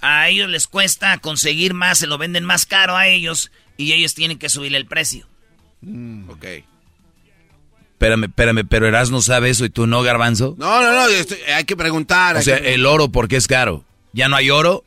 [0.00, 4.14] a ellos les cuesta conseguir más, se lo venden más caro a ellos y ellos
[4.14, 5.26] tienen que subirle el precio.
[6.28, 6.44] Ok.
[7.92, 10.54] Espérame, espérame, pero Erasmo sabe eso y tú no, Garbanzo.
[10.58, 12.36] No, no, no, estoy- hay que preguntar.
[12.36, 13.84] O sea, que- el oro, ¿por qué es caro?
[14.12, 14.84] ¿Ya no hay oro?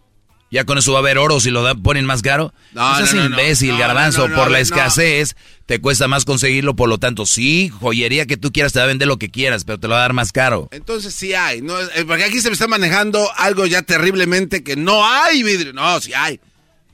[0.49, 2.53] ¿Ya con eso va a haber oro si lo da- ponen más caro?
[2.71, 4.29] No, No seas no, no, imbécil, No, Garbanzo.
[4.33, 8.71] por la escasez te cuesta más conseguirlo, por lo tanto, sí, joyería que tú quieras
[8.71, 10.69] te va a vender lo que quieras, pero te lo va a dar más caro.
[10.71, 11.61] Entonces sí hay.
[11.61, 15.73] No, Eh, porque aquí se me está manejando algo ya terriblemente que no hay vidrio.
[15.73, 16.39] No, sí hay.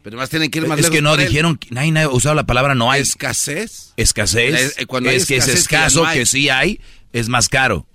[0.02, 2.34] Pero más tienen que ir más Es lejos que no dijeron, que- nadie ha usado
[2.34, 3.02] la palabra no hay.
[3.04, 3.94] ¿Escasez?
[3.98, 4.76] ¿Escasez?
[4.80, 6.18] Eh, cuando hay es que es escasez, que escaso, hay.
[6.20, 6.82] que sí hay,
[7.14, 7.86] es más caro.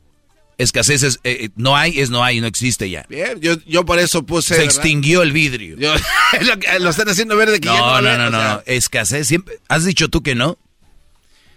[0.58, 3.06] Escasez es, eh, eh, no hay, es no hay, no existe ya.
[3.08, 4.48] Bien, yo, yo por eso puse.
[4.48, 4.64] Se ¿verdad?
[4.66, 5.76] extinguió el vidrio.
[5.78, 5.94] Yo-
[6.42, 8.30] lo, que- lo están haciendo ver de que ya no va No, no, no, o
[8.30, 8.62] no, sea, no.
[8.66, 9.58] Escasez, siempre.
[9.68, 10.58] ¿Has dicho tú que no?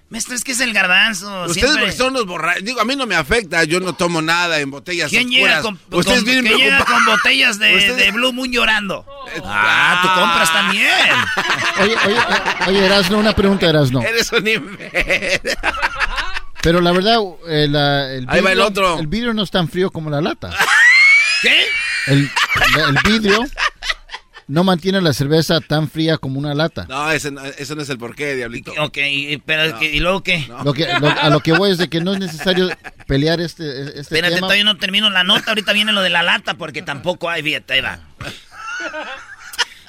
[0.09, 1.25] Maestro, es que es el garbanzo.
[1.45, 2.65] Ustedes siempre- porque son los borrachos.
[2.65, 3.63] Digo, a mí no me afecta.
[3.63, 5.47] Yo no tomo nada en botellas ¿Quién oscuras.
[5.47, 9.05] llega con, Ustedes con- vienen que llega con botellas de, Ustedes- de Blue Moon llorando?
[9.45, 10.91] Ah, tú compras también.
[11.81, 12.17] Oye, oye,
[12.67, 14.01] oye, Erasno, una pregunta, Erasno.
[14.03, 15.51] Eres un imbécil.
[16.61, 17.17] Pero la verdad,
[17.47, 18.99] eh, la- el, Ahí va el vidrio- otro.
[18.99, 20.51] el vidrio no es tan frío como la lata.
[21.41, 21.65] ¿Qué?
[22.07, 22.29] El,
[22.87, 23.43] el vidrio
[24.47, 26.85] no mantiene la cerveza tan fría como una lata.
[26.89, 28.73] No, ese no- eso no es el porqué, diablito.
[28.79, 30.47] Ok, y- pero ¿y luego qué?
[30.63, 32.69] Lo que, lo- a lo que voy es de que no es necesario
[33.07, 34.47] pelear este, este Espérate, tema.
[34.47, 35.45] todavía no termino la nota.
[35.51, 37.99] Ahorita viene lo de la lata porque tampoco hay, fíjate, ahí va.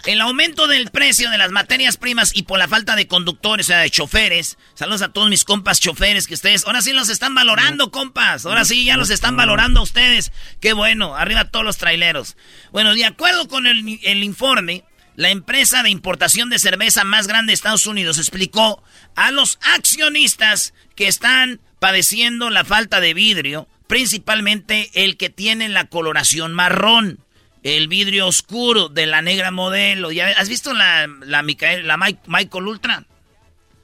[0.05, 3.69] El aumento del precio de las materias primas y por la falta de conductores, o
[3.69, 4.59] sea, de choferes.
[4.74, 8.45] Saludos a todos mis compas choferes que ustedes, ahora sí los están valorando, compas.
[8.45, 10.33] Ahora sí ya los están valorando a ustedes.
[10.61, 12.37] Qué bueno, arriba todos los traileros.
[12.73, 14.85] Bueno, de acuerdo con el, el informe,
[15.15, 18.83] la empresa de importación de cerveza más grande de Estados Unidos explicó
[19.15, 25.85] a los accionistas que están padeciendo la falta de vidrio, principalmente el que tiene la
[25.85, 27.20] coloración marrón.
[27.62, 30.10] El vidrio oscuro de la negra modelo.
[30.10, 33.05] ¿Ya ¿Has visto la, la, Michael Ultra?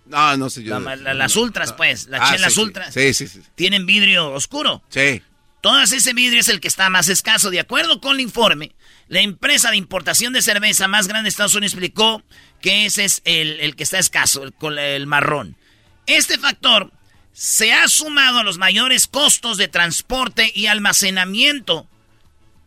[0.06, 0.80] No, no sé yo.
[0.80, 2.06] La- la- las ultras, pues.
[2.08, 2.60] Las Ah, chelas sí, sí.
[2.64, 2.94] ultras.
[2.94, 3.40] Sí, sí, sí.
[3.54, 4.82] Tienen vidrio oscuro.
[4.88, 5.22] Sí.
[5.60, 7.50] Todas ese vidrio es el que está más escaso.
[7.50, 8.72] De acuerdo con el informe,
[9.08, 12.22] la empresa de importación de cerveza más grande de Estados Unidos explicó
[12.60, 15.56] que ese es el, el que está escaso, el, el marrón.
[16.06, 16.90] Este factor
[17.32, 21.86] se ha sumado a los mayores costos de transporte y almacenamiento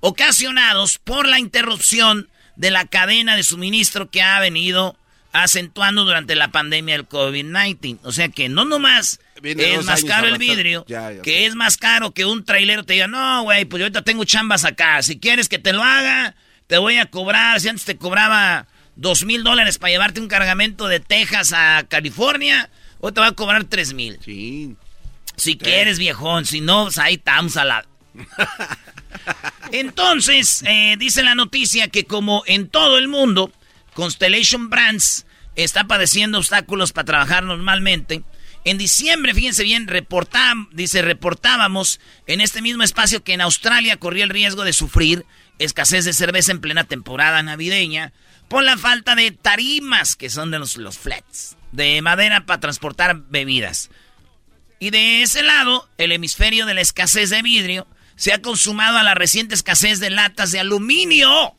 [0.02, 4.98] ocasionados por la interrupción de la cadena de suministro que ha venido
[5.32, 7.99] acentuando durante la pandemia del COVID-19.
[8.03, 11.56] O sea que no nomás Viene es más caro el vidrio, Ya, ya que es
[11.56, 15.02] más caro que un trailero te diga, no, güey, pues yo ahorita tengo chambas acá.
[15.02, 16.36] Si quieres que te lo haga,
[16.68, 17.60] te voy a cobrar.
[17.60, 22.69] Si antes te cobraba dos mil dólares para llevarte un cargamento de Texas a California,
[22.99, 24.19] hoy te va a cobrar tres mil.
[25.38, 26.45] Si quieres, viejón.
[26.45, 27.86] Si no, pues ahí estamos a la...
[29.72, 33.52] Entonces, eh, dice la noticia que como en todo el mundo,
[33.93, 35.26] Constellation Brands
[35.56, 38.23] está padeciendo obstáculos para trabajar normalmente.
[38.64, 39.89] En diciembre, fíjense bien,
[40.72, 45.26] dice, reportábamos en este mismo espacio que en Australia corría el riesgo de sufrir
[45.57, 48.14] escasez de cerveza en plena temporada navideña
[48.48, 53.89] por la falta de tarimas, que son de los flats, de madera para transportar bebidas.
[54.80, 59.03] Y de ese lado, el hemisferio de la escasez de vidrio se ha consumado a
[59.03, 61.55] la reciente escasez de latas de aluminio.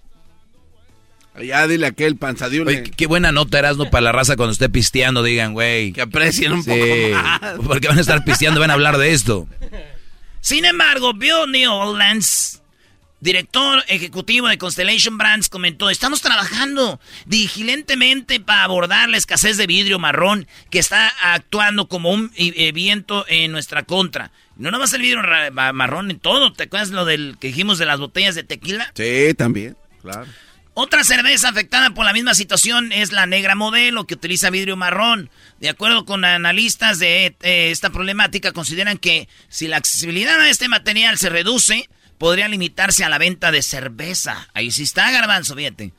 [1.42, 2.82] Ya dile aquel panzadiule.
[2.82, 5.92] Qué buena nota Erasmo para la raza cuando esté pisteando, digan, güey.
[5.92, 7.40] Que aprecien un Sí, poco más.
[7.66, 9.48] Porque van a estar pisteando, van a hablar de esto.
[10.42, 12.60] Sin embargo, Bill Newlands,
[13.20, 19.98] director ejecutivo de Constellation Brands, comentó, estamos trabajando diligentemente para abordar la escasez de vidrio
[19.98, 24.32] marrón que está actuando como un eh, viento en nuestra contra.
[24.56, 25.22] No nomás el vidrio
[25.52, 28.92] marrón en todo, ¿te acuerdas lo del que dijimos de las botellas de tequila?
[28.94, 30.26] Sí, también, claro.
[30.74, 35.28] Otra cerveza afectada por la misma situación es la negra modelo, que utiliza vidrio marrón.
[35.60, 40.68] De acuerdo con analistas de eh, esta problemática, consideran que si la accesibilidad a este
[40.68, 44.48] material se reduce, podría limitarse a la venta de cerveza.
[44.54, 45.92] Ahí sí está, garbanzo, fíjate.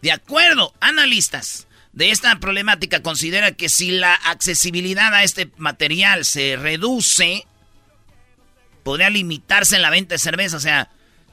[0.00, 6.56] De acuerdo, analistas, de esta problemática considera que si la accesibilidad a este material se
[6.56, 7.46] reduce,
[8.82, 10.56] podría limitarse en la venta de cerveza.
[10.56, 10.90] O sea,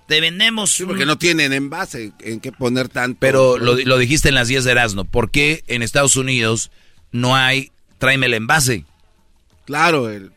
[0.08, 0.82] te vendemos...
[0.86, 3.18] porque no tienen envase en qué poner tanto.
[3.20, 5.06] Pero lo, lo dijiste en las 10 de Erasmo.
[5.06, 6.72] ¿Por qué en Estados Unidos
[7.12, 7.72] no hay...
[7.98, 8.86] Tráeme el envase?
[9.66, 10.32] Claro, el,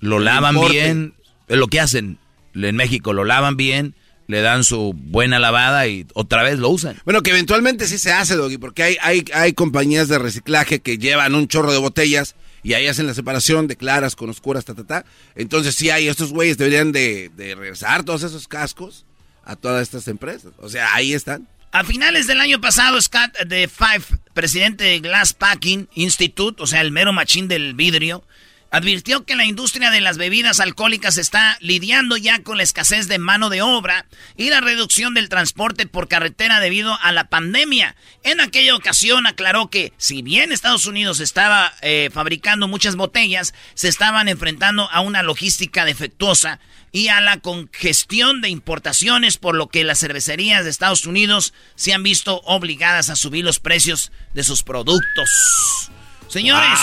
[0.00, 1.14] lo lavan bien,
[1.48, 2.18] es lo que hacen
[2.54, 3.94] en México, lo lavan bien,
[4.26, 6.96] le dan su buena lavada y otra vez lo usan.
[7.04, 10.98] Bueno, que eventualmente sí se hace, Doggy, porque hay, hay, hay compañías de reciclaje que
[10.98, 14.74] llevan un chorro de botellas y ahí hacen la separación de claras con oscuras, ta,
[14.74, 15.04] ta, ta.
[15.34, 19.06] Entonces sí hay, estos güeyes deberían de, de regresar todos esos cascos
[19.44, 20.52] a todas estas empresas.
[20.58, 21.48] O sea, ahí están.
[21.72, 26.80] A finales del año pasado, Scott de Five, presidente de Glass Packing Institute, o sea,
[26.80, 28.24] el mero machín del vidrio,
[28.70, 33.18] advirtió que la industria de las bebidas alcohólicas está lidiando ya con la escasez de
[33.18, 34.06] mano de obra
[34.36, 37.96] y la reducción del transporte por carretera debido a la pandemia.
[38.22, 43.88] En aquella ocasión aclaró que si bien Estados Unidos estaba eh, fabricando muchas botellas, se
[43.88, 46.60] estaban enfrentando a una logística defectuosa
[46.92, 51.92] y a la congestión de importaciones, por lo que las cervecerías de Estados Unidos se
[51.92, 55.30] han visto obligadas a subir los precios de sus productos.
[56.28, 56.78] Señores,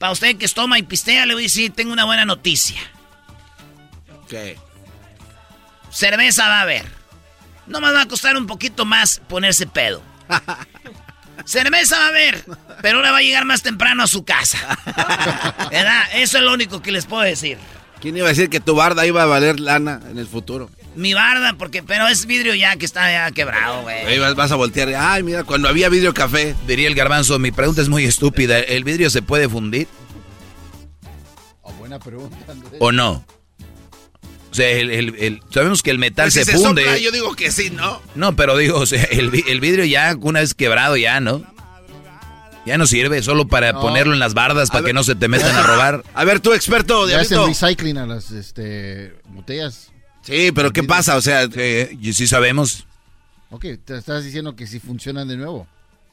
[0.00, 2.80] para usted que toma y pistea, le voy a decir, tengo una buena noticia.
[4.30, 4.56] ¿Qué?
[5.90, 6.86] Cerveza va a haber.
[7.66, 10.00] No me va a costar un poquito más ponerse pedo.
[11.44, 12.42] Cerveza va a haber,
[12.80, 14.56] pero ahora va a llegar más temprano a su casa.
[15.70, 16.02] ¿Verdad?
[16.14, 17.58] Eso es lo único que les puedo decir.
[18.00, 20.70] ¿Quién iba a decir que tu barda iba a valer lana en el futuro?
[20.96, 24.18] Mi barda, porque, pero es vidrio ya que está ya quebrado, güey.
[24.18, 24.92] Vas, vas a voltear.
[24.96, 26.54] Ay, mira, cuando había vidrio café.
[26.66, 28.58] Diría el garbanzo, mi pregunta es muy estúpida.
[28.58, 29.86] ¿El vidrio se puede fundir?
[31.62, 32.74] Oh, buena pregunta, Andrés.
[32.80, 33.24] ¿O no?
[34.50, 36.82] O sea, el, el- el- sabemos que el metal Pues se, si se funde.
[36.82, 38.02] sopla, yo digo que sí, ¿no?
[38.16, 41.42] No, pero digo, o sea, el, vi- el vidrio ya una vez quebrado ya, ¿no?
[42.66, 43.80] Ya no sirve, solo para No.
[43.80, 46.02] ponerlo en las bardas para que no se te metan a robar.
[46.14, 47.46] A ver, tú experto, Diablito.
[47.46, 49.89] recycling a las este, botellas.
[50.30, 51.16] Sí, pero ¿qué pasa?
[51.16, 52.86] O sea, sí, sí sabemos.
[53.50, 55.66] Ok, te estás diciendo que si funcionan de nuevo.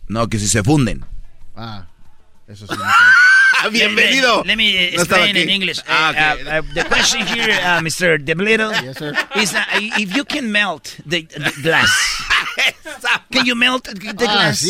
[0.08, 1.06] No, que si se funden.
[1.56, 1.86] Ah,
[2.48, 2.74] eso sí.
[2.78, 2.84] no.
[3.60, 4.44] Ah, Bienvenido.
[4.46, 5.52] Let me No estaba explain in aquí.
[5.56, 5.82] English.
[5.88, 6.46] Ah, Uh, ok.
[6.46, 8.20] uh, uh, the question here, uh, Mr.
[8.24, 9.14] Deblito, Yes, sir.
[9.36, 9.64] is uh,
[9.98, 11.90] if you can melt the, the glass.
[13.32, 14.64] can you melt the Ah, glass?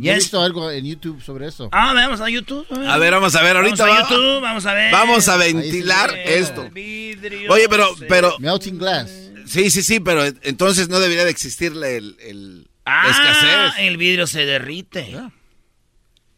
[0.00, 0.08] Sí.
[0.08, 0.24] He Yes.
[0.24, 1.68] visto algo en YouTube sobre eso.
[1.72, 2.66] Ah, vamos a YouTube.
[2.88, 4.92] A ver, vamos a ver, ahorita Vamos a va- YouTube, vamos a ver.
[4.92, 6.68] Vamos a ventilar se esto.
[7.50, 8.36] Oye, pero, pero.
[8.38, 9.10] Melting glass.
[9.46, 13.84] Sí, sí, sí, pero entonces no debería de existirle el, el la Ah, escasez.
[13.86, 15.16] el vidrio se derrite.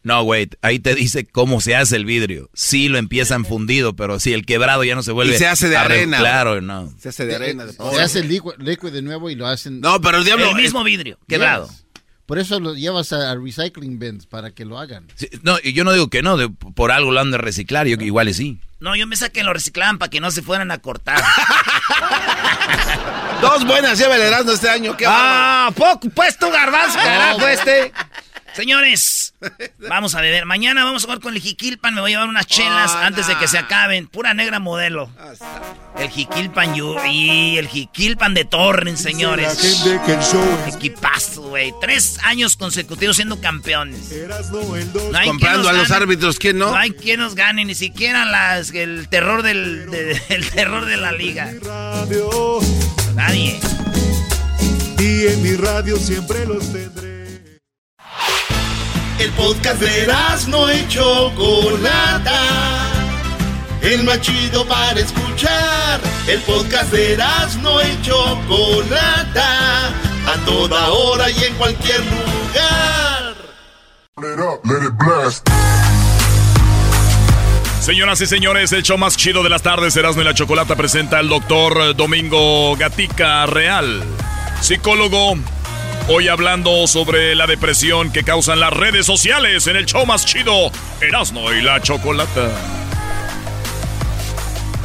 [0.01, 2.49] No, güey, ahí te dice cómo se hace el vidrio.
[2.53, 5.35] Sí lo empiezan fundido, pero sí, el quebrado ya no se vuelve.
[5.35, 6.19] Y se hace de arena.
[6.19, 6.91] Claro, no.
[6.99, 7.65] Se hace de arena.
[7.65, 7.99] de Se polvo.
[7.99, 9.81] hace el liquid, liquid de nuevo y lo hacen.
[9.81, 10.49] No, pero el diablo.
[10.51, 11.67] El mismo vidrio, quebrado.
[11.67, 11.85] Yes.
[12.29, 15.07] Por eso lo llevas a, a recycling bins para que lo hagan.
[15.15, 17.87] Sí, no, y yo no digo que no, de- por algo lo han de reciclar,
[17.87, 18.59] yo que igual y sí.
[18.79, 21.19] No, yo me saqué lo reciclaban para que no se fueran a cortar.
[23.41, 24.95] Dos buenas lleva el Erasmo este año.
[24.95, 27.91] ¿Qué ah, poco, pues tu garbanzo, carajo, este.
[28.59, 29.33] Señores,
[29.89, 30.45] vamos a beber.
[30.45, 31.93] Mañana vamos a jugar con el Jiquilpan.
[31.95, 34.07] Me voy a llevar unas chelas Ah, antes de que se acaben.
[34.07, 35.09] Pura negra modelo.
[35.97, 36.75] El Jiquilpan
[37.09, 39.57] y el Jiquilpan de Torren, señores.
[40.67, 41.73] Equipazo, güey.
[41.79, 44.11] Tres años consecutivos siendo campeones.
[45.09, 46.03] No hay Comprando a los gane.
[46.03, 46.71] árbitros, ¿quién no?
[46.71, 50.97] No hay quien nos gane, ni siquiera las, el terror del de- el terror de
[50.97, 51.49] la liga.
[53.15, 53.57] Nadie.
[54.99, 57.18] Y en mi radio siempre los tendré.
[59.19, 60.07] El podcast de
[60.47, 62.39] no y Chocolata.
[63.81, 65.99] El más chido para escuchar.
[66.25, 67.17] El podcast de
[67.61, 69.87] no y Chocolata.
[70.25, 73.35] A toda hora y en cualquier lugar.
[77.81, 81.19] Señoras y señores, el show más chido de las tardes, Erasmo y la Chocolata, presenta
[81.19, 84.01] al doctor Domingo Gatica Real,
[84.61, 85.35] psicólogo.
[86.11, 90.71] Hoy hablando sobre la depresión que causan las redes sociales en el show más chido,
[91.01, 92.49] Erasmo y la Chocolata.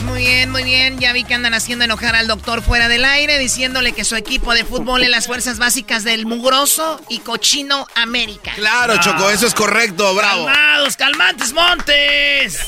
[0.04, 1.00] Muy bien, muy bien.
[1.00, 4.52] Ya vi que andan haciendo enojar al doctor fuera del aire, diciéndole que su equipo
[4.52, 8.52] de fútbol es las fuerzas básicas del mugroso y cochino América.
[8.54, 10.44] Claro, Choco, eso es correcto, bravo.
[10.44, 12.60] Calmados, calmantes, montes.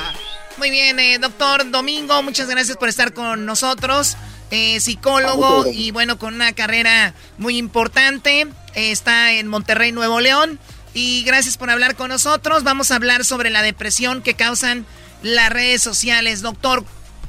[0.58, 4.18] Muy bien, eh, doctor Domingo, muchas gracias por estar con nosotros.
[4.56, 8.46] Eh, psicólogo y bueno, con una carrera muy importante.
[8.76, 10.60] Está en Monterrey, Nuevo León.
[10.94, 12.62] Y gracias por hablar con nosotros.
[12.62, 14.86] Vamos a hablar sobre la depresión que causan
[15.24, 16.40] las redes sociales.
[16.40, 16.84] Doctor,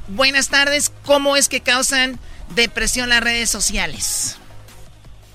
[0.06, 0.92] buenas tardes.
[1.04, 2.20] ¿Cómo es que causan
[2.54, 4.38] depresión las redes sociales?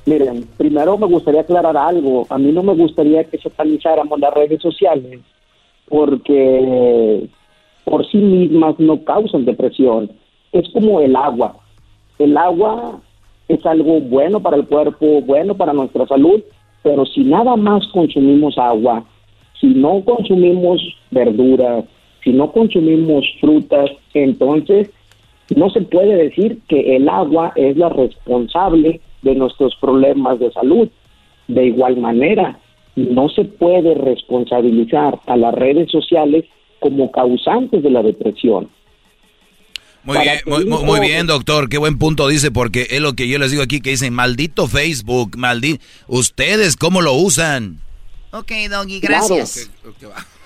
[0.05, 2.26] Miren, primero me gustaría aclarar algo.
[2.30, 5.19] A mí no me gustaría que satanizáramos las redes sociales
[5.89, 7.27] porque
[7.84, 10.09] por sí mismas no causan depresión.
[10.53, 11.57] Es como el agua.
[12.22, 13.02] El agua
[13.48, 16.39] es algo bueno para el cuerpo, bueno para nuestra salud,
[16.84, 19.03] pero si nada más consumimos agua,
[19.60, 20.80] si no consumimos
[21.10, 21.84] verduras,
[22.23, 24.91] si no consumimos frutas, entonces
[25.56, 30.89] no se puede decir que el agua es la responsable de nuestros problemas de salud.
[31.48, 32.60] De igual manera,
[32.95, 36.45] no se puede responsabilizar a las redes sociales
[36.80, 38.69] como causantes de la depresión.
[40.03, 41.69] Muy bien, muy, muy, bien, doctor.
[41.69, 44.68] Qué buen punto dice, porque es lo que yo les digo aquí, que dicen, maldito
[44.68, 45.84] Facebook, maldito...
[46.07, 47.78] ¿Ustedes cómo lo usan?
[48.32, 49.69] Ok, Doggy, gracias.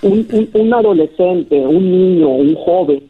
[0.01, 3.03] un, un, adolescente, un niño, un joven,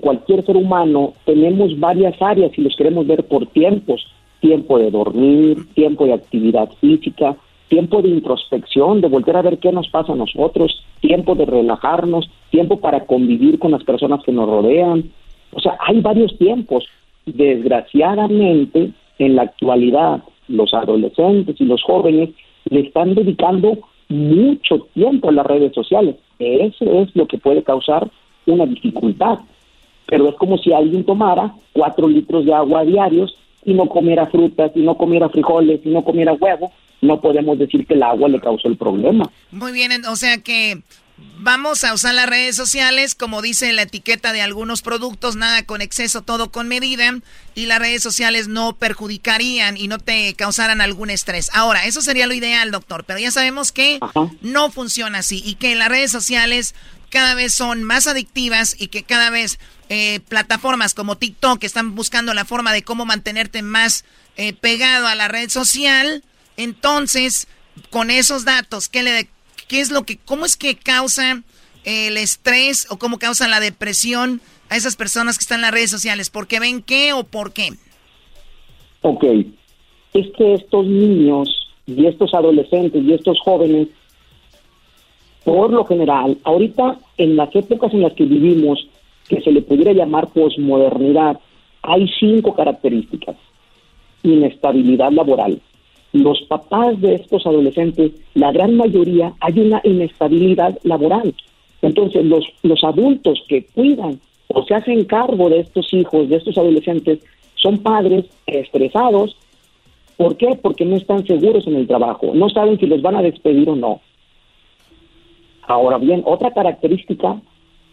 [0.00, 4.06] cualquier ser humano, tenemos varias áreas y los queremos ver por tiempos.
[4.40, 7.36] Tiempo de dormir, tiempo de actividad física,
[7.68, 12.30] tiempo de introspección, de volver a ver qué nos pasa a nosotros, tiempo de relajarnos,
[12.50, 15.10] tiempo para convivir con las personas que nos rodean.
[15.52, 16.86] O sea, hay varios tiempos.
[17.26, 22.30] Desgraciadamente, en la actualidad, los adolescentes y los jóvenes
[22.70, 26.16] le están dedicando mucho tiempo a las redes sociales.
[26.38, 28.08] Eso es lo que puede causar
[28.46, 29.38] una dificultad.
[30.06, 34.72] Pero es como si alguien tomara cuatro litros de agua diarios y no comiera frutas,
[34.74, 36.72] y no comiera frijoles, y no comiera huevo,
[37.02, 39.28] no podemos decir que el agua le causó el problema.
[39.50, 40.78] Muy bien, o sea que
[41.38, 45.80] vamos a usar las redes sociales, como dice la etiqueta de algunos productos, nada con
[45.80, 47.18] exceso, todo con medida,
[47.54, 51.50] y las redes sociales no perjudicarían y no te causaran algún estrés.
[51.54, 54.00] Ahora, eso sería lo ideal, doctor, pero ya sabemos que
[54.42, 56.74] no funciona así y que las redes sociales
[57.10, 59.58] cada vez son más adictivas y que cada vez
[59.88, 64.04] eh, plataformas como TikTok están buscando la forma de cómo mantenerte más
[64.36, 66.22] eh, pegado a la red social.
[66.56, 67.48] Entonces,
[67.90, 69.30] con esos datos, ¿qué, le,
[69.68, 71.42] qué es lo que, cómo es que causa
[71.84, 75.90] el estrés o cómo causa la depresión a esas personas que están en las redes
[75.90, 76.30] sociales?
[76.30, 77.70] ¿Por qué ven qué o por qué?
[79.02, 79.24] Ok,
[80.14, 81.48] es que estos niños
[81.86, 83.88] y estos adolescentes y estos jóvenes,
[85.44, 88.88] por lo general, ahorita en las épocas en las que vivimos,
[89.28, 91.38] que se le pudiera llamar posmodernidad,
[91.82, 93.36] hay cinco características.
[94.22, 95.60] Inestabilidad laboral.
[96.12, 101.34] Los papás de estos adolescentes, la gran mayoría, hay una inestabilidad laboral.
[101.82, 106.56] Entonces, los, los adultos que cuidan o se hacen cargo de estos hijos, de estos
[106.56, 107.20] adolescentes,
[107.54, 109.36] son padres estresados.
[110.16, 110.58] ¿Por qué?
[110.60, 113.76] Porque no están seguros en el trabajo, no saben si les van a despedir o
[113.76, 114.00] no.
[115.62, 117.40] Ahora bien, otra característica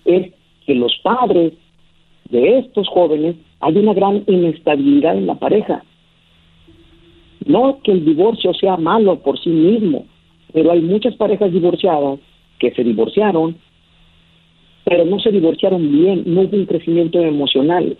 [0.05, 0.31] es
[0.65, 1.53] que los padres
[2.29, 5.83] de estos jóvenes hay una gran inestabilidad en la pareja.
[7.45, 10.05] No que el divorcio sea malo por sí mismo,
[10.53, 12.19] pero hay muchas parejas divorciadas
[12.59, 13.55] que se divorciaron,
[14.83, 17.97] pero no se divorciaron bien, no hubo un crecimiento emocional.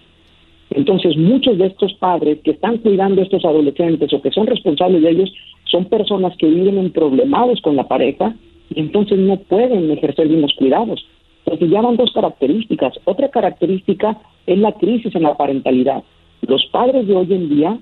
[0.72, 5.02] Entonces, muchos de estos padres que están cuidando a estos adolescentes o que son responsables
[5.02, 5.34] de ellos
[5.66, 8.36] son personas que viven en problemados con la pareja
[8.74, 11.06] y entonces no pueden ejercer bien los cuidados.
[11.46, 13.00] Entonces llaman dos características.
[13.06, 14.18] Otra característica
[14.48, 16.04] es la crisis en la parentalidad.
[16.42, 17.78] Los padres de hoy en día,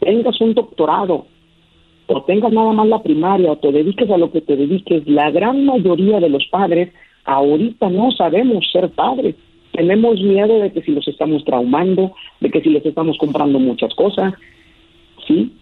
[0.00, 1.26] tengas un doctorado
[2.06, 5.30] o tengas nada más la primaria o te dediques a lo que te dediques, la
[5.30, 6.90] gran mayoría de los padres
[7.24, 9.34] ahorita no sabemos ser padres.
[9.72, 13.94] Tenemos miedo de que si los estamos traumando, de que si les estamos comprando muchas
[13.94, 14.34] cosas,
[15.26, 15.52] ¿sí?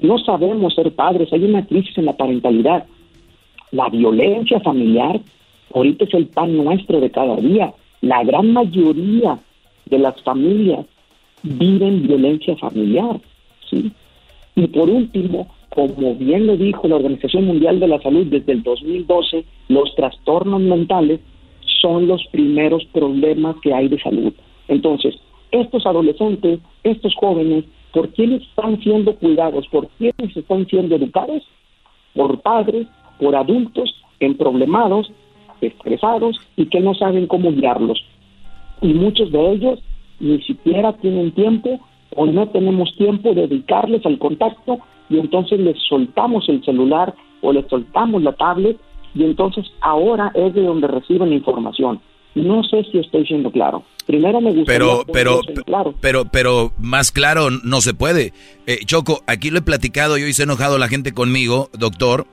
[0.00, 2.86] No sabemos ser padres, hay una crisis en la parentalidad.
[3.70, 5.20] La violencia familiar
[5.74, 7.74] ahorita es el pan nuestro de cada día.
[8.00, 9.38] La gran mayoría
[9.86, 10.86] de las familias
[11.42, 13.20] viven violencia familiar,
[13.72, 18.62] Y por último, como bien lo dijo la Organización Mundial de la Salud desde el
[18.62, 21.20] 2012, los trastornos mentales
[21.80, 24.32] son los primeros problemas que hay de salud.
[24.68, 25.14] Entonces,
[25.50, 29.66] estos adolescentes, estos jóvenes, ¿por quiénes están siendo cuidados?
[29.68, 31.42] ¿Por quiénes están siendo educados?
[32.14, 32.86] Por padres,
[33.18, 35.10] por adultos, en problemados
[35.60, 38.02] estresados y que no saben cómo guiarlos.
[38.82, 39.80] Y muchos de ellos
[40.20, 41.80] ni siquiera tienen tiempo
[42.16, 44.78] o no tenemos tiempo de dedicarles al contacto
[45.08, 48.76] y entonces les soltamos el celular o les soltamos la tablet
[49.14, 52.00] y entonces ahora es de donde reciben información.
[52.34, 53.82] No sé si estoy siendo claro.
[54.06, 55.94] Primero me gustaría pero pero claro.
[56.00, 58.32] pero pero más claro no se puede.
[58.66, 62.26] Eh, Choco, aquí lo he platicado, yo hice enojado a la gente conmigo, doctor,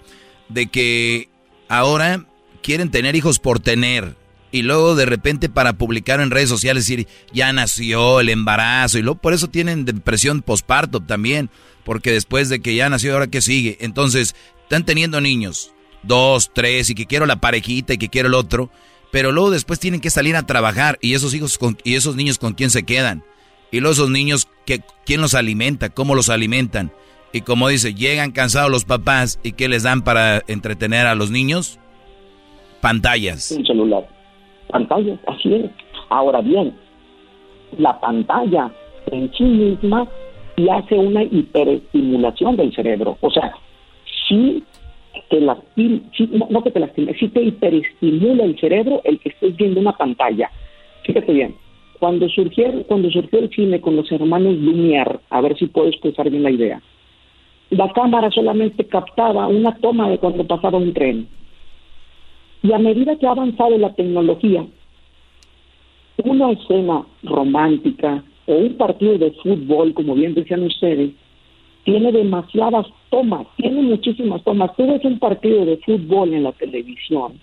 [0.50, 1.30] de que
[1.68, 2.26] ahora
[2.62, 4.16] quieren tener hijos por tener.
[4.52, 9.02] Y luego de repente para publicar en redes sociales decir ya nació el embarazo y
[9.02, 11.50] luego por eso tienen depresión posparto también,
[11.84, 16.90] porque después de que ya nació ahora que sigue, entonces están teniendo niños, dos, tres
[16.90, 18.70] y que quiero la parejita y que quiero el otro,
[19.12, 22.38] pero luego después tienen que salir a trabajar y esos hijos con, y esos niños
[22.38, 23.24] con quién se quedan
[23.72, 26.92] y luego esos niños que quién los alimenta, cómo los alimentan
[27.34, 31.32] y como dice llegan cansados los papás y qué les dan para entretener a los
[31.32, 31.80] niños
[32.80, 33.52] pantallas.
[33.52, 34.17] Un celular
[34.68, 35.72] pantalla, así es.
[36.10, 36.74] Ahora bien,
[37.78, 38.72] la pantalla
[39.12, 40.08] en sí misma
[40.56, 43.18] y hace una hiperestimulación del cerebro.
[43.22, 43.54] O sea,
[44.28, 44.64] sí
[45.30, 46.02] te lastima,
[46.50, 50.50] no, que te lastime, sí te hiperestimula el cerebro el que estés viendo una pantalla.
[51.04, 51.56] Fíjate bien,
[52.00, 56.30] cuando surgió, cuando surgió el cine con los hermanos Lumière, a ver si puedo expresar
[56.30, 56.82] bien la idea,
[57.70, 61.28] la cámara solamente captaba una toma de cuando pasaba un tren.
[62.68, 64.66] Y a medida que ha avanzado la tecnología,
[66.26, 71.12] una escena romántica o un partido de fútbol, como bien decían ustedes,
[71.86, 74.76] tiene demasiadas tomas, tiene muchísimas tomas.
[74.76, 77.40] Tú ves un partido de fútbol en la televisión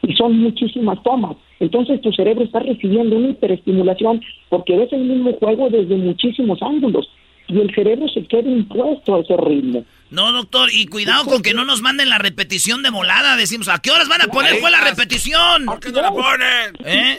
[0.00, 1.36] y son muchísimas tomas.
[1.60, 7.10] Entonces tu cerebro está recibiendo una hiperestimulación porque ves el mismo juego desde muchísimos ángulos
[7.48, 9.84] y el cerebro se queda impuesto a ese ritmo.
[10.14, 13.36] No, doctor, y cuidado con que no nos manden la repetición de volada.
[13.36, 15.64] Decimos, ¿a qué horas van a poner fue la repetición?
[15.66, 16.76] ¿Por qué no la ponen?
[16.84, 17.18] ¿Eh?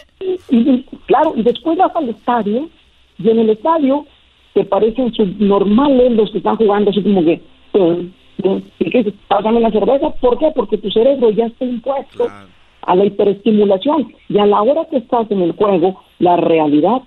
[1.06, 2.70] claro, y después vas al estadio,
[3.18, 4.06] y en el estadio
[4.54, 7.42] te parecen subnormales los que están jugando, así como que,
[8.80, 10.12] ¿y qué Pásame la cerveza.
[10.22, 10.52] ¿Por qué?
[10.56, 12.28] Porque tu cerebro ya está impuesto
[12.82, 14.14] a la hiperestimulación.
[14.30, 17.02] Y a la hora que estás en el juego, la realidad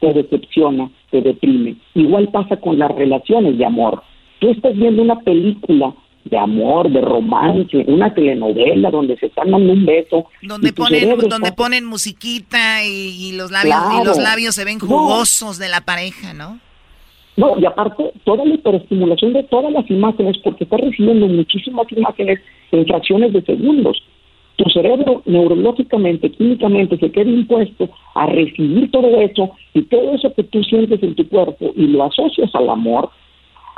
[0.00, 1.76] te decepciona, te deprime.
[1.94, 4.02] Igual pasa con las relaciones de amor.
[4.40, 5.94] Tú estás viendo una película
[6.24, 10.26] de amor, de romance, una telenovela donde se están dando un beso.
[10.42, 15.68] Donde ponen, donde ponen musiquita y, los labios y los labios se ven jugosos de
[15.68, 16.58] la pareja, ¿no?
[17.36, 22.40] No, y aparte, toda la hiperestimulación de todas las imágenes, porque está recibiendo muchísimas imágenes
[22.72, 24.02] en fracciones de segundos
[24.60, 30.44] tu cerebro neurológicamente, químicamente se queda impuesto a recibir todo eso y todo eso que
[30.44, 33.08] tú sientes en tu cuerpo y lo asocias al amor,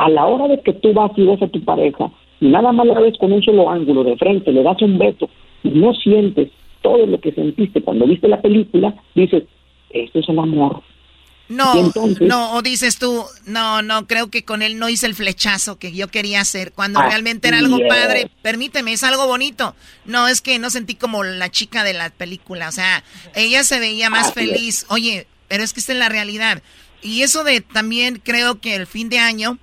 [0.03, 2.11] a la hora de que tú vas y ves a tu pareja
[2.41, 5.31] y nada más la ves con un solo ángulo de frente, le das un beso
[5.63, 6.51] y no sientes
[6.83, 9.45] todo lo que sentiste cuando viste la película, dices,
[9.91, 10.83] esto es el amor,
[11.49, 15.79] no, no, o dices tú, no, no, creo que con él no hice el flechazo
[15.79, 18.31] que yo quería hacer, cuando realmente era algo padre.
[18.41, 19.75] Permíteme, es algo bonito.
[20.07, 23.05] No, es que no sentí como la chica de la película, o sea,
[23.35, 24.87] ella se veía más feliz.
[24.89, 26.63] Oye, pero es que esta es la realidad.
[27.03, 29.59] Y eso de también creo que el fin de año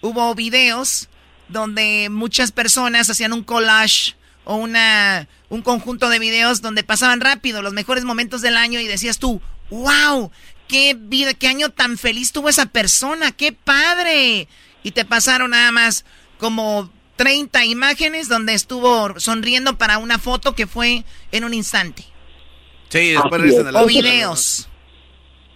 [0.00, 1.08] hubo videos
[1.48, 4.14] donde muchas personas hacían un collage
[4.44, 8.86] o una un conjunto de videos donde pasaban rápido los mejores momentos del año y
[8.86, 10.30] decías tú, wow,
[10.66, 14.48] qué vida, qué año tan feliz tuvo esa persona, qué padre.
[14.82, 16.04] Y te pasaron nada más
[16.38, 22.04] como 30 imágenes donde estuvo sonriendo para una foto que fue en un instante.
[22.88, 24.68] Sí, después de O videos.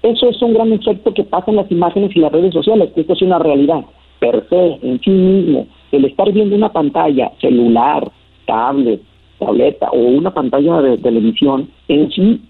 [0.03, 3.03] Eso es un gran efecto que pasa en las imágenes y las redes sociales, que
[3.03, 3.85] esto es una realidad
[4.23, 5.67] per se, en sí mismo.
[5.91, 8.09] El estar viendo una pantalla, celular,
[8.47, 9.01] tablet,
[9.41, 12.41] tableta o una pantalla de televisión, en sí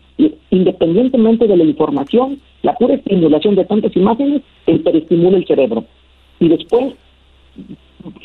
[0.51, 5.85] independientemente de la información, la pura estimulación de tantas imágenes hiperestimula el cerebro.
[6.39, 6.93] Y después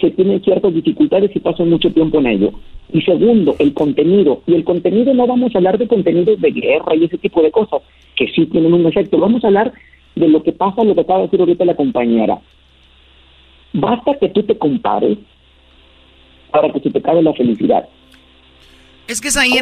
[0.02, 2.52] se tienen ciertas dificultades y pasan mucho tiempo en ello.
[2.91, 4.41] Y segundo, el contenido.
[4.45, 7.52] Y el contenido no vamos a hablar de contenidos de guerra y ese tipo de
[7.52, 7.82] cosas,
[8.15, 9.18] que sí tienen un efecto.
[9.18, 9.72] Vamos a hablar
[10.15, 12.40] de lo que pasa, lo que acaba de decir ahorita la compañera.
[13.79, 15.19] Basta que tú te compares
[16.51, 17.87] para que se te acabe la felicidad.
[19.07, 19.53] Es que es ahí,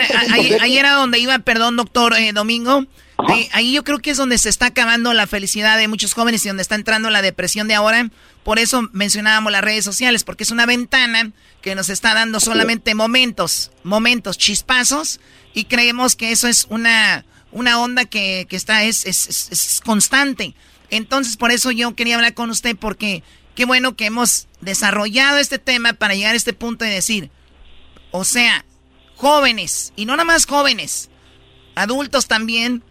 [0.62, 2.86] ahí, era donde iba, perdón, doctor eh, Domingo.
[3.52, 6.48] Ahí, yo creo que es donde se está acabando la felicidad de muchos jóvenes y
[6.48, 8.10] donde está entrando la depresión de ahora.
[8.44, 11.32] Por eso mencionábamos las redes sociales, porque es una ventana
[11.62, 15.20] que nos está dando solamente momentos, momentos, chispazos,
[15.54, 20.56] y creemos que eso es una, una onda que, que está, es, es, es constante.
[20.90, 23.22] Entonces, por eso yo quería hablar con usted, porque
[23.56, 27.32] qué bueno que hemos desarrollado este tema para llegar a este punto y decir,
[28.12, 28.66] o sea,
[29.16, 31.10] jóvenes, y no nada más jóvenes,
[31.76, 32.84] adultos también,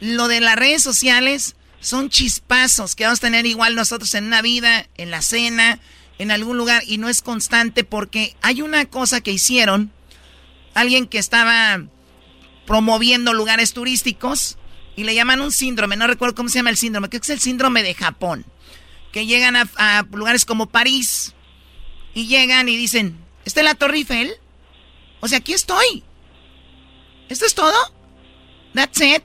[0.00, 4.42] lo de las redes sociales son chispazos que vamos a tener igual nosotros en una
[4.42, 5.80] vida, en la cena,
[6.18, 9.92] en algún lugar, y no es constante porque hay una cosa que hicieron,
[10.74, 11.80] alguien que estaba
[12.66, 14.58] promoviendo lugares turísticos,
[14.96, 17.30] y le llaman un síndrome, no recuerdo cómo se llama el síndrome, creo que es
[17.30, 18.44] el síndrome de Japón,
[19.12, 21.34] que llegan a, a lugares como París,
[22.18, 24.32] y llegan y dicen, ¿está es la Torre Eiffel?
[25.20, 26.02] O sea, aquí estoy.
[27.28, 27.76] ¿Esto es todo?
[28.74, 29.22] That's it.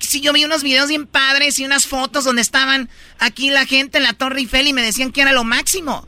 [0.00, 2.90] Sí, yo vi unos videos bien padres y unas fotos donde estaban
[3.20, 6.06] aquí la gente en la Torre Eiffel y me decían que era lo máximo.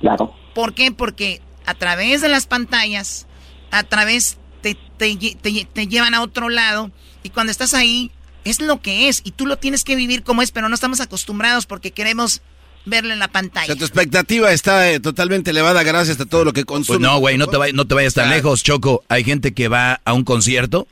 [0.00, 0.34] Claro.
[0.54, 0.90] ¿Por qué?
[0.90, 3.26] Porque a través de las pantallas,
[3.70, 6.90] a través te, te, te, llevan a otro lado
[7.22, 8.10] y cuando estás ahí
[8.50, 11.00] es lo que es y tú lo tienes que vivir como es, pero no estamos
[11.00, 12.42] acostumbrados porque queremos
[12.84, 13.74] verlo en la pantalla.
[13.76, 17.00] tu expectativa está eh, totalmente elevada gracias a todo lo que consumes.
[17.00, 19.04] Pues no, güey, no te, no te vayas tan lejos, Choco.
[19.08, 20.88] Hay gente que va a un concierto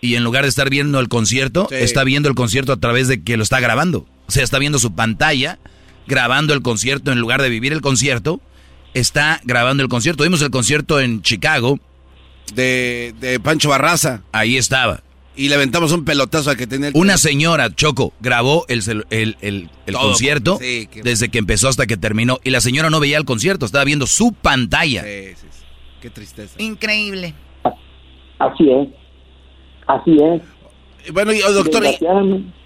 [0.00, 3.22] y en lugar de estar viendo el concierto, está viendo el concierto a través de
[3.22, 4.06] que lo está grabando.
[4.26, 5.58] O sea, está viendo su pantalla,
[6.06, 8.40] grabando el concierto en lugar de vivir el concierto,
[8.94, 10.24] está grabando el concierto.
[10.24, 11.78] Vimos el concierto en Chicago.
[12.54, 14.22] De, de Pancho Barraza.
[14.32, 15.02] Ahí estaba.
[15.34, 19.70] Y le aventamos un pelotazo a que tenía Una señora, Choco, grabó el, el, el,
[19.94, 20.58] concierto
[21.02, 22.38] desde que empezó hasta que terminó.
[22.44, 25.02] Y la señora no veía el concierto, estaba viendo su pantalla.
[25.02, 25.64] Sí, sí, sí.
[26.02, 26.54] Qué tristeza.
[26.58, 27.34] Increíble.
[28.38, 28.88] Así es.
[29.86, 31.12] Así es.
[31.12, 31.82] Bueno, y, oh, doctor,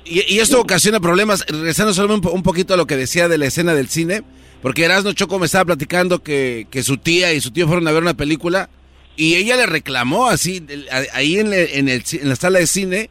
[0.05, 1.45] y, esto ocasiona problemas.
[1.47, 4.23] Regresando solo un, poquito a lo que decía de la escena del cine,
[4.61, 7.93] porque Erasmo Choco me estaba platicando que, que su tía y su tío fueron a
[7.93, 8.69] ver una película
[9.17, 10.65] y ella le reclamó así,
[11.13, 13.11] ahí en, en, el, en la sala de cine,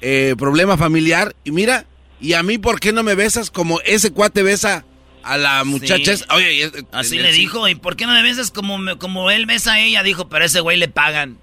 [0.00, 1.34] eh, problema familiar.
[1.44, 1.86] Y mira,
[2.20, 4.84] ¿y a mí por qué no me besas como ese cuate besa
[5.22, 6.12] a la muchacha?
[6.34, 9.80] Oye, así le dijo, ¿y por qué no me besas como, como él besa a
[9.80, 10.02] ella?
[10.02, 11.38] Dijo, pero a ese güey le pagan.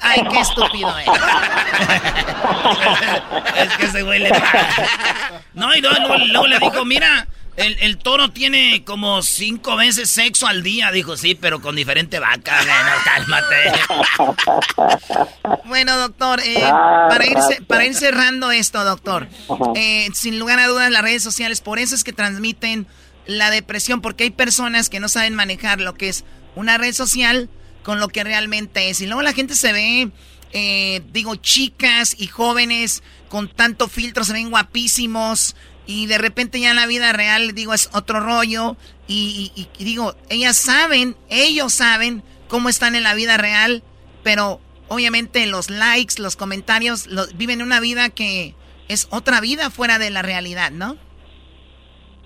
[0.00, 1.06] Ay, qué estúpido es.
[3.56, 5.42] es que ese güey le paga.
[5.54, 7.26] No, y luego le dijo, mira,
[7.60, 12.18] el, el, toro tiene como cinco veces sexo al día, dijo, sí, pero con diferente
[12.18, 12.58] vaca.
[12.62, 13.54] Bueno, cálmate.
[15.66, 19.28] bueno, doctor, eh, para, ir, para ir cerrando esto, doctor,
[19.74, 22.86] eh, sin lugar a dudas las redes sociales, por eso es que transmiten
[23.26, 26.24] la depresión, porque hay personas que no saben manejar lo que es
[26.54, 27.48] una red social
[27.82, 29.00] con lo que realmente es.
[29.00, 30.10] Y luego la gente se ve,
[30.52, 35.54] eh, digo, chicas y jóvenes con tanto filtro, se ven guapísimos
[35.86, 38.76] y de repente ya la vida real, digo, es otro rollo.
[39.08, 43.82] Y, digo, ellas saben, ellos saben cómo están en la vida real,
[44.22, 48.54] pero obviamente los likes, los comentarios, viven una vida que
[48.88, 50.96] es otra vida fuera de la realidad, ¿no?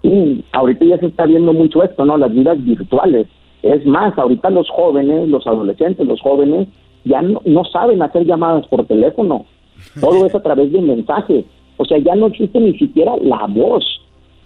[0.02, 2.18] Sí, ahorita ya se está viendo mucho esto, ¿no?
[2.18, 3.26] Las vidas virtuales.
[3.62, 6.68] Es más, ahorita los jóvenes, los adolescentes, los jóvenes,
[7.04, 9.46] ya no, no saben hacer llamadas por teléfono.
[10.00, 11.44] Todo es a través de mensajes.
[11.76, 13.84] O sea, ya no existe ni siquiera la voz.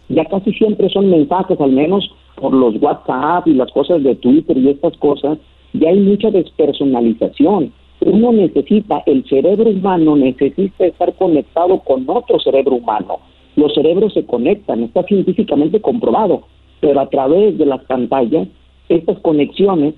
[0.08, 4.56] Ya casi siempre son mensajes, al menos por los WhatsApp y las cosas de Twitter
[4.56, 5.38] y estas cosas.
[5.74, 7.72] Ya hay mucha despersonalización.
[8.00, 13.18] Uno necesita, el cerebro humano necesita estar conectado con otro cerebro humano.
[13.56, 16.42] Los cerebros se conectan, está científicamente comprobado,
[16.80, 18.46] pero a través de las pantallas
[18.88, 19.94] estas conexiones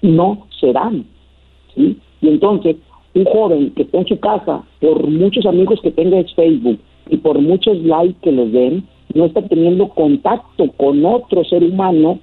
[0.00, 1.04] no se dan.
[1.74, 1.98] ¿sí?
[2.20, 2.76] Y entonces
[3.14, 6.78] un joven que está en su casa, por muchos amigos que tenga en Facebook
[7.08, 12.18] y por muchos likes que les den, no está teniendo contacto con otro ser humano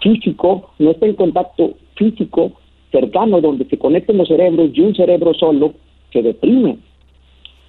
[0.00, 2.52] físico, no está en contacto físico
[2.92, 5.74] cercano donde se conecten los cerebros y un cerebro solo
[6.12, 6.78] se deprime.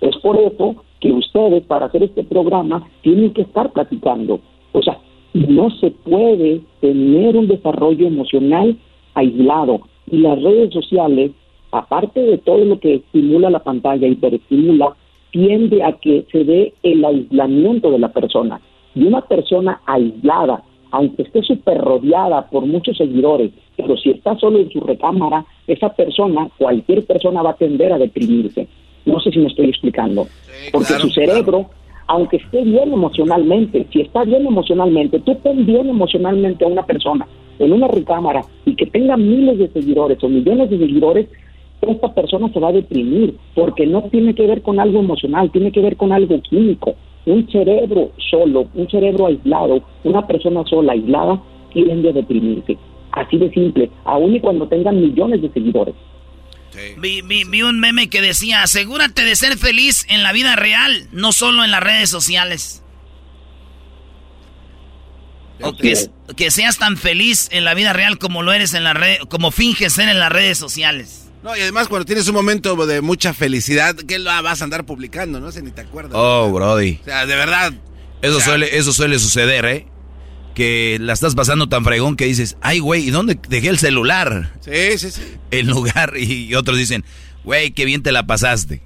[0.02, 4.40] Es por eso que ustedes para hacer este programa tienen que estar platicando.
[4.73, 4.99] O sea,
[5.34, 8.77] no se puede tener un desarrollo emocional
[9.15, 11.32] aislado y las redes sociales
[11.71, 14.95] aparte de todo lo que estimula la pantalla, hiperestimula,
[15.31, 18.61] tiende a que se dé el aislamiento de la persona.
[18.95, 24.59] Y una persona aislada, aunque esté súper rodeada por muchos seguidores, pero si está solo
[24.59, 28.67] en su recámara, esa persona, cualquier persona va a tender a deprimirse.
[29.05, 30.27] No sé si me estoy explicando.
[30.71, 31.69] Porque su cerebro,
[32.07, 37.27] aunque esté bien emocionalmente, si está bien emocionalmente, tú ten bien emocionalmente a una persona
[37.59, 41.27] en una recámara y que tenga miles de seguidores o millones de seguidores,
[41.91, 45.71] esta persona se va a deprimir porque no tiene que ver con algo emocional, tiene
[45.71, 46.95] que ver con algo químico.
[47.25, 51.41] Un cerebro solo, un cerebro aislado, una persona sola, aislada,
[51.73, 52.77] tiende a deprimirse.
[53.11, 55.95] Así de simple, aun y cuando tengan millones de seguidores.
[56.97, 61.31] Vi, vi, un meme que decía, asegúrate de ser feliz en la vida real, no
[61.31, 62.83] solo en las redes sociales.
[65.61, 65.93] O que,
[66.35, 69.51] que, seas tan feliz en la vida real como lo eres en la red, como
[69.51, 71.24] finges ser en las redes sociales.
[71.45, 74.84] No, y además cuando tienes un momento de mucha felicidad, ¿qué lo vas a andar
[74.84, 75.39] publicando?
[75.39, 76.13] No sé, ni te acuerdas.
[76.15, 76.97] Oh, Brody.
[77.03, 77.72] O sea, de verdad.
[78.23, 79.85] Eso, suele, eso suele suceder, ¿eh?
[80.55, 84.53] Que la estás pasando tan fregón que dices, ay, güey, ¿y dónde dejé el celular?
[84.61, 85.22] Sí, sí, sí.
[85.51, 87.05] En lugar, y otros dicen,
[87.43, 88.81] güey, qué bien te la pasaste.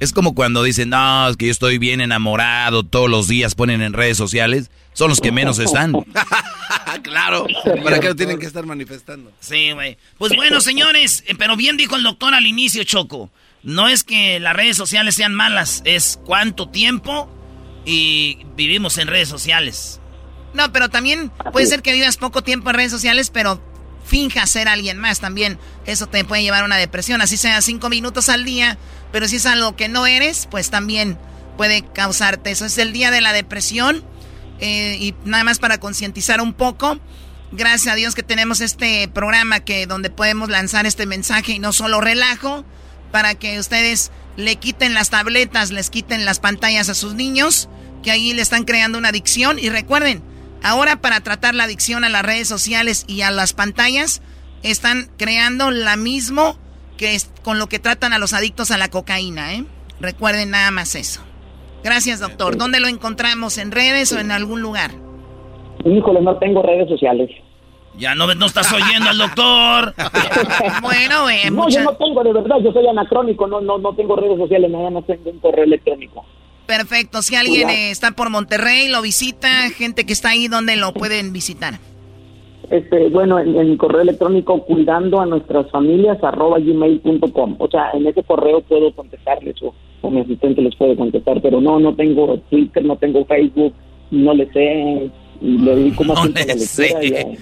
[0.00, 3.80] Es como cuando dicen, no, es que yo estoy bien enamorado, todos los días ponen
[3.80, 5.92] en redes sociales, son los que menos están.
[7.02, 7.46] claro,
[7.82, 9.32] ¿para qué lo tienen que estar manifestando?
[9.40, 9.96] Sí, güey.
[10.18, 13.30] Pues bueno, señores, eh, pero bien dijo el doctor al inicio, Choco.
[13.62, 17.30] No es que las redes sociales sean malas, es cuánto tiempo
[17.86, 20.00] y vivimos en redes sociales.
[20.52, 23.60] No, pero también puede ser que vivas poco tiempo en redes sociales, pero
[24.04, 25.58] finja ser alguien más también.
[25.86, 28.78] Eso te puede llevar a una depresión, así sea cinco minutos al día,
[29.12, 31.18] pero si es algo que no eres, pues también
[31.56, 32.64] puede causarte eso.
[32.64, 34.04] Es el día de la depresión
[34.60, 36.98] eh, y nada más para concientizar un poco.
[37.52, 41.72] Gracias a Dios que tenemos este programa que donde podemos lanzar este mensaje y no
[41.72, 42.64] solo relajo
[43.12, 47.68] para que ustedes le quiten las tabletas, les quiten las pantallas a sus niños,
[48.02, 50.22] que ahí le están creando una adicción y recuerden,
[50.64, 54.22] ahora para tratar la adicción a las redes sociales y a las pantallas
[54.62, 56.58] están creando la mismo
[56.96, 59.64] que es con lo que tratan a los adictos a la cocaína, ¿eh?
[60.00, 61.22] Recuerden nada más eso.
[61.82, 62.56] Gracias, doctor.
[62.56, 63.58] ¿Dónde lo encontramos?
[63.58, 64.92] ¿En redes o en algún lugar?
[65.84, 67.30] Híjole, no tengo redes sociales.
[67.96, 69.94] Ya no, no estás oyendo al doctor.
[70.82, 74.16] bueno, eh, No, yo no tengo, de verdad, yo soy anacrónico, no, no, no tengo
[74.16, 76.24] redes sociales, nada más tengo un correo electrónico.
[76.66, 80.94] Perfecto, si alguien eh, está por Monterrey, lo visita, gente que está ahí, ¿dónde lo
[80.94, 81.74] pueden visitar?
[82.70, 87.56] Este, bueno, en, mi correo electrónico cuidando a nuestras familias arroba gmail.com.
[87.58, 91.60] O sea, en ese correo puedo contestarles o, o mi asistente les puede contestar, pero
[91.60, 93.74] no, no tengo Twitter, no tengo Facebook,
[94.10, 95.10] no le sé,
[95.40, 97.38] y le dedico más No la lectura y sé.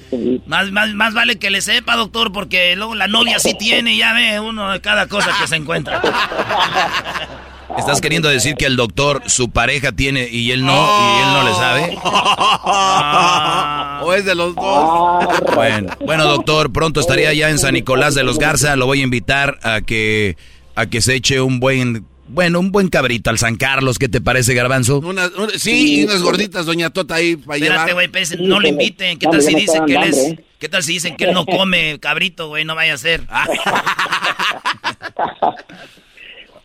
[0.47, 4.13] Más, más, más vale que le sepa, doctor, porque luego la novia sí tiene, ya
[4.13, 6.03] ve uno de cada cosa que se encuentra.
[7.79, 11.43] ¿Estás queriendo decir que el doctor, su pareja tiene y él no, y él no
[11.49, 11.99] le sabe?
[14.05, 15.25] o es de los dos.
[15.55, 18.77] Bueno, bueno, doctor, pronto estaría ya en San Nicolás de los Garza.
[18.77, 20.37] Lo voy a invitar a que,
[20.75, 23.99] a que se eche un buen, bueno, un buen cabrito al San Carlos.
[23.99, 24.99] ¿Qué te parece, Garbanzo?
[24.99, 27.89] Una- una- sí, y unas gorditas, doña Tota ahí para llevar.
[27.89, 29.19] Espérate, güey, espérate, no lo inviten.
[29.19, 31.99] ¿Qué tal si dicen que él es, qué tal si dicen que él no come
[32.01, 32.65] cabrito, güey?
[32.65, 33.23] No vaya a ser.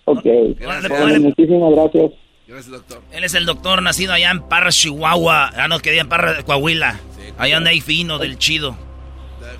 [0.09, 1.19] Ok, Bueno, órale.
[1.19, 2.11] muchísimas gracias.
[2.47, 3.01] Gracias, doctor.
[3.11, 5.51] Él es el doctor nacido allá en Parra, Chihuahua.
[5.57, 6.97] Ah, no, quería en Parra, Coahuila.
[7.37, 8.77] Allá donde hay fino del chido.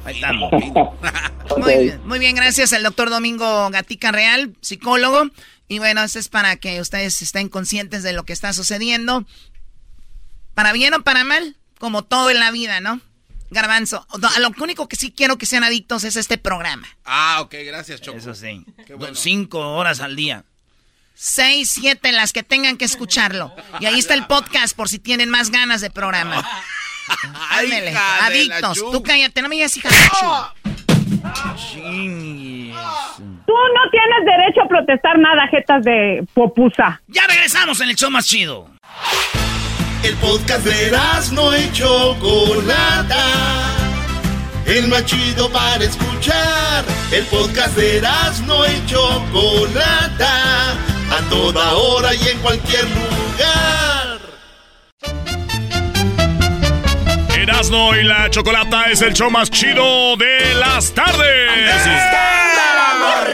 [0.05, 0.49] Ahí estamos.
[1.57, 5.29] Muy bien, muy bien, gracias al doctor Domingo Gatica Real, psicólogo.
[5.67, 9.25] Y bueno, esto es para que ustedes estén conscientes de lo que está sucediendo.
[10.53, 13.01] Para bien o para mal, como todo en la vida, ¿no?
[13.49, 16.87] Garbanzo, no, a lo único que sí quiero que sean adictos es este programa.
[17.05, 18.17] Ah, ok, gracias, Choco.
[18.17, 18.65] Eso sí.
[18.85, 19.15] Qué bueno.
[19.15, 20.43] Cinco horas al día.
[21.13, 23.51] Seis, siete, las que tengan que escucharlo.
[23.79, 26.47] Y ahí está el podcast por si tienen más ganas de programa.
[27.61, 28.77] La adictos.
[28.91, 29.95] Tú cállate, no me digas hija de.
[33.45, 37.01] Tú no tienes derecho a protestar nada, jetas de popusa.
[37.07, 38.69] Ya regresamos en el show más chido.
[40.07, 40.97] El podcast de
[41.33, 43.25] no y Chocolata.
[44.65, 46.85] El más chido para escuchar.
[47.11, 48.01] El podcast de
[48.45, 50.71] no y Chocolata.
[51.11, 54.19] A toda hora y en cualquier lugar.
[57.37, 61.51] Erasmo y la Chocolata es el show más chido de las tardes.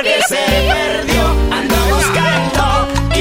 [0.01, 1.12] que se perdió,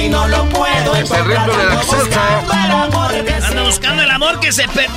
[0.03, 3.47] y no lo puedo Es el ritmo de la salsa.
[3.47, 4.89] Anda buscando el amor que se per...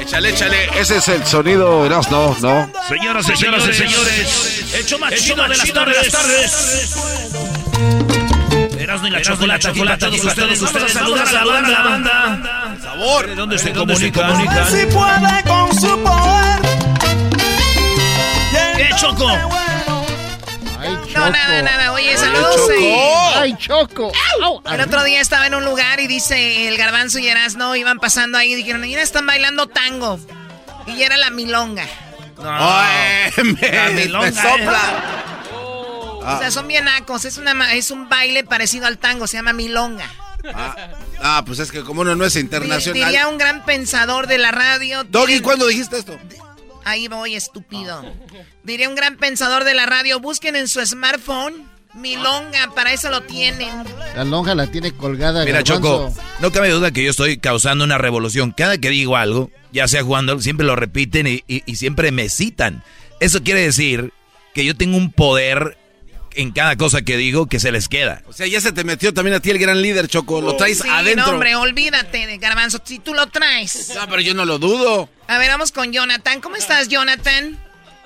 [0.00, 0.70] Échale, échale.
[0.78, 2.70] Ese es el sonido, Erasmo, ¿no?
[2.88, 5.72] Señoras y señores, señores, el show más chido de las
[6.10, 6.96] tardes.
[8.78, 12.76] Erasmo y la chocolate, chocolate, todos ustedes, a saludar a la banda, la banda.
[12.82, 13.26] Sabor.
[13.26, 14.34] ¿De dónde se comunican?
[14.70, 16.60] Si puede con su poder.
[18.76, 19.57] ¿Qué, Choco?
[21.18, 21.92] No, nada, nada.
[21.92, 22.56] Oye, saludos.
[22.56, 22.72] Choco.
[22.72, 23.32] eh.
[23.36, 24.12] ¡Ay, Choco!
[24.70, 28.38] El otro día estaba en un lugar y dice el garbanzo y Erasno iban pasando
[28.38, 30.18] ahí y dijeron, mira, están bailando tango.
[30.86, 31.86] Y era la milonga.
[32.42, 34.80] Ay, me, La milonga, me sopla.
[35.54, 37.24] O sea, son bien nacos.
[37.24, 40.06] Es, una, ma- es un baile parecido al tango, se llama milonga.
[40.54, 40.76] Ah,
[41.20, 42.94] ah, pues es que como uno no es internacional.
[43.04, 45.04] Diría un gran pensador de la radio.
[45.04, 46.18] Doggy, ¿cuándo dijiste esto?
[46.88, 48.02] Ahí voy, estúpido.
[48.64, 51.54] Diría un gran pensador de la radio, busquen en su smartphone
[51.94, 53.68] milonga, para eso lo tienen.
[54.16, 55.44] La lonja la tiene colgada.
[55.44, 56.08] Mira, Garbanzo.
[56.10, 58.52] Choco, no cabe duda que yo estoy causando una revolución.
[58.56, 62.28] Cada que digo algo, ya sea jugando, siempre lo repiten y, y- y siempre me
[62.28, 62.82] citan.
[63.20, 64.12] Eso quiere decir
[64.54, 65.76] que yo tengo un poder
[66.38, 68.22] en cada cosa que digo que se les queda.
[68.28, 70.40] O sea, ya se te metió también a ti el gran líder, Choco.
[70.40, 71.26] Lo traes Sí, adentro.
[71.26, 73.92] no, hombre, olvídate de garbanzo, si tú lo traes.
[73.94, 75.08] No, pero yo no lo dudo.
[75.26, 76.40] A ver, vamos con Jonathan.
[76.40, 77.58] ¿Cómo estás, Jonathan?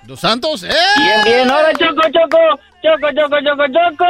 [0.05, 0.69] Dos Santos, ¡eh!
[0.97, 2.39] Bien, bien, ahora Choco, Choco,
[2.83, 4.05] Choco, Choco, Choco, Choco.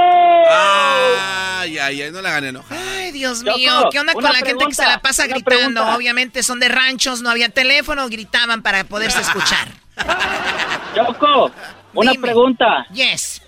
[0.49, 2.65] Ay, ay, ay, no la gané, no.
[2.71, 5.45] Ay, Dios Choco, mío, ¿qué onda con la gente que se la pasa gritando?
[5.45, 5.97] pregunta.
[5.97, 9.69] Obviamente son de ranchos, no había teléfono, gritaban para poderse escuchar.
[10.95, 11.51] Choco,
[11.95, 12.23] una Dime.
[12.23, 12.87] pregunta.
[12.95, 13.43] Yes.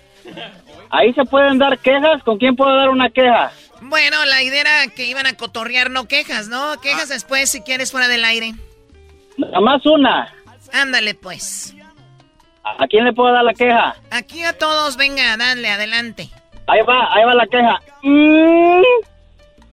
[0.89, 2.23] ¿Ahí se pueden dar quejas?
[2.23, 3.51] ¿Con quién puedo dar una queja?
[3.81, 6.79] Bueno, la idea era que iban a cotorrear, no quejas, ¿no?
[6.81, 8.53] Quejas después si quieres fuera del aire.
[9.37, 10.33] Nada más una.
[10.73, 11.75] Ándale, pues.
[12.63, 13.95] ¿A quién le puedo dar la queja?
[14.09, 16.29] Aquí a todos, venga, dale, adelante.
[16.67, 17.79] Ahí va, ahí va la queja.
[18.01, 18.81] Mm.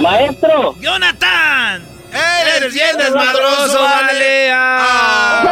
[0.00, 0.74] Maestro.
[0.80, 1.82] ¡Jonathan!
[2.56, 4.50] ¡Eres bien desmadroso, vale!
[4.52, 5.44] ¡Ah,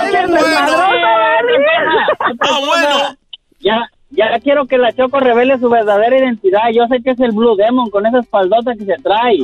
[2.64, 3.16] bueno!
[3.60, 6.62] Ya, ya quiero que la Choco revele su verdadera identidad.
[6.74, 9.38] Yo sé que es el Blue Demon con esa espaldota que se trae.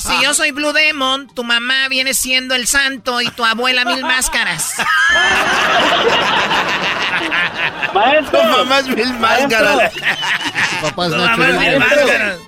[0.00, 3.84] Si, si yo soy Blue Demon, tu mamá viene siendo el santo y tu abuela
[3.84, 4.74] mil máscaras.
[7.94, 8.40] Maestro.
[8.40, 9.92] Tu mamá es mil máscaras.
[10.82, 12.38] Papá es Tu Nacho mamá es mil máscaras.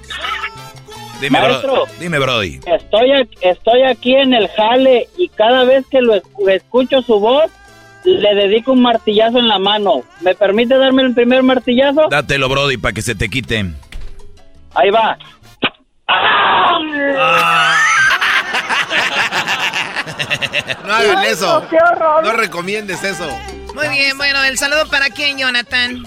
[1.20, 1.72] Dime, Maestro.
[1.72, 2.60] bro, dime, Brody.
[2.66, 7.50] Estoy, estoy aquí en el jale y cada vez que lo escu- escucho su voz,
[8.04, 10.02] le dedico un martillazo en la mano.
[10.20, 12.08] ¿Me permite darme el primer martillazo?
[12.10, 13.66] Dátelo, Brody, para que se te quite.
[14.74, 15.18] Ahí va.
[20.84, 21.66] No hagan eso.
[21.68, 22.24] ¡Qué horror!
[22.24, 23.26] No recomiendes eso.
[23.74, 26.02] Muy bien, bueno, el saludo para quién, Jonathan.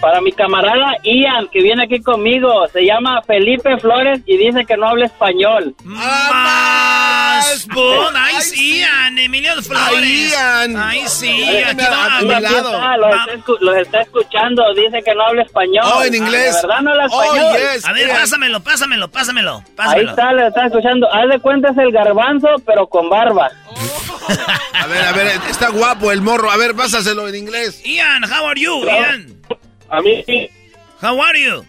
[0.00, 4.76] Para mi camarada Ian, que viene aquí conmigo, se llama Felipe Flores y dice que
[4.76, 5.74] no habla español.
[5.84, 7.66] ¡Más!
[7.74, 8.16] ¡Bon!
[8.16, 9.18] ¡Ahí sí, Ian!
[9.18, 9.96] Emilio Flores.
[10.02, 10.76] Ahí, Ian.
[10.76, 11.26] ¡Ahí sí!
[11.42, 12.16] Ahí Aquí va.
[12.18, 12.74] a mi lado.
[12.74, 15.84] está, lo, está escu- lo está escuchando, dice que no habla español.
[15.92, 16.54] Oh, en Ah, inglés.
[16.54, 17.56] ¿De verdad no habla Oh, español?
[17.74, 17.84] yes.
[17.86, 18.16] A ver, Ian.
[18.18, 19.56] pásamelo, pásamelo, pásamelo.
[19.56, 20.10] Ahí pásamelo.
[20.10, 21.12] está, le está escuchando.
[21.12, 23.50] Haz de cuenta es el garbanzo, pero con barba.
[24.80, 26.50] A ver, a ver, está guapo el morro.
[26.50, 27.82] A ver, pásaselo en inglés.
[27.84, 29.34] Ian, how are you, Ian?
[29.90, 30.50] A mí.
[31.00, 31.64] How are you?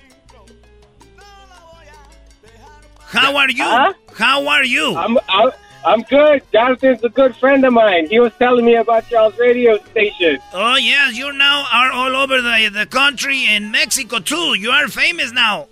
[3.00, 3.64] How are you?
[3.64, 3.94] Huh?
[4.16, 4.96] How are you?
[4.96, 5.52] I'm, I'm,
[5.86, 6.44] I'm good.
[6.52, 8.08] Jonathan's a good friend of mine.
[8.08, 10.38] He was telling me about y'all's radio station.
[10.54, 14.54] Oh yes, you now are all over the the country and Mexico too.
[14.56, 15.68] You are famous now.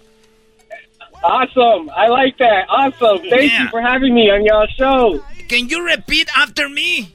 [1.23, 1.89] Awesome.
[1.95, 2.65] I like that.
[2.69, 3.19] Awesome.
[3.29, 3.63] Thank Yeah.
[3.63, 5.23] you for having me on y'all's show.
[5.49, 7.13] Can you repeat after me?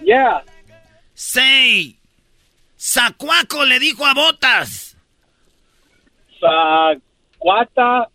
[0.00, 0.40] Yeah.
[1.14, 1.96] Say,
[2.84, 4.96] Zacuaco le dijo a Botas.
[6.40, 6.94] Sa
[7.38, 8.08] Guata,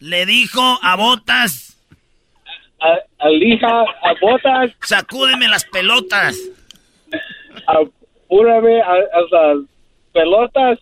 [0.00, 1.76] Le dijo a Botas.
[2.80, 6.36] a, Alija, a Botas, Sacúdeme las pelotas.
[7.66, 9.64] apúrame a, a las
[10.12, 10.78] pelotas.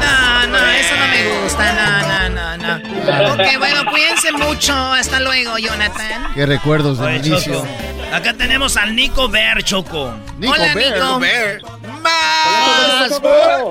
[0.00, 1.72] No, no, eso no me gusta.
[1.72, 3.32] No, no, no, no.
[3.34, 4.72] Ok, bueno, cuídense mucho.
[4.72, 6.32] Hasta luego, Jonathan.
[6.34, 7.54] Qué recuerdos del Oye, inicio.
[7.54, 7.66] Choco,
[8.12, 10.14] Acá tenemos al Nico Bear, Choco.
[10.38, 10.94] Nico Hola, Bear.
[10.94, 11.18] Nico.
[11.18, 11.60] Bear.
[12.02, 13.20] Más.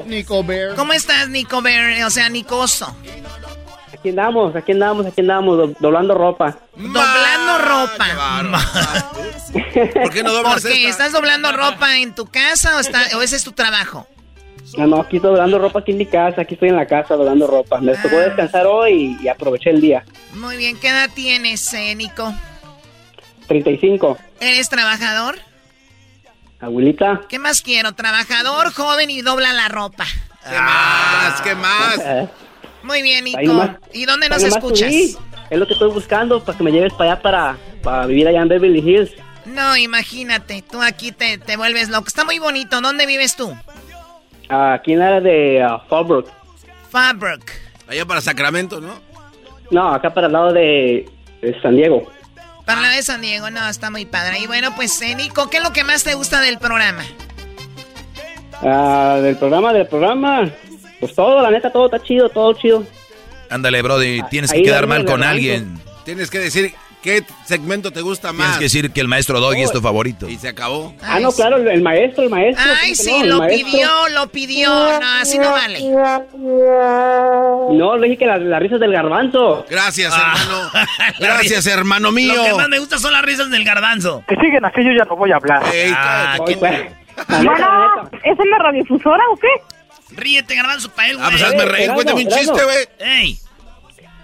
[0.05, 0.75] Nico Bear.
[0.75, 2.03] ¿Cómo estás, Nico Bear?
[2.05, 2.95] O sea, Nicoso.
[3.93, 6.57] Aquí andamos, aquí andamos, aquí andamos, do- doblando ropa.
[6.75, 8.05] Doblando ropa.
[9.93, 10.77] ¿Por qué no doblas ¿Por qué?
[10.89, 10.89] esta?
[11.05, 14.05] ¿Estás doblando ropa en tu casa o, está, o ese es tu trabajo?
[14.77, 17.15] No, no, aquí estoy doblando ropa aquí en mi casa, aquí estoy en la casa
[17.15, 17.79] doblando ropa.
[17.79, 20.03] Me tocó descansar hoy y aproveché el día.
[20.33, 22.31] Muy bien, ¿qué edad tienes, eh, Nico?
[23.47, 24.17] 35.
[24.39, 25.35] ¿Eres trabajador?
[26.59, 27.21] Abuelita.
[27.29, 27.93] ¿Qué más quiero?
[27.93, 30.05] Trabajador, joven y dobla la ropa.
[30.47, 31.41] ¿Qué más?
[31.41, 32.29] ¿Qué más?
[32.83, 33.39] Muy bien, Nico.
[33.93, 34.89] ¿Y dónde nos nomás escuchas?
[34.91, 35.17] subí.
[35.49, 38.41] Es lo que estoy buscando para que me lleves para allá para, para vivir allá
[38.41, 39.11] en Beverly Hills.
[39.45, 42.07] No, imagínate, tú aquí te, te vuelves loco.
[42.07, 42.81] Está muy bonito.
[42.81, 43.55] ¿Dónde vives tú?
[44.49, 46.29] Aquí en la área de uh, Fallbrook.
[46.89, 47.43] Fallbrook.
[47.87, 48.99] Allá para Sacramento, ¿no?
[49.71, 51.09] No, acá para el lado de,
[51.41, 52.11] de San Diego.
[52.65, 54.39] Para la de San Diego, no, está muy padre.
[54.39, 57.03] Y bueno, pues, eh, Nico, ¿qué es lo que más te gusta del programa?
[58.61, 60.49] Ah, del programa, del programa.
[60.99, 62.83] Pues todo, la neta, todo está chido, todo chido.
[63.49, 65.79] Ándale, Brody, tienes que quedar mal con alguien.
[66.03, 66.73] Tienes que decir
[67.05, 68.37] qué segmento te gusta más.
[68.37, 70.27] Tienes que decir que el maestro Doggy es tu favorito.
[70.27, 70.91] Y se acabó.
[71.03, 72.65] Ah, no, claro, el, maestro, el maestro.
[72.67, 73.37] Ay, ¿cómo que sí, no?
[73.37, 74.69] Lo pidió, lo pidió.
[74.69, 75.81] No, así no vale.
[77.77, 79.65] No, le dije que la, la risa es del garbanzo.
[79.69, 80.71] Gracias, hermano.
[81.19, 82.33] Gracias, hermano mío.
[82.35, 84.23] Lo que más me gusta son las risas del garbanzo.
[84.27, 85.63] Que siguen así, yo ya no voy a hablar.
[85.93, 86.89] Ah, pues, la neta,
[87.27, 88.09] la Bueno.
[88.23, 90.15] ¿es en la radiofusora o qué?
[90.15, 91.27] Ríete, garbanzo, para él, güey.
[91.27, 92.87] Ah, pues hazme reír, cuéntame un chiste, güey.
[92.99, 93.39] Ey,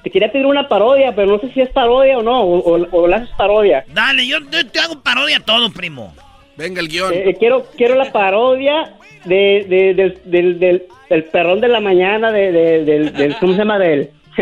[0.04, 2.88] Te quería pedir una parodia, pero no sé si es parodia o no, o, o,
[2.92, 3.84] o la haces parodia.
[3.94, 6.16] dale, yo, yo te hago parodia a todo, primo.
[6.58, 7.14] Venga el guion.
[7.14, 8.94] Eh, eh, quiero, quiero la parodia
[9.26, 13.54] de, de- del, del, del, del perrón de la mañana, de, de- del, del- ¿cómo
[13.54, 13.78] se llama?
[13.80, 14.10] Del,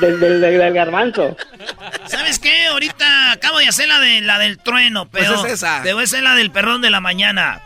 [0.00, 1.36] del, del, del- del garbanzo.
[2.06, 2.66] ¿Sabes qué?
[2.66, 5.82] Ahorita acabo de hacer la de la del trueno, pero Pues es esa.
[5.82, 7.60] te voy a hacer la del perdón de la mañana.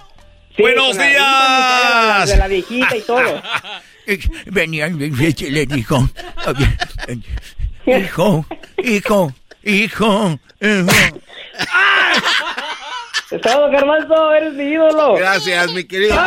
[0.56, 1.16] Sí, ¡Buenos días!
[1.18, 3.42] la- De la viejita y todo.
[4.46, 6.08] Venían, le dijo,
[7.86, 8.46] hijo,
[8.82, 10.92] hijo, hijo, hijo.
[13.30, 15.14] Es todo, garbanzo, eres mi ídolo.
[15.14, 16.20] Gracias, mi querido.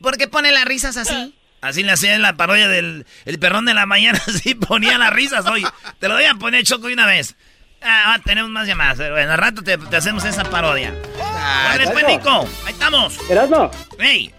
[0.00, 1.34] ¿Por qué pone las risas así?
[1.60, 5.12] Así le hacía en la parodia del el perrón de la mañana, así ponía las
[5.12, 5.64] risas hoy.
[6.00, 7.36] Te lo voy a poner choco una vez.
[7.84, 8.96] Ah, ah, tenemos más llamadas.
[8.98, 10.94] pero Bueno, al rato te, te hacemos esa parodia.
[11.18, 12.30] Vale, pues, Nico.
[12.64, 13.18] Ahí estamos.
[13.30, 14.32] Erasmo, Ey.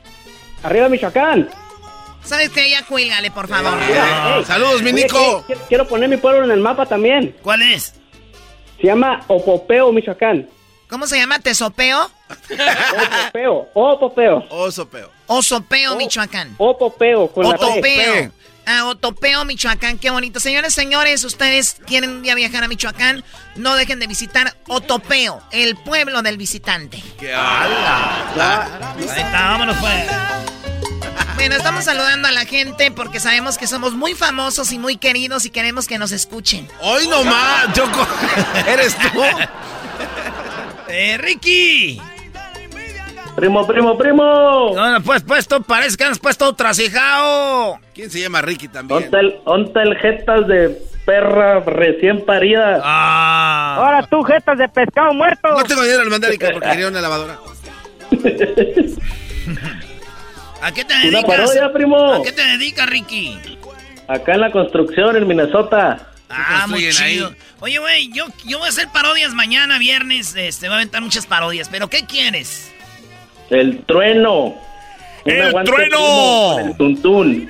[0.63, 1.49] arriba Michoacán.
[2.23, 2.69] ¿Sabes qué?
[2.69, 3.77] Ya cuélgale, por favor.
[3.81, 5.43] Ey, Saludos, mi oye, Nico.
[5.45, 7.35] quiero, quiero poner mi pueblo en el mapa también.
[7.41, 7.95] ¿Cuál es?
[8.79, 10.47] Se llama Opopeo, Michoacán.
[10.89, 11.39] ¿Cómo se llama?
[11.39, 12.09] ¿Tesopeo?
[13.25, 14.45] Opopeo, Opopeo.
[14.49, 15.09] Oso peo.
[15.27, 16.53] Osopeo, Michoacán.
[16.57, 17.57] Opopeo, con la
[18.65, 18.81] P.
[18.81, 19.41] Otopeo.
[19.41, 20.39] Ah, Michoacán, qué bonito.
[20.39, 23.23] Señores, señores, ustedes quieren un día viajar a Michoacán,
[23.55, 27.03] no dejen de visitar Otopeo, el pueblo del visitante.
[27.19, 28.93] ¡Qué ala!
[28.97, 30.05] Ahí está, vámonos pues.
[31.35, 35.45] Bueno, estamos saludando a la gente porque sabemos que somos muy famosos y muy queridos
[35.45, 36.69] y queremos que nos escuchen.
[36.79, 38.07] Hoy nomás, Choco.
[38.67, 39.21] ¿Eres tú?
[40.95, 41.99] Eh, Ricky.
[43.35, 44.71] Primo, primo, primo.
[44.75, 47.79] No, pues puesto, parece que has puesto trasijao.
[47.93, 49.09] ¿Quién se llama Ricky también?
[49.45, 52.79] Onta el, jetas de perra recién parida.
[52.83, 53.75] Ah.
[53.79, 55.49] Ahora tú, jetas de pescado muerto.
[55.49, 57.37] No tengo dinero al mandarica porque quería una lavadora.
[60.61, 61.25] ¿A qué te Una dedicas?
[61.25, 62.13] parodia, primo.
[62.13, 63.37] ¿A qué te dedicas, Ricky?
[64.07, 66.07] Acá en la construcción, en Minnesota.
[66.29, 66.91] Ah, muy ahí?
[66.91, 67.33] chido.
[67.59, 70.35] Oye, güey, yo, yo voy a hacer parodias mañana, viernes.
[70.35, 71.67] Este, voy a aventar muchas parodias.
[71.69, 72.71] ¿Pero qué quieres?
[73.53, 74.55] El trueno.
[75.25, 76.59] ¡El trueno!
[76.59, 77.49] El tuntún.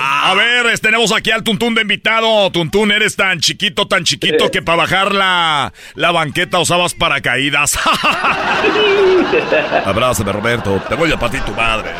[0.00, 2.50] A ver, tenemos aquí al Tuntún de invitado.
[2.52, 7.76] Tuntún, eres tan chiquito, tan chiquito que para bajar la, la banqueta usabas paracaídas.
[9.84, 10.80] Abrázame, Roberto.
[10.88, 11.90] Te voy a partir tu madre.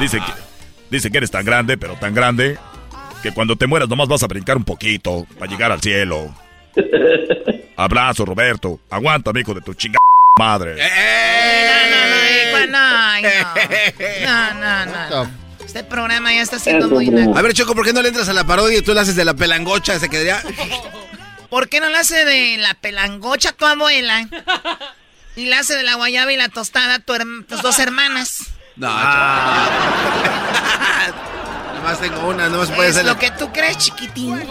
[0.00, 0.32] Dice que,
[0.90, 2.58] dice que eres tan grande, pero tan grande,
[3.22, 6.34] que cuando te mueras nomás vas a brincar un poquito para llegar al cielo.
[7.76, 8.80] Abrazo, Roberto.
[8.90, 10.00] Aguanta, hijo de tu chingada
[10.38, 10.76] madre.
[10.76, 13.30] No, no, no, ay, no.
[14.26, 14.54] No,
[14.86, 15.30] no, no.
[15.64, 17.08] Este programa ya está siendo muy.
[17.34, 19.14] A ver, Choco, ¿por qué no le entras a la parodia y tú la haces
[19.16, 19.98] de la pelangocha?
[20.00, 20.42] Se quedaría.
[21.48, 24.28] ¿Por qué no la hace de la pelangocha tu abuela?
[25.36, 28.46] Y la hace de la guayaba y la tostada tu tus dos hermanas.
[28.76, 28.88] No.
[31.74, 33.06] Nomás tengo una, no se puede es hacer.
[33.06, 34.42] lo que tú crees, chiquitín.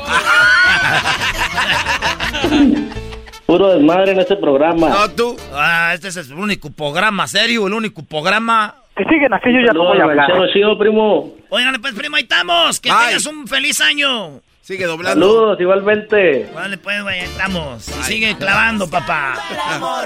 [3.49, 4.89] Puro desmadre en este programa.
[4.89, 5.35] No, tú.
[5.55, 8.75] Ah, este es el único programa serio, el único programa.
[8.95, 10.29] Que siguen así, yo ya no No, voy a hablar.
[10.53, 11.33] chido, primo.
[11.49, 12.79] Oigan, pues, primo, ahí estamos.
[12.79, 13.07] Que Bye.
[13.07, 14.39] tengas un feliz año.
[14.61, 15.25] Sigue doblando.
[15.27, 16.47] Saludos, igualmente.
[16.53, 17.89] Vale, pues, güey, ahí estamos.
[17.89, 19.39] Y sigue clavando, papá.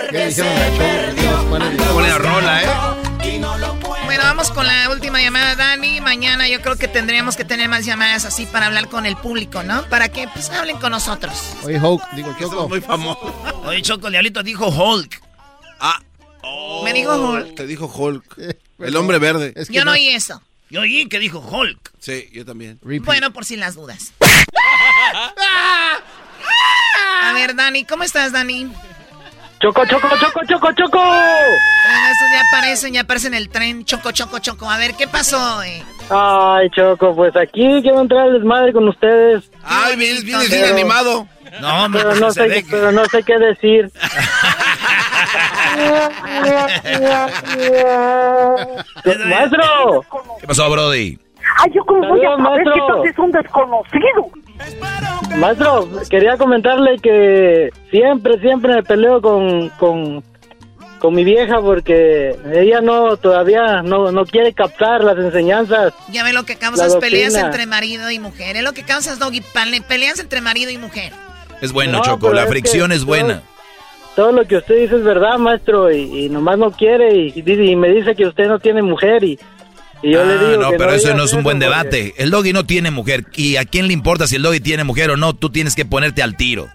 [0.09, 0.29] ¿Qué
[2.17, 3.12] rola, ¿eh?
[4.05, 6.01] Bueno, vamos con la última llamada, Dani.
[6.01, 9.63] Mañana yo creo que tendríamos que tener más llamadas así para hablar con el público,
[9.63, 9.83] ¿no?
[9.89, 11.33] Para que pues hablen con nosotros.
[11.63, 12.67] Oye, Hulk, digo, Choco.
[12.67, 13.31] muy famosos.
[13.65, 15.21] Oye, Choco, el diablito dijo Hulk.
[15.79, 16.01] Ah.
[16.83, 17.55] Me dijo Hulk.
[17.55, 18.37] Te dijo Hulk.
[18.79, 19.53] El hombre verde.
[19.55, 20.41] Es que Yo no oí eso.
[20.69, 21.93] Yo oí que dijo Hulk.
[21.99, 22.79] Sí, yo también.
[22.81, 23.05] Repeat.
[23.05, 24.11] Bueno, por si las dudas.
[27.23, 28.69] A ver, Dani, ¿cómo estás, Dani?
[29.63, 30.99] Choco, choco, choco, choco, choco.
[30.99, 33.85] Bueno, estos ya aparecen, ya aparecen en el tren.
[33.85, 34.69] Choco, choco, choco.
[34.69, 35.63] A ver, ¿qué pasó?
[35.63, 35.81] eh?
[36.09, 39.49] Ay, Choco, pues aquí quiero entrar al desmadre con ustedes.
[39.63, 41.27] Ay, vienes, vienes bien Pero- animado.
[41.61, 43.89] No, hombre, Pero no, sé, que- pero no sé qué decir.
[49.27, 50.01] Maestro,
[50.39, 51.17] ¿Qué pasó, Brody?
[51.59, 54.29] Ay, yo cómo voy a saber que entonces es un desconocido.
[55.37, 60.23] Maestro, quería comentarle que siempre, siempre me peleo con, con,
[60.99, 65.93] con mi vieja porque ella no, todavía no, no quiere captar las enseñanzas.
[66.11, 68.57] Ya ve lo que causas peleas entre marido y mujer.
[68.57, 71.11] Es lo que causas, Doggy, pale- peleas entre marido y mujer.
[71.61, 73.41] Es bueno, No, Choco, la es fricción que es buena.
[74.15, 77.71] Todo lo que usted dice es verdad, maestro, y, y nomás no quiere y, y-
[77.71, 79.39] y me dice que usted no tiene mujer y,
[80.03, 82.13] y yo le Ah, digo no, que pero eso no es un buen porque- debate.
[82.17, 83.25] El doggy no tiene mujer.
[83.35, 85.33] ¿Y a quién le importa si el doggy tiene mujer o no?
[85.33, 86.67] Tú tienes que ponerte al tiro.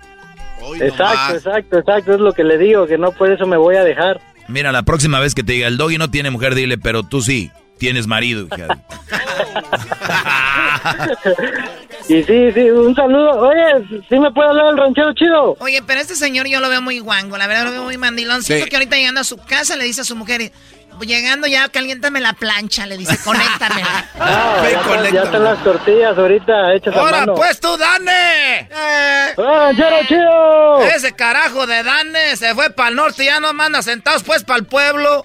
[0.81, 3.85] Exacto, exacto, exacto, es lo que le digo, que no por eso me voy a
[3.85, 4.21] dejar.
[4.49, 7.23] Mira, la próxima vez que te diga el doggy no tiene mujer, dile, pero tú
[7.23, 8.47] sí, tienes marido.
[8.47, 8.67] hija.
[12.09, 13.33] Y sí, sí, un saludo.
[13.49, 15.57] Oye, ¿sí me puede hablar el ranchero chido?
[15.61, 18.43] Oye, pero este señor yo lo veo muy guango, la verdad lo veo muy mandilón.
[18.43, 18.71] Siento Sí.
[18.71, 20.51] que ahorita llegando a su casa le dice a su mujer,
[21.07, 24.05] llegando ya, caliéntame la plancha, le dice, conéctamela.
[24.21, 27.35] Ah, ya, están, ya están las tortillas ahorita hechas a ¡Ahora mano.
[27.35, 28.69] pues tú, Dane!
[29.37, 30.83] ¡Hola, ranchero chido!
[30.83, 34.45] Ese carajo de Dane se fue para el norte y ya no manda sentados pues
[34.45, 35.25] para el pueblo.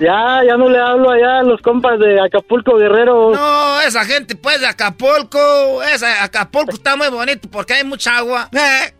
[0.00, 3.32] Ya, ya no le hablo allá a los compas de Acapulco Guerrero.
[3.34, 8.48] No, esa gente pues de Acapulco, esa Acapulco está muy bonito porque hay mucha agua.
[8.52, 8.94] Eh.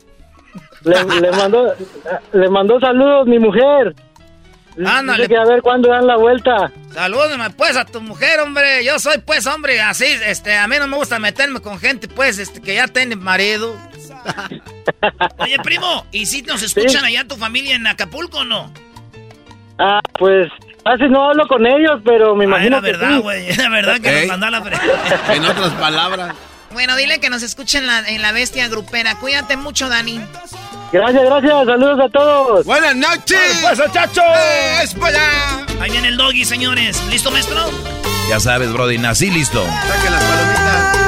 [0.84, 1.72] Le, le mandó,
[2.32, 3.94] le mandó saludos mi mujer.
[4.86, 5.24] Ándale.
[5.24, 6.70] Dice que a ver cuándo dan la vuelta.
[6.92, 8.84] Salúdame pues a tu mujer, hombre.
[8.84, 12.38] Yo soy pues hombre así, este, a mí no me gusta meterme con gente pues
[12.38, 13.76] este que ya tiene marido.
[15.38, 18.72] Oye, primo, ¿y si nos escuchan allá tu familia en Acapulco o no?
[19.78, 20.48] Ah, pues
[20.84, 23.22] casi no hablo con ellos, pero me imagino Ah, era que verdad, sí.
[23.22, 24.58] güey, era verdad que nos mandó la
[25.34, 26.34] En otras palabras.
[26.72, 29.14] Bueno, dile que nos escuchen en la, en la bestia grupera.
[29.16, 30.20] Cuídate mucho, Dani.
[30.92, 31.66] Gracias, gracias.
[31.66, 32.66] Saludos a todos.
[32.66, 33.58] Buenas noches.
[33.62, 34.24] pues, muchachos!
[34.82, 35.66] ¡Es para allá!
[35.80, 37.02] Ahí viene el doggy, señores.
[37.10, 37.58] ¿Listo, maestro?
[38.28, 39.64] Ya sabes, Brody, nací listo.
[39.64, 40.98] Saque las palomitas.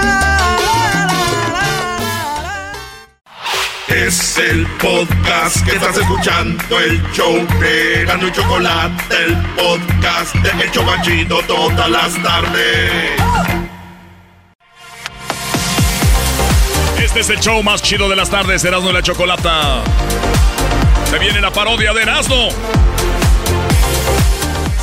[3.89, 10.62] Es el podcast que estás escuchando, el show de Gano y Chocolate, el podcast de
[10.65, 13.69] El Chobachito todas las tardes.
[17.11, 19.82] Este es el show más chido de las tardes, Erasmo y la Chocolata.
[21.11, 22.51] Se viene la parodia de Erasmo.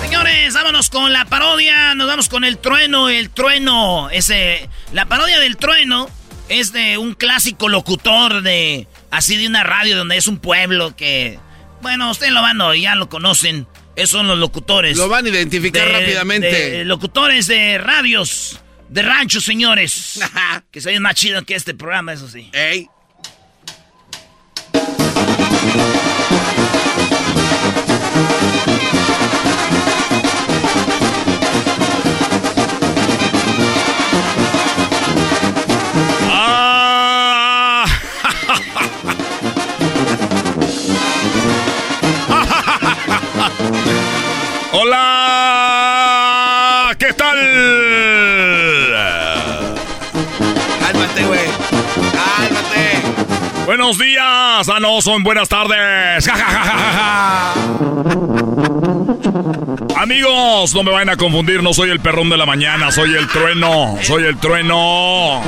[0.01, 1.95] Señores, vámonos con la parodia.
[1.95, 4.09] Nos vamos con el trueno, el trueno.
[4.09, 6.09] Ese, la parodia del trueno
[6.49, 11.39] es de un clásico locutor de así de una radio donde es un pueblo que,
[11.81, 13.67] bueno, ustedes lo van a oír, ya lo conocen.
[13.95, 14.97] Esos son los locutores.
[14.97, 16.47] Lo van a identificar De- rápidamente.
[16.51, 20.19] de locutores de radios, de ranchos, señores.
[20.71, 22.49] que se oyen más chido que este programa, eso sí.
[22.53, 22.89] Ey.
[36.29, 37.85] Ah.
[44.71, 45.75] Hola,
[46.99, 48.36] ¿qué tal?
[53.67, 56.25] Buenos días, ah no, son buenas tardes.
[56.25, 57.53] Ja, ja, ja, ja, ja,
[59.93, 60.01] ja.
[60.01, 63.27] Amigos, no me vayan a confundir, no soy el perrón de la mañana, soy el
[63.27, 65.43] trueno, soy el trueno.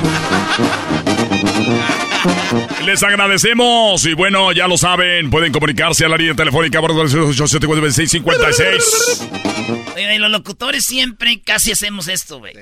[2.83, 9.29] Les agradecemos y bueno, ya lo saben, pueden comunicarse a la línea telefónica por 656.
[9.95, 12.53] Oye, y los locutores siempre casi hacemos esto, güey.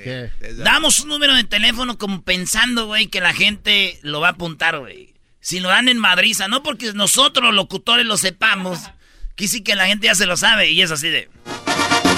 [0.58, 4.78] Damos un número de teléfono como pensando, güey, que la gente lo va a apuntar,
[4.78, 5.17] güey.
[5.48, 8.80] Si lo dan en madriza, no porque nosotros los locutores lo sepamos,
[9.38, 11.30] que sí que la gente ya se lo sabe y es así de...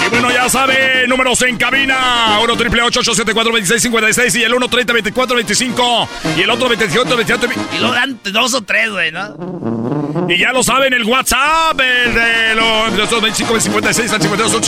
[0.03, 2.39] Y bueno, ya saben, números en cabina.
[2.41, 7.49] 1 triple 874 2656 y el 1 30 24 25 y el otro 28 28
[7.75, 10.27] Y luego dan dos o tres, güey, ¿no?
[10.27, 14.65] Y ya lo saben, el WhatsApp, el de los, de los 25 56 al 52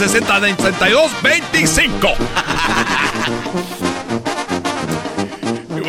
[0.00, 2.08] 60 62 25.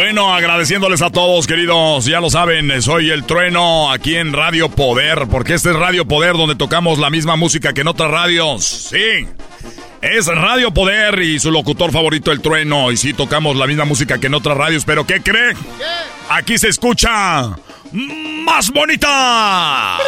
[0.04, 2.06] Bueno, agradeciéndoles a todos, queridos.
[2.06, 6.34] Ya lo saben, soy el trueno aquí en Radio Poder, porque este es Radio Poder
[6.34, 8.66] donde tocamos la misma música que en otras radios.
[8.66, 9.28] Sí.
[10.02, 12.92] Es Radio Poder y su locutor favorito, el trueno.
[12.92, 15.54] Y sí, tocamos la misma música que en otras radios, pero ¿qué cree?
[16.30, 17.56] Aquí se escucha
[17.92, 20.00] más bonita.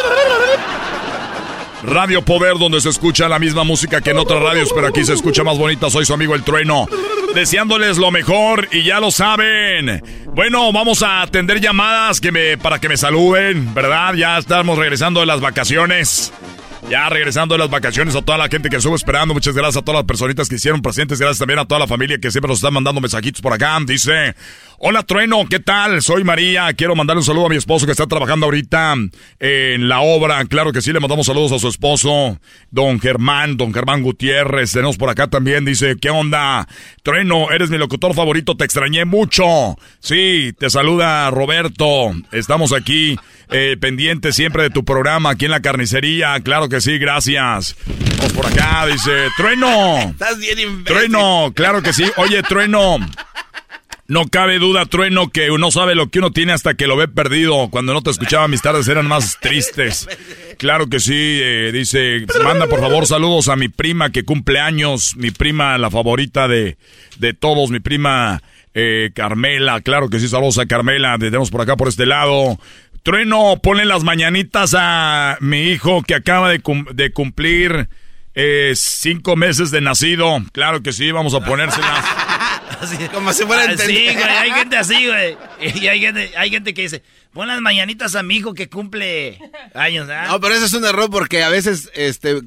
[1.86, 5.12] Radio Poder, donde se escucha la misma música que en otras radios, pero aquí se
[5.12, 5.90] escucha más bonita.
[5.90, 6.86] Soy su amigo el trueno.
[7.34, 10.02] Deseándoles lo mejor y ya lo saben.
[10.26, 14.14] Bueno, vamos a atender llamadas que me, para que me saluden, ¿verdad?
[14.14, 16.32] Ya estamos regresando de las vacaciones.
[16.90, 19.32] Ya regresando de las vacaciones a toda la gente que estuvo esperando.
[19.32, 21.18] Muchas gracias a todas las personitas que hicieron presentes.
[21.18, 23.78] Gracias también a toda la familia que siempre nos está mandando mensajitos por acá.
[23.86, 24.34] Dice,
[24.78, 26.02] hola Trueno, ¿qué tal?
[26.02, 26.70] Soy María.
[26.74, 28.96] Quiero mandar un saludo a mi esposo que está trabajando ahorita
[29.40, 30.44] en la obra.
[30.44, 32.38] Claro que sí, le mandamos saludos a su esposo,
[32.70, 34.72] don Germán, don Germán Gutiérrez.
[34.72, 35.64] Tenemos por acá también.
[35.64, 36.68] Dice, ¿qué onda?
[37.02, 38.58] Trueno, eres mi locutor favorito.
[38.58, 39.76] Te extrañé mucho.
[40.00, 42.12] Sí, te saluda Roberto.
[42.30, 43.16] Estamos aquí
[43.50, 46.38] eh, pendientes siempre de tu programa aquí en la carnicería.
[46.40, 47.76] Claro que sí, gracias.
[48.18, 49.98] Vamos por acá, dice, Trueno.
[49.98, 50.84] Estás bien imbécil.
[50.84, 52.04] Trueno, claro que sí.
[52.16, 52.98] Oye, Trueno.
[54.06, 57.08] No cabe duda, Trueno, que uno sabe lo que uno tiene hasta que lo ve
[57.08, 57.70] perdido.
[57.70, 60.06] Cuando no te escuchaba, mis tardes eran más tristes.
[60.58, 65.16] Claro que sí, eh, dice, manda por favor saludos a mi prima que cumple años,
[65.16, 66.76] mi prima la favorita de,
[67.18, 68.42] de todos, mi prima
[68.74, 72.58] eh, Carmela, claro que sí, saludos a Carmela, tenemos por acá por este lado.
[73.04, 77.88] Trueno, ponle las mañanitas a mi hijo que acaba de, cum- de cumplir
[78.34, 80.38] eh, cinco meses de nacido.
[80.52, 82.04] Claro que sí, vamos a ponérselas.
[83.12, 84.14] Como si fuera a Así, entender.
[84.14, 85.36] güey, hay gente así, güey.
[85.82, 87.02] Y hay gente, hay gente que dice,
[87.34, 89.38] pon las mañanitas a mi hijo que cumple
[89.74, 90.26] años, ¿ah?
[90.28, 92.40] No, pero ese es un error porque a veces este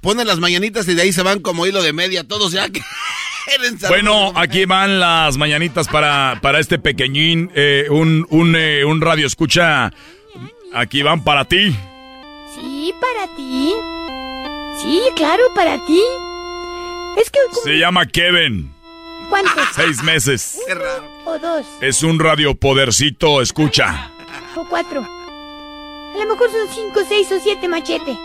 [0.00, 2.80] ponen las mañanitas y de ahí se van como hilo de media todos ya que.
[3.88, 9.26] Bueno, aquí van las mañanitas para, para este pequeñín, eh, un, un, eh, un radio
[9.26, 9.92] escucha.
[10.74, 11.76] Aquí van para ti.
[12.54, 13.74] Sí, para ti.
[14.80, 16.00] Sí, claro, para ti.
[17.18, 17.38] Es que...
[17.64, 18.72] Se llama Kevin.
[19.28, 19.64] ¿Cuántos?
[19.74, 20.58] Seis meses.
[21.24, 21.66] O dos.
[21.80, 24.10] Es un radio podercito, escucha.
[24.56, 25.02] O cuatro.
[25.02, 28.16] A lo mejor son cinco, seis o siete machete.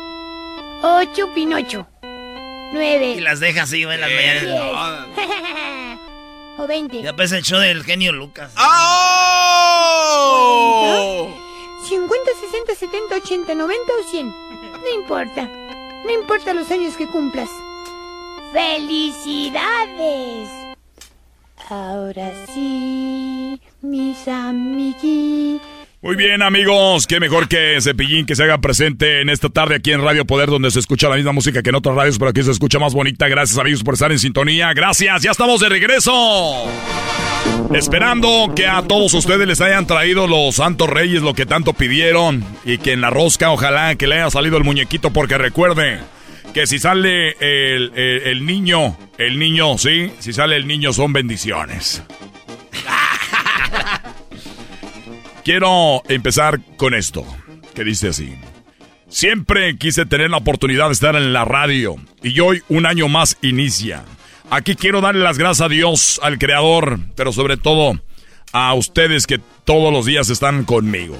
[0.81, 1.87] Ocho, Pinocho.
[2.71, 3.13] Nueve.
[3.17, 4.43] Y las deja así, güey, las diez.
[4.43, 5.07] mañanitas.
[6.57, 7.01] o veinte.
[7.01, 8.53] Ya pues el show del genio Lucas.
[8.57, 10.07] ¡Oh!
[11.87, 14.27] 50, 60, 70, 80, 90 o 100.
[14.27, 15.49] No importa.
[16.05, 17.49] No importa los años que cumplas.
[18.53, 20.49] ¡Felicidades!
[21.69, 25.76] Ahora sí, mis amiguitos.
[26.01, 27.07] Muy bien, amigos.
[27.07, 30.47] Qué mejor que Cepillín que se haga presente en esta tarde aquí en Radio Poder,
[30.49, 32.93] donde se escucha la misma música que en otras radios, pero aquí se escucha más
[32.93, 33.27] bonita.
[33.27, 34.73] Gracias, amigos, por estar en sintonía.
[34.73, 36.65] Gracias, ya estamos de regreso.
[37.73, 42.45] Esperando que a todos ustedes les hayan traído los Santos Reyes lo que tanto pidieron
[42.63, 45.99] y que en la rosca ojalá que le haya salido el muñequito porque recuerde
[46.53, 51.11] que si sale el, el- el niño, el niño, sí, si sale el niño son
[51.11, 52.03] bendiciones.
[55.47, 57.25] Quiero empezar con esto,
[57.73, 58.35] que dice así.
[59.07, 63.37] Siempre quise tener la oportunidad de estar en la radio y hoy un año más
[63.41, 64.03] inicia.
[64.49, 67.97] Aquí quiero darle las gracias a Dios, al Creador, pero sobre todo
[68.51, 71.15] a ustedes que todos los días están conmigo.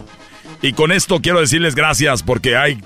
[0.62, 2.80] Y con esto quiero decirles gracias porque hay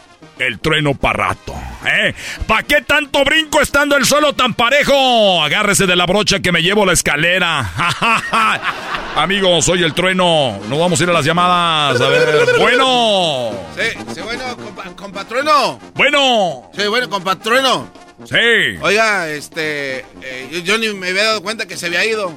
[0.47, 1.53] el trueno para rato.
[1.85, 2.13] ¿eh?
[2.47, 5.43] ¿Para qué tanto brinco estando el suelo tan parejo?
[5.43, 7.72] Agárrese de la brocha que me llevo la escalera.
[9.15, 10.59] Amigos, soy el trueno.
[10.69, 11.99] Nos vamos a ir a las llamadas.
[12.01, 13.51] A ver, bueno.
[13.77, 15.80] Sí, sí, bueno, compa- compatrueno.
[15.95, 16.69] Bueno.
[16.77, 17.91] Sí, bueno, compatrueno.
[18.26, 18.77] Sí.
[18.81, 22.34] Oiga, este, eh, yo, yo ni me había dado cuenta que se había ido.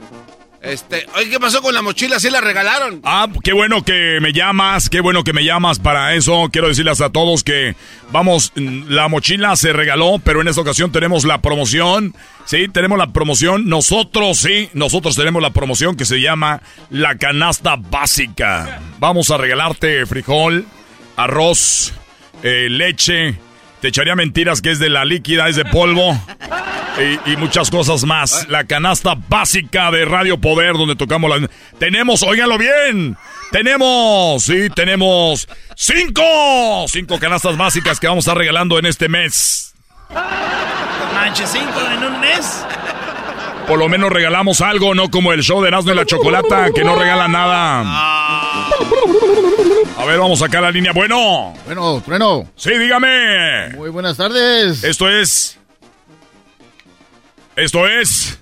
[0.65, 2.19] Este, oye, ¿qué pasó con la mochila?
[2.19, 3.01] ¿Sí la regalaron?
[3.05, 6.49] Ah, qué bueno que me llamas, qué bueno que me llamas para eso.
[6.51, 7.77] Quiero decirles a todos que,
[8.11, 12.15] vamos, la mochila se regaló, pero en esta ocasión tenemos la promoción.
[12.47, 13.69] Sí, tenemos la promoción.
[13.69, 18.81] Nosotros, sí, nosotros tenemos la promoción que se llama la canasta básica.
[18.99, 20.65] Vamos a regalarte frijol,
[21.16, 21.93] arroz,
[22.43, 23.39] eh, leche.
[23.82, 26.19] Te echaría mentiras que es de la líquida, es de polvo.
[26.97, 28.47] Y, y muchas cosas más.
[28.49, 31.49] La canasta básica de Radio Poder, donde tocamos la...
[31.79, 33.16] Tenemos, óiganlo bien,
[33.51, 36.23] tenemos, sí, tenemos cinco,
[36.87, 39.75] cinco canastas básicas que vamos a estar regalando en este mes.
[41.15, 42.65] Manche, cinco en un mes.
[43.66, 46.85] Por lo menos regalamos algo, no como el show de Erasmo y la Chocolata, que
[46.85, 47.81] no regala nada.
[49.99, 50.93] A ver, vamos a sacar la línea.
[50.93, 51.55] Bueno.
[51.65, 52.47] Bueno, Trueno.
[52.57, 53.71] Sí, dígame.
[53.71, 54.85] Muy buenas tardes.
[54.85, 55.59] Esto es...
[57.56, 58.39] Esto es...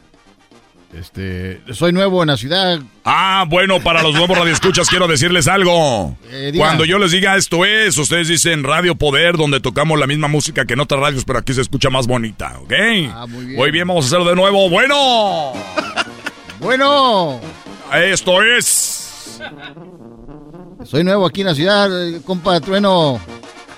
[0.92, 2.78] Este, soy nuevo en la ciudad.
[3.04, 6.18] Ah, bueno, para los nuevos radioescuchas quiero decirles algo.
[6.30, 6.52] Eh.
[6.54, 10.66] Cuando yo les diga esto es, ustedes dicen Radio Poder, donde tocamos la misma música
[10.66, 12.72] que en otras radios, pero aquí se escucha más bonita, ¿ok?
[13.10, 13.56] Ah, muy bien.
[13.56, 14.68] Muy bien, vamos a hacerlo de nuevo.
[14.68, 15.52] Bueno.
[16.60, 17.40] Bueno.
[17.92, 19.40] Esto es...
[20.84, 23.20] Soy nuevo aquí en la ciudad, eh, compa Trueno.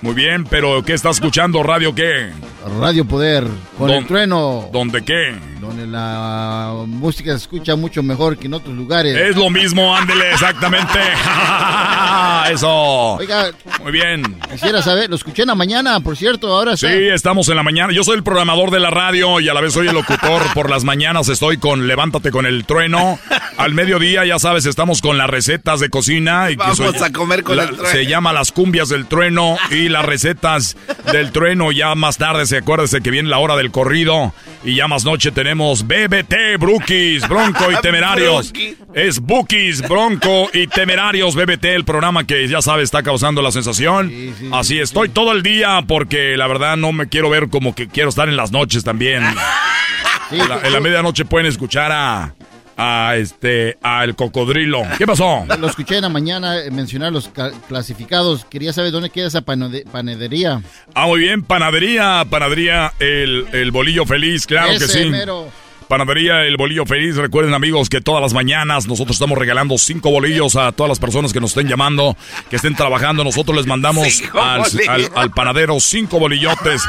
[0.01, 1.63] Muy bien, pero ¿qué está escuchando?
[1.63, 2.31] ¿Radio qué?
[2.79, 3.45] Radio Poder,
[3.77, 4.69] con Don- el trueno.
[4.71, 5.35] ¿Dónde qué?
[5.61, 9.15] donde la música se escucha mucho mejor que en otros lugares.
[9.17, 10.99] Es lo mismo, ándele, exactamente.
[12.51, 13.13] Eso.
[13.15, 13.47] Oiga,
[13.81, 14.21] muy bien.
[14.51, 17.91] Quisiera saber, lo escuché en la mañana, por cierto, ahora Sí, estamos en la mañana.
[17.93, 20.41] Yo soy el programador de la radio y a la vez soy el locutor.
[20.53, 23.17] Por las mañanas estoy con Levántate con el trueno.
[23.57, 26.51] Al mediodía, ya sabes, estamos con las recetas de cocina.
[26.51, 27.89] Y que Vamos soy- a comer con la- el trueno.
[27.89, 30.77] Se llama las cumbias del trueno y las recetas
[31.11, 31.71] del trueno.
[31.71, 34.33] Ya más tarde, se acuérdese que viene la hora del corrido.
[34.63, 38.53] Y ya más noche tenemos BBT, Brookies, Bronco y Temerarios.
[38.93, 44.11] Es Bookies, Bronco y Temerarios BBT, el programa que ya sabe está causando la sensación.
[44.51, 48.09] Así estoy todo el día porque la verdad no me quiero ver como que quiero
[48.09, 49.23] estar en las noches también.
[50.31, 52.33] en, la, en la medianoche pueden escuchar a,
[52.77, 54.83] a este a el cocodrilo.
[54.97, 55.45] ¿Qué pasó?
[55.59, 58.45] Lo escuché en la mañana eh, mencionar los ca- clasificados.
[58.45, 60.61] Quería saber dónde queda esa panadería.
[60.93, 65.05] Ah, muy bien, panadería, panadería, el, el bolillo feliz, claro que sí.
[65.05, 65.47] mero.
[65.87, 67.15] Panadería El Bolillo Feliz.
[67.15, 71.31] Recuerden, amigos, que todas las mañanas nosotros estamos regalando cinco bolillos a todas las personas
[71.31, 72.17] que nos estén llamando,
[72.49, 73.23] que estén trabajando.
[73.23, 76.81] Nosotros les mandamos al, al- al panadero cinco bolillotes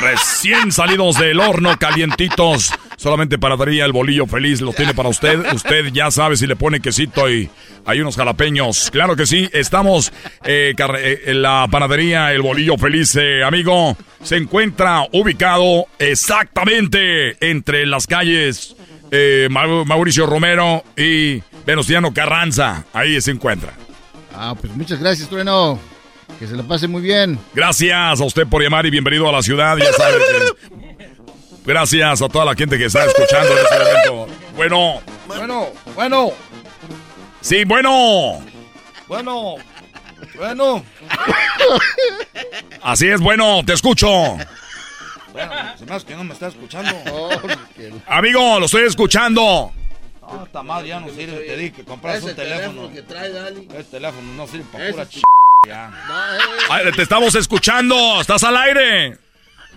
[0.00, 2.70] recién salidos del horno, calientitos.
[3.04, 5.38] Solamente Panadería El Bolillo Feliz lo tiene para usted.
[5.54, 7.50] Usted ya sabe si le pone quesito y
[7.84, 8.90] hay unos jalapeños.
[8.90, 10.10] Claro que sí, estamos
[10.42, 13.94] eh, eh, en la panadería El Bolillo Feliz, eh, amigo.
[14.22, 18.74] Se encuentra ubicado exactamente entre las calles
[19.10, 22.86] eh, Mau- Mauricio Romero y Venustiano Carranza.
[22.94, 23.74] Ahí se encuentra.
[24.34, 25.78] Ah, pues muchas gracias, Trueno.
[26.38, 27.38] Que se la pase muy bien.
[27.54, 29.76] Gracias a usted por llamar y bienvenido a la ciudad.
[29.76, 30.93] Ya sabe que-
[31.64, 34.26] Gracias a toda la gente que está escuchando en este momento.
[34.54, 36.32] Bueno, Bueno, bueno,
[37.40, 38.44] sí, bueno.
[39.08, 39.56] bueno,
[40.36, 40.84] bueno.
[42.82, 44.06] Así es, bueno, te escucho.
[45.32, 46.92] Bueno, se me hace que no me está escuchando.
[48.06, 49.72] Amigo, lo estoy escuchando.
[50.22, 51.38] Ah, esta madre ya no sirve.
[51.46, 52.92] Te dije que compras un teléfono.
[52.92, 53.68] que trae, Dani.
[53.70, 55.22] Este teléfono no sirve para pura ch-.
[56.70, 58.20] Ay, te estamos escuchando.
[58.20, 59.18] Estás al aire.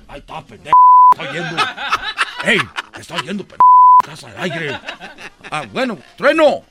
[0.07, 0.73] Ay, está pendejo.
[1.13, 1.63] Estoy yendo.
[2.43, 2.57] Ey,
[2.99, 3.61] estoy yendo, pendejo.
[4.03, 4.79] Estás al aire.
[5.49, 6.63] Ah, bueno, trueno.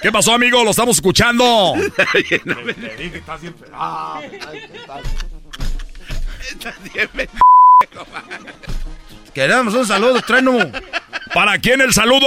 [0.00, 0.62] ¿Qué pasó, amigo?
[0.64, 1.74] Lo estamos escuchando.
[1.96, 2.42] Te dije,
[3.18, 3.40] estás
[3.72, 5.00] Ah, pendejo.
[9.34, 10.58] Queremos un saludo, trueno.
[11.32, 12.26] ¿Para quién el saludo?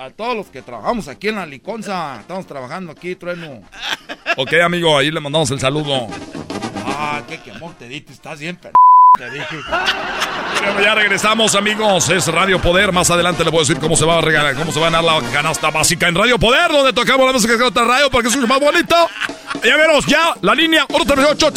[0.00, 2.18] A todos los que trabajamos aquí en la liconza.
[2.20, 3.62] Estamos trabajando aquí, trueno.
[4.36, 6.08] Ok, amigo, ahí le mandamos el saludo.
[6.86, 8.12] Ah, qué quemón te diste.
[8.12, 8.76] Estás bien, pendejo.
[9.18, 12.08] Bueno, ya regresamos, amigos.
[12.08, 12.92] Es Radio Poder.
[12.92, 14.90] Más adelante le voy a decir cómo se va a regalar, cómo se va a
[14.90, 18.22] ganar la canasta básica en Radio Poder, donde tocamos la música de otra radio para
[18.22, 18.96] que se escuche más bonito.
[19.62, 21.52] Ya veremos, ya, la línea 138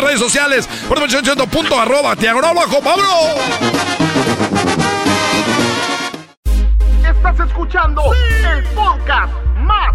[0.00, 0.98] redes sociales, por
[1.46, 3.36] punto arroba, diagonal bajo, vámonos.
[7.04, 9.94] Estás escuchando el podcast más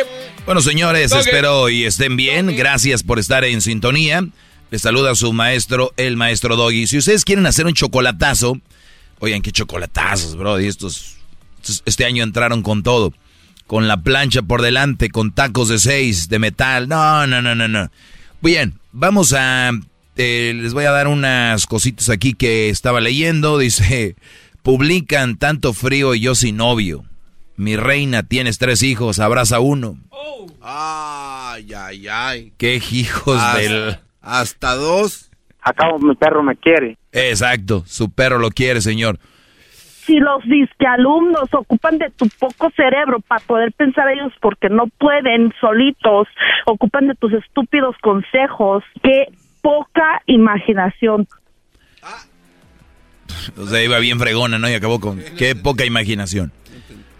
[0.45, 2.55] Bueno, señores, espero y estén bien.
[2.55, 4.25] Gracias por estar en sintonía.
[4.69, 6.87] Les saluda su maestro, el maestro Doggy.
[6.87, 8.59] Si ustedes quieren hacer un chocolatazo,
[9.19, 10.59] oigan, qué chocolatazos, bro.
[10.59, 11.17] Y estos,
[11.61, 13.13] estos- este año entraron con todo.
[13.67, 16.87] Con la plancha por delante, con tacos de seis, de metal.
[16.89, 17.89] No, no, no, no, no.
[18.41, 19.71] Bien, vamos a...
[20.17, 23.57] eh, les voy a dar unas cositas aquí que estaba leyendo.
[23.57, 24.15] Dice,
[24.63, 27.05] publican tanto frío y yo sin novio.
[27.61, 29.95] Mi reina, tienes tres hijos, abraza uno.
[30.63, 32.53] Ay, ay, ay.
[32.57, 33.97] Qué hijos Hasta- del...
[34.19, 35.29] Hasta dos.
[35.61, 36.97] Acabo, mi perro me quiere.
[37.11, 39.19] Exacto, su perro lo quiere, señor.
[40.07, 44.87] si los disque alumnos ocupan de tu poco cerebro para poder pensar ellos porque no
[44.87, 46.27] pueden solitos,
[46.65, 49.27] ocupan de tus estúpidos consejos, qué
[49.61, 51.27] poca imaginación.
[53.55, 54.67] O sea, iba bien fregona, ¿no?
[54.67, 56.51] Y acabó con qué poca imaginación.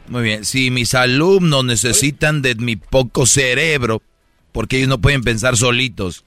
[0.07, 4.01] Muy bien, si mis alumnos necesitan de mi poco cerebro,
[4.51, 6.25] porque ellos no pueden pensar solitos.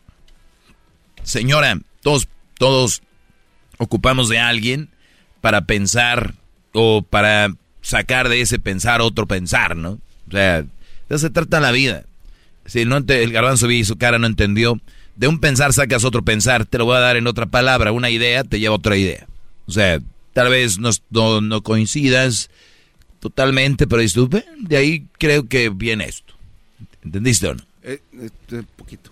[1.22, 2.28] Señora, todos,
[2.58, 3.02] todos
[3.78, 4.90] ocupamos de alguien
[5.40, 6.34] para pensar
[6.72, 9.98] o para sacar de ese pensar otro pensar, ¿no?
[10.28, 10.64] O sea,
[11.08, 12.04] eso se trata la vida.
[12.66, 14.80] Si no el garbanzo vi su cara no entendió,
[15.16, 18.10] de un pensar sacas otro pensar, te lo voy a dar en otra palabra, una
[18.10, 19.26] idea te lleva a otra idea.
[19.66, 20.00] O sea,
[20.32, 20.90] tal vez no,
[21.40, 22.50] no, coincidas
[23.24, 26.34] totalmente, pero disculpe, de ahí creo que viene esto.
[27.02, 27.62] ¿Entendiste o no?
[27.82, 29.10] Eh, este, poquito.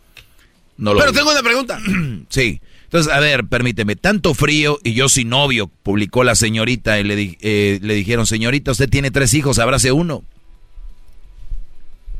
[0.77, 1.81] No pero tengo una pregunta.
[2.29, 2.61] sí.
[2.85, 7.39] Entonces, a ver, permíteme, tanto frío y yo sin novio, publicó la señorita y le,
[7.41, 10.23] eh, le dijeron, señorita, usted tiene tres hijos, abrace uno.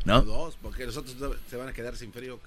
[0.03, 0.23] ¿No?
[0.23, 1.15] dos, porque los otros
[1.47, 2.39] se van a quedar sin frío.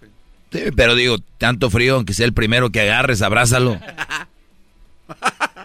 [0.50, 3.78] Sí, pero digo, tanto frío, aunque sea el primero que agarres, abrázalo.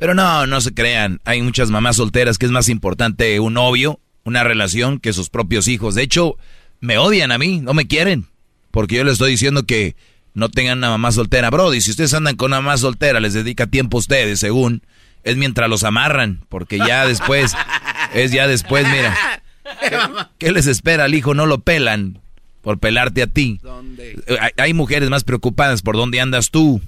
[0.00, 4.00] pero no, no se crean, hay muchas mamás solteras que es más importante un novio,
[4.24, 5.94] una relación, que sus propios hijos.
[5.94, 6.36] De hecho,
[6.80, 8.26] me odian a mí, no me quieren,
[8.70, 9.96] porque yo les estoy diciendo que
[10.32, 11.50] no tengan una mamá soltera.
[11.50, 14.82] Brody, si ustedes andan con una mamá soltera, les dedica tiempo a ustedes, según,
[15.22, 17.54] es mientras los amarran, porque ya después,
[18.14, 19.42] es ya después, mira.
[20.38, 21.34] ¿Qué, les espera al hijo?
[21.34, 22.20] No lo pelan
[22.62, 23.60] por pelarte a ti.
[24.40, 26.80] Hay, hay, mujeres más preocupadas por dónde andas tú,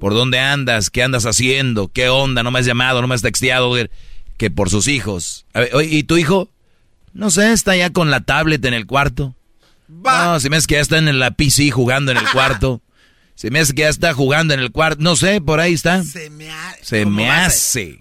[0.00, 3.22] por dónde andas, qué andas haciendo, qué onda, no me has llamado, no me has
[3.22, 3.74] texteado,
[4.36, 5.46] que por sus hijos.
[5.84, 6.50] ¿Y tu hijo?
[7.12, 9.34] No sé, está ya con la tablet en el cuarto.
[9.88, 12.82] No, si me hace que ya está en la PC jugando en el cuarto.
[13.36, 15.02] Se me hace que ya está jugando en el cuarto.
[15.02, 16.02] No sé, por ahí está.
[16.02, 16.48] Se me,
[16.80, 18.00] se me hace.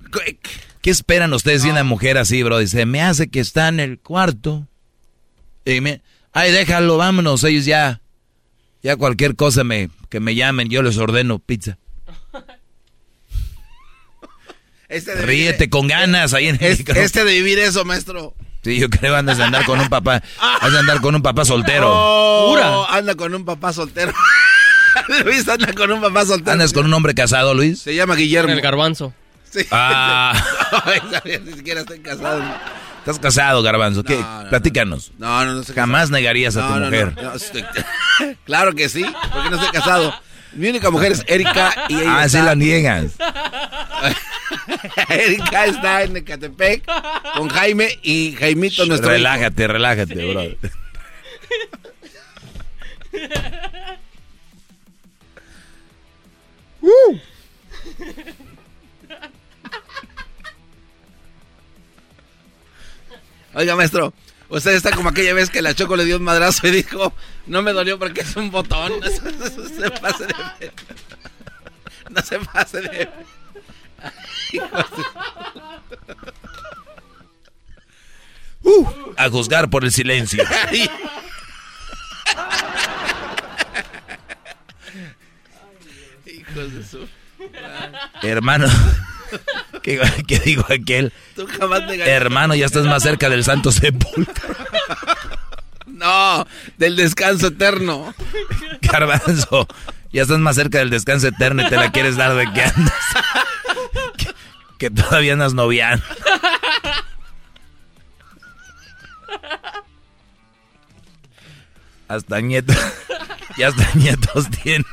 [0.81, 2.59] ¿Qué esperan ustedes de una mujer así, bro?
[2.59, 4.65] Dice, me hace que está en el cuarto.
[5.65, 6.01] Y me,
[6.31, 7.43] ay, déjalo, vámonos.
[7.43, 8.01] Ellos ya,
[8.81, 11.77] ya cualquier cosa me, que me llamen, yo les ordeno pizza.
[14.95, 18.33] Este Ríete con ganas ahí en el Este de vivir eso, maestro.
[18.63, 20.23] Sí, yo creo que andas de andar con un papá.
[20.39, 21.89] Has de andar con un papá soltero.
[21.91, 24.13] Oh, anda con un papá soltero.
[25.25, 26.53] Luis anda con un papá soltero.
[26.53, 27.81] ¿Andas con un hombre casado, Luis?
[27.81, 28.53] Se llama Guillermo.
[28.53, 29.13] el garbanzo.
[29.51, 29.65] Sí.
[29.69, 30.33] Ah.
[31.45, 32.41] ni siquiera estoy casado.
[32.99, 34.01] ¿Estás casado, garbanzo?
[34.03, 34.23] ¿Qué?
[34.49, 35.11] Platícanos.
[35.17, 35.63] No, no, no.
[35.75, 37.13] Jamás negarías a tu mujer.
[38.45, 40.13] claro que sí, porque no estoy casado.
[40.53, 43.11] Mi única mujer es Erika y ella Ah, sí la niegas.
[45.09, 46.83] Erika está en Ecatepec
[47.35, 50.43] con Jaime y Jaimito nuestro Relájate, relájate, bro.
[56.81, 57.19] uh.
[63.55, 64.13] Oiga, maestro,
[64.49, 67.13] usted está como aquella vez que la Choco le dio un madrazo y dijo,
[67.47, 68.91] no me dolió porque es un botón.
[69.01, 70.71] No se pase de...
[72.09, 73.09] No se pase de...
[78.65, 80.43] Uh, a juzgar por el silencio.
[86.25, 87.07] Hijos de su...
[88.23, 88.67] Hermano,
[89.83, 91.13] ¿qué, ¿qué, digo aquel?
[91.35, 94.55] Tú jamás Hermano, ya estás más cerca del santo sepulcro.
[95.85, 96.47] No,
[96.77, 98.15] del descanso eterno.
[98.81, 99.67] Garbanzo,
[100.11, 102.93] ya estás más cerca del descanso eterno y te la quieres dar de que andas.
[104.77, 106.05] Que, todavía andas noviando.
[112.07, 112.75] Hasta nietos.
[113.57, 114.85] Y hasta nietos tiene.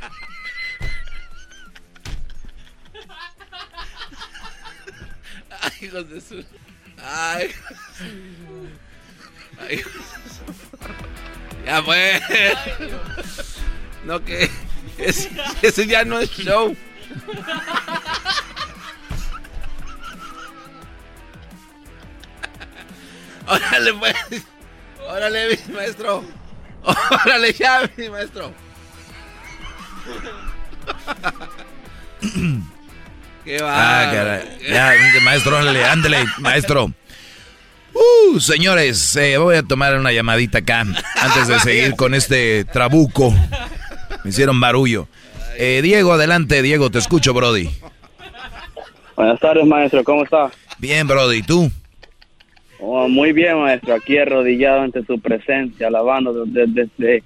[5.60, 6.44] Ay, hijos de su.
[7.04, 7.52] Ay.
[11.66, 12.20] Ya fue.
[14.04, 14.50] No, que.
[14.98, 15.30] Ese,
[15.62, 16.76] ese ya no es show.
[23.46, 24.14] Órale, pues.
[25.08, 26.24] Órale, mi maestro.
[26.82, 28.52] Órale, ya, mi maestro.
[33.44, 34.02] Qué va.
[34.02, 34.58] Ah, caray.
[34.70, 34.92] Ya,
[35.22, 36.92] maestro, ándale, ándale, maestro.
[37.94, 43.34] Uh, señores, eh, voy a tomar una llamadita acá antes de seguir con este trabuco.
[44.24, 45.08] Me hicieron barullo.
[45.56, 47.68] Eh, Diego, adelante, Diego, te escucho, Brody.
[49.16, 50.50] Buenas tardes, maestro, ¿cómo está?
[50.78, 51.70] Bien, Brody, ¿y tú?
[52.84, 57.22] Oh, muy bien, maestro, aquí arrodillado ante tu presencia, alabando desde,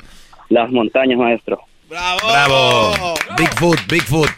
[0.51, 1.63] las montañas, maestro.
[1.89, 2.19] ¡Bravo!
[2.29, 3.15] ¡Bravo!
[3.39, 4.29] Bigfoot, Bigfoot.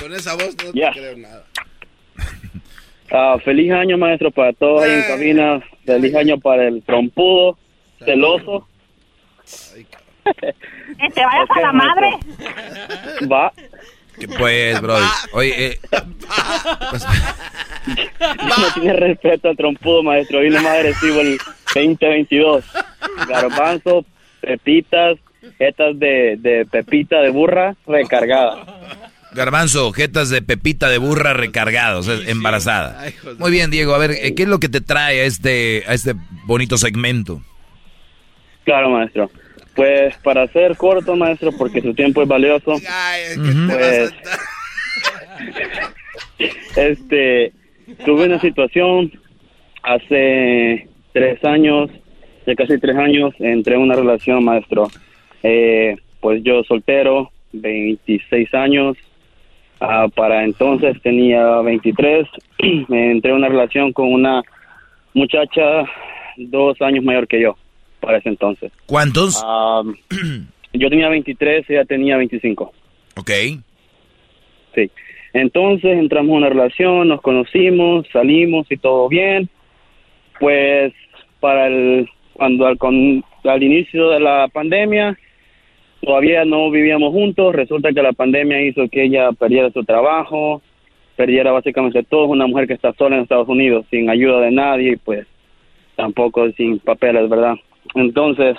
[0.00, 1.44] Con esa voz no te creo nada.
[3.10, 5.60] Ah, feliz año, maestro, para todos ahí en cabina.
[5.84, 7.58] Feliz año para el trompudo,
[8.04, 8.68] celoso.
[10.24, 12.10] Que te vayas a la madre.
[13.30, 13.52] Va.
[14.18, 14.96] Que pues, bro.
[15.32, 15.80] Oye, eh,
[16.90, 17.04] pues,
[17.86, 20.40] No tiene respeto al trompudo, maestro.
[20.40, 21.38] Vino más agresivo el
[21.74, 22.64] 2022.
[23.28, 24.04] Garbanzo,
[24.40, 25.18] pepitas,
[25.58, 28.64] jetas de, de pepita de burra recargada.
[29.34, 33.04] Garbanzo, jetas de pepita de burra recargados, eh, embarazada.
[33.38, 33.94] Muy bien, Diego.
[33.94, 36.14] A ver, ¿qué es lo que te trae a este, a este
[36.46, 37.42] bonito segmento?
[38.64, 39.30] Claro, maestro.
[39.74, 42.76] Pues para ser corto, maestro, porque su tiempo es valioso.
[43.68, 44.12] Pues,
[46.76, 47.52] este,
[48.04, 49.12] tuve una situación
[49.82, 51.90] hace tres años,
[52.46, 54.88] de casi tres años, entré en una relación, maestro.
[55.42, 58.96] Eh, pues yo soltero, 26 años.
[59.80, 62.26] Ah, para entonces tenía 23.
[62.88, 64.42] Me entré en una relación con una
[65.12, 65.84] muchacha
[66.36, 67.56] dos años mayor que yo,
[68.04, 68.72] para ese entonces.
[68.86, 69.42] ¿Cuántos?
[70.72, 72.72] Yo tenía 23, ella tenía 25.
[73.16, 73.30] Ok.
[74.74, 74.90] Sí.
[75.32, 79.48] Entonces entramos en una relación, nos conocimos, salimos y todo bien.
[80.40, 80.92] Pues
[81.40, 85.16] para el cuando al, con, al inicio de la pandemia
[86.02, 90.60] todavía no vivíamos juntos, resulta que la pandemia hizo que ella perdiera su trabajo,
[91.16, 94.98] perdiera básicamente todo, una mujer que está sola en Estados Unidos, sin ayuda de nadie
[95.02, 95.26] pues
[95.96, 97.54] tampoco sin papeles, ¿verdad?
[97.94, 98.56] Entonces,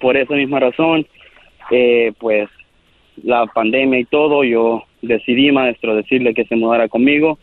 [0.00, 1.06] por esa misma razón,
[1.70, 2.48] eh, pues
[3.22, 7.38] la pandemia y todo, yo decidí, maestro, decirle que se mudara conmigo.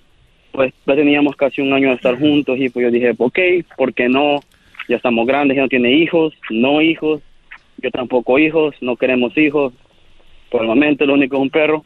[0.52, 3.40] Pues ya teníamos casi un año de estar juntos y pues yo dije, ok,
[3.78, 4.40] ¿por qué no?
[4.88, 7.22] Ya estamos grandes, ya no tiene hijos, no hijos,
[7.78, 9.74] yo tampoco hijos, no queremos hijos.
[10.50, 11.84] Por el momento lo único es un perro.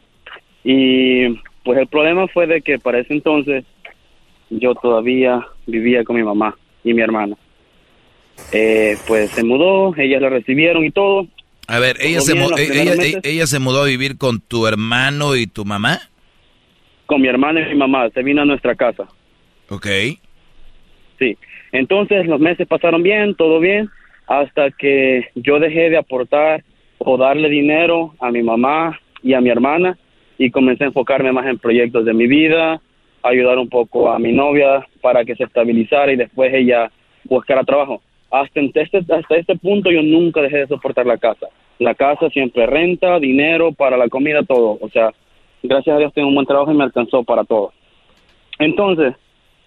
[0.62, 1.28] Y
[1.64, 3.64] pues el problema fue de que para ese entonces
[4.50, 7.36] yo todavía vivía con mi mamá y mi hermana.
[8.52, 11.26] Eh, pues se mudó, ellas la recibieron y todo.
[11.66, 13.20] A ver, ella se, bien eh, ella, meses.
[13.22, 16.00] ella se mudó a vivir con tu hermano y tu mamá.
[17.06, 19.04] Con mi hermana y mi mamá, se vino a nuestra casa.
[19.68, 19.86] Ok.
[21.18, 21.36] Sí.
[21.72, 23.88] Entonces los meses pasaron bien, todo bien,
[24.26, 26.64] hasta que yo dejé de aportar
[26.98, 29.96] o darle dinero a mi mamá y a mi hermana
[30.38, 32.80] y comencé a enfocarme más en proyectos de mi vida,
[33.22, 36.90] ayudar un poco a mi novia para que se estabilizara y después ella
[37.24, 38.02] buscara trabajo.
[38.30, 41.48] Hasta este, hasta este punto yo nunca dejé de soportar la casa.
[41.78, 44.78] La casa siempre renta, dinero para la comida, todo.
[44.80, 45.10] O sea,
[45.62, 47.72] gracias a Dios tengo un buen trabajo y me alcanzó para todo.
[48.58, 49.14] Entonces,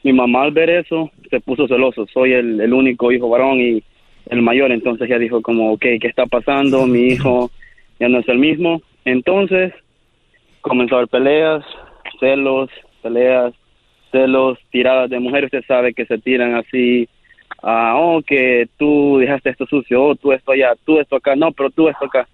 [0.04, 2.06] mi mamá al ver eso se puso celoso.
[2.14, 3.84] Soy el, el único hijo varón y
[4.30, 4.72] el mayor.
[4.72, 6.86] Entonces ella dijo como, ok, ¿qué está pasando?
[6.86, 7.52] Mi hijo
[8.00, 8.82] ya no es el mismo.
[9.06, 9.74] Entonces
[10.62, 11.64] comenzó a haber peleas,
[12.20, 12.70] celos,
[13.02, 13.54] peleas,
[14.12, 15.48] celos, tiradas de mujeres.
[15.48, 17.08] Usted sabe que se tiran así.
[17.64, 21.52] Ah, oh, que tú dejaste esto sucio, oh, tú esto allá, tú esto acá, no,
[21.52, 22.28] pero tú esto acá.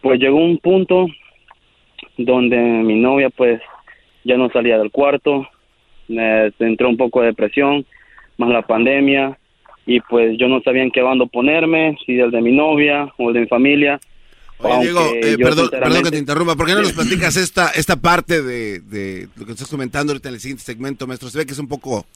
[0.00, 1.08] Pues llegó un punto
[2.16, 3.60] donde mi novia pues
[4.24, 5.46] ya no salía del cuarto,
[6.08, 7.84] me entró un poco de depresión,
[8.38, 9.38] más la pandemia,
[9.86, 13.28] y pues yo no sabía en qué bando ponerme, si el de mi novia o
[13.28, 13.98] el de mi familia.
[14.58, 15.70] Oye, Diego, eh, perdón,
[16.04, 16.54] que te interrumpa.
[16.54, 20.28] ¿Por qué no nos platicas esta, esta parte de, de lo que estás comentando ahorita
[20.28, 21.28] en el siguiente segmento, maestro?
[21.30, 22.06] Se ve que es un poco...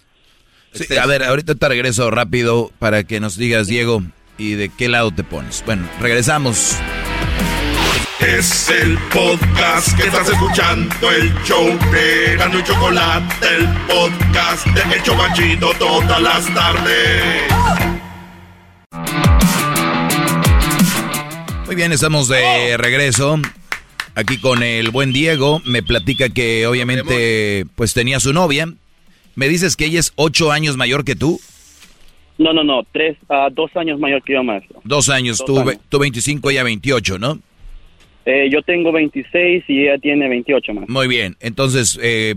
[0.74, 4.02] Sí, a ver, ahorita te regreso rápido para que nos digas, Diego,
[4.36, 5.62] y de qué lado te pones.
[5.64, 6.76] Bueno, regresamos.
[8.20, 14.94] Es el podcast que estás escuchando, el show de Gano y Chocolate, el podcast de
[14.96, 17.22] El Chocachito todas las tardes.
[21.66, 23.38] Muy bien, estamos de regreso.
[24.16, 25.60] Aquí con el buen Diego.
[25.64, 28.68] Me platica que obviamente pues tenía su novia.
[29.36, 31.40] Me dices que ella es ocho años mayor que tú.
[32.38, 34.80] No, no, no, tres, a dos años mayor que yo, maestro.
[34.84, 35.66] Dos años, Dos tú, años.
[35.66, 37.38] ve- tú 25, ella 28, ¿no?
[38.26, 40.88] Eh, yo tengo 26 y ella tiene 28 más.
[40.88, 42.34] Muy bien, entonces eh,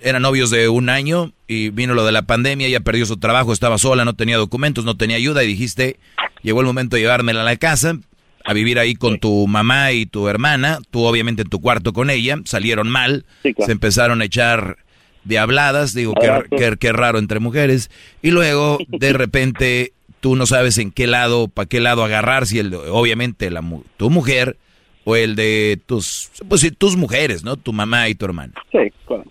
[0.00, 3.52] eran novios de un año y vino lo de la pandemia, ella perdió su trabajo,
[3.52, 5.96] estaba sola, no tenía documentos, no tenía ayuda y dijiste,
[6.42, 7.96] llegó el momento de llevármela a la casa,
[8.44, 12.10] a vivir ahí con tu mamá y tu hermana, tú obviamente en tu cuarto con
[12.10, 14.76] ella, salieron mal, se empezaron a echar
[15.24, 17.90] de habladas, digo, qué, raro entre mujeres,
[18.22, 22.58] y luego de repente tú no sabes en qué lado, para qué lado agarrar, si
[22.58, 23.62] el, obviamente la,
[23.96, 24.56] tu mujer
[25.04, 27.56] o el de tus, pues sí, tus mujeres, ¿no?
[27.56, 28.52] Tu mamá y tu hermana.
[28.70, 29.24] Sí, claro.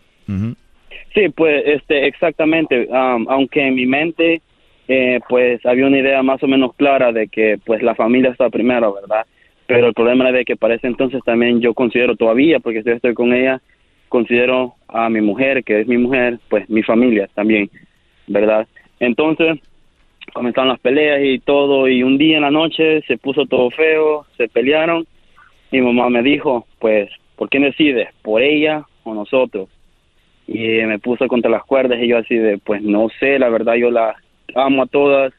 [1.13, 2.87] Sí, pues este, exactamente.
[2.91, 4.41] Am, aunque en mi mente,
[4.87, 8.49] eh, pues había una idea más o menos clara de que, pues la familia está
[8.49, 9.25] primero, ¿verdad?
[9.67, 12.93] Pero el problema era de que para ese entonces también yo considero todavía, porque yo
[12.93, 13.61] estoy con ella,
[14.11, 17.69] considero a mi mujer, que es mi mujer, pues mi familia también,
[18.27, 18.67] ¿verdad?
[18.99, 19.57] Entonces,
[20.33, 24.25] comenzaron las peleas y todo, y un día en la noche se puso todo feo,
[24.35, 25.07] se pelearon,
[25.71, 28.09] y mi mamá me dijo, pues, ¿por quién decides?
[28.21, 29.69] ¿Por ella o nosotros?
[30.45, 33.75] Y me puso contra las cuerdas y yo así de, pues no sé, la verdad
[33.75, 34.13] yo la
[34.55, 35.31] amo a todas,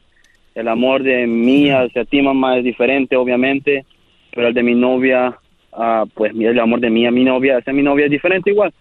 [0.55, 3.85] el amor de mí hacia ti mamá es diferente obviamente,
[4.31, 5.37] pero el de mi novia,
[5.75, 8.73] ah, pues el amor de mí a mi novia hacia mi novia es diferente igual.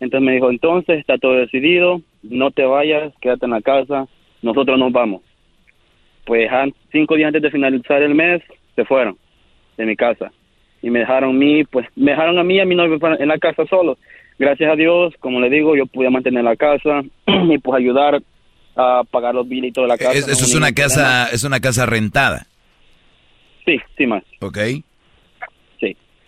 [0.00, 4.06] Entonces me dijo, entonces está todo decidido, no te vayas, quédate en la casa,
[4.42, 5.22] nosotros nos vamos.
[6.24, 6.48] Pues
[6.90, 8.42] cinco días antes de finalizar el mes,
[8.76, 9.16] se fueron
[9.76, 10.32] de mi casa
[10.82, 13.28] y me dejaron a mí, pues me dejaron a mí y a mi novia en
[13.28, 13.98] la casa solo.
[14.38, 18.22] Gracias a Dios, como le digo, yo pude mantener la casa y pues ayudar
[18.76, 20.12] a pagar los biles y toda la casa.
[20.12, 22.46] eso es una casa, es una casa rentada.
[23.66, 24.22] Sí, sí más.
[24.40, 24.58] Ok.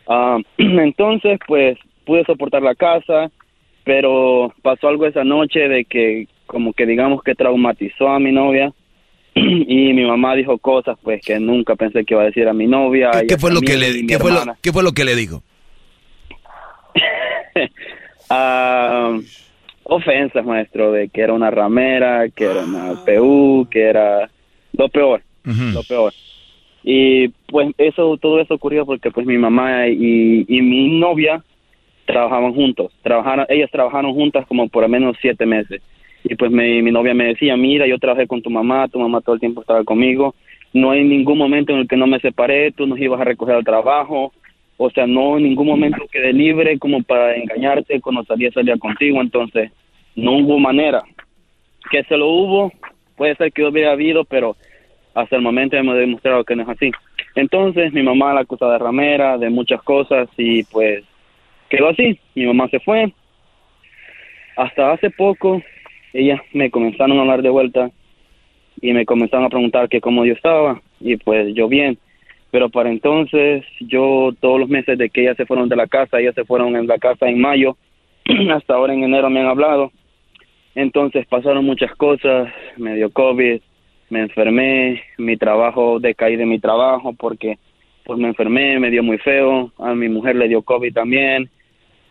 [0.08, 3.30] Ah, entonces, pues pude soportar la casa,
[3.84, 8.72] pero pasó algo esa noche de que como que digamos que traumatizó a mi novia
[9.34, 12.66] y mi mamá dijo cosas pues que nunca pensé que iba a decir a mi
[12.66, 13.10] novia.
[13.26, 15.42] ¿Qué, fue lo que le qué fue lo, qué fue lo que le dijo?
[18.30, 19.22] uh,
[19.84, 24.30] ofensas, maestro, de que era una ramera, que era una PU, que era
[24.72, 26.12] lo peor, lo peor.
[26.82, 31.42] Y pues eso, todo eso ocurrió porque pues mi mamá y, mi novia
[32.06, 35.80] trabajaban juntos, trabajaron, ellas trabajaron juntas como por al menos siete meses.
[36.24, 39.20] Y pues mi, mi novia me decía, mira, yo trabajé con tu mamá, tu mamá
[39.20, 40.34] todo el tiempo estaba conmigo,
[40.72, 43.56] no hay ningún momento en el que no me separé, tú nos ibas a recoger
[43.56, 44.32] al trabajo,
[44.76, 49.20] o sea, no en ningún momento quedé libre como para engañarte cuando salía salía contigo,
[49.20, 49.70] entonces
[50.16, 51.02] no hubo manera.
[51.90, 52.72] Que se lo hubo,
[53.16, 54.56] puede ser que hubiera habido, pero
[55.14, 56.90] hasta el momento hemos demostrado que no es así.
[57.34, 61.04] Entonces mi mamá la acusa de ramera, de muchas cosas y pues
[61.68, 62.18] quedó así.
[62.34, 63.12] Mi mamá se fue.
[64.56, 65.62] Hasta hace poco
[66.12, 67.90] ellas me comenzaron a hablar de vuelta
[68.80, 71.98] y me comenzaron a preguntar que cómo yo estaba y pues yo bien.
[72.50, 76.20] Pero para entonces yo todos los meses de que ellas se fueron de la casa,
[76.20, 77.78] ellas se fueron en la casa en mayo,
[78.54, 79.90] hasta ahora en enero me han hablado.
[80.74, 83.60] Entonces pasaron muchas cosas, me dio COVID,
[84.12, 87.58] me enfermé, mi trabajo, decaí de mi trabajo porque
[88.04, 91.48] pues me enfermé, me dio muy feo, a mi mujer le dio COVID también,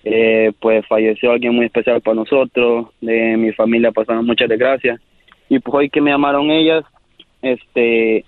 [0.03, 4.99] eh, pues falleció alguien muy especial para nosotros, de mi familia pasaron muchas desgracias
[5.47, 6.83] y pues hoy que me llamaron ellas,
[7.43, 8.25] este,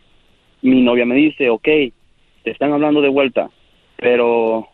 [0.62, 1.68] mi novia me dice, ok,
[2.44, 3.50] te están hablando de vuelta,
[3.98, 4.68] pero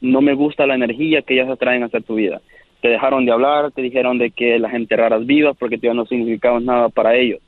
[0.00, 2.40] no me gusta la energía que ellas atraen hacia tu vida.
[2.80, 5.88] Te dejaron de hablar, te dijeron de que la gente rara es viva porque tú
[5.88, 7.40] ya no significabas nada para ellos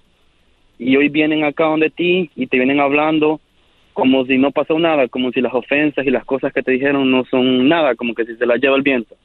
[0.78, 3.40] y hoy vienen acá donde ti y te vienen hablando
[3.92, 7.10] como si no pasó nada, como si las ofensas y las cosas que te dijeron
[7.10, 9.16] no son nada, como que si se las lleva el viento,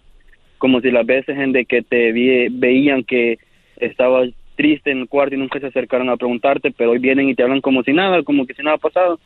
[0.58, 2.12] como si las veces en de que te
[2.50, 3.38] veían que
[3.78, 7.36] estabas triste en el cuarto y nunca se acercaron a preguntarte, pero hoy vienen y
[7.36, 9.20] te hablan como si nada, como que si nada ha pasado.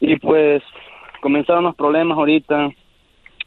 [0.00, 0.62] Y pues
[1.22, 2.70] comenzaron los problemas ahorita,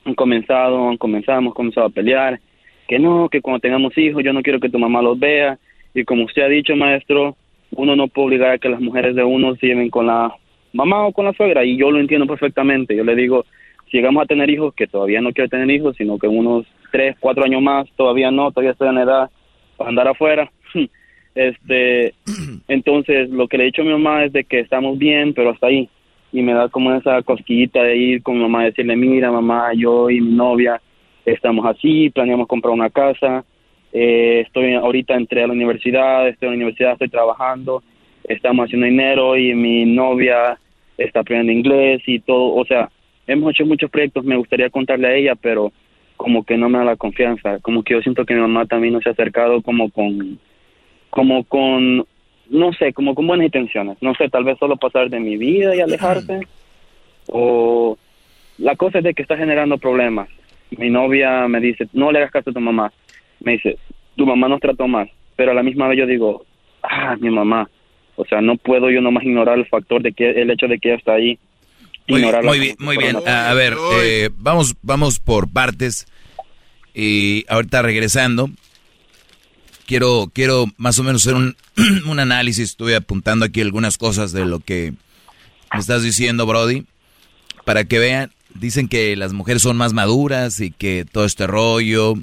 [0.06, 2.40] han comenzado, han comenzado, hemos comenzado a pelear,
[2.88, 5.60] que no, que cuando tengamos hijos yo no quiero que tu mamá los vea,
[5.94, 7.36] y como usted ha dicho, maestro,
[7.72, 10.34] uno no puede obligar a que las mujeres de uno se lleven con la
[10.74, 12.96] mamá o con la suegra y yo lo entiendo perfectamente.
[12.96, 13.46] Yo le digo,
[13.90, 17.16] si llegamos a tener hijos, que todavía no quiero tener hijos, sino que unos tres,
[17.20, 19.30] cuatro años más, todavía no, todavía estoy en edad
[19.78, 20.52] para andar afuera.
[21.36, 22.14] este,
[22.68, 25.52] entonces lo que le he dicho a mi mamá es de que estamos bien, pero
[25.52, 25.90] hasta ahí.
[26.34, 30.10] Y me da como esa cosquillita de ir con mi mamá, decirle, mira mamá, yo
[30.10, 30.82] y mi novia
[31.26, 33.44] estamos así, planeamos comprar una casa,
[33.94, 37.84] eh, estoy ahorita entré a la universidad, estoy en la universidad, estoy trabajando,
[38.24, 40.58] estamos haciendo dinero y mi novia
[40.98, 42.90] está aprendiendo inglés y todo, o sea,
[43.28, 45.72] hemos hecho muchos proyectos, me gustaría contarle a ella, pero
[46.18, 48.94] como que no me da la confianza, como que yo siento que mi mamá también
[48.94, 50.40] no se ha acercado como con,
[51.10, 52.06] como con,
[52.50, 55.76] no sé, como con buenas intenciones, no sé, tal vez solo pasar de mi vida
[55.76, 56.42] y alejarse,
[57.28, 57.98] o
[58.58, 60.30] la cosa es de que está generando problemas.
[60.78, 62.94] Mi novia me dice, no le hagas caso a tu mamá,
[63.42, 63.78] me dice,
[64.16, 66.46] tu mamá nos trató mal, pero a la misma vez yo digo,
[66.84, 67.70] ah, mi mamá,
[68.16, 70.90] o sea, no puedo yo nomás ignorar el factor de que el hecho de que
[70.90, 71.40] ella está ahí.
[72.08, 73.18] Muy, muy bien, muy bien.
[73.28, 76.08] A, ver, eh, vamos, vamos por partes.
[76.94, 78.50] Y ahorita regresando,
[79.86, 81.56] quiero, quiero más o menos hacer un,
[82.08, 82.72] un análisis.
[82.72, 84.94] Estuve apuntando aquí algunas cosas de lo que
[85.74, 86.86] me estás diciendo, Brody,
[87.66, 88.32] para que vean.
[88.54, 92.16] Dicen que las mujeres son más maduras y que todo este rollo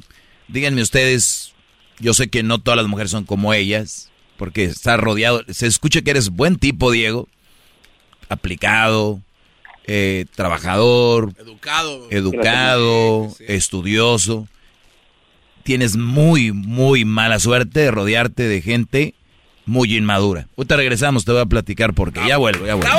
[0.48, 1.52] Díganme ustedes,
[2.00, 5.42] yo sé que no todas las mujeres son como ellas, porque está rodeado.
[5.48, 7.28] Se escucha que eres buen tipo, Diego.
[8.28, 9.22] Aplicado,
[9.86, 14.46] eh, trabajador, educado, educado estudioso.
[15.62, 19.14] tienes muy, muy mala suerte de rodearte de gente
[19.64, 20.48] muy inmadura.
[20.56, 22.94] Ahorita regresamos, te voy a platicar porque ya vuelvo, ya vuelvo.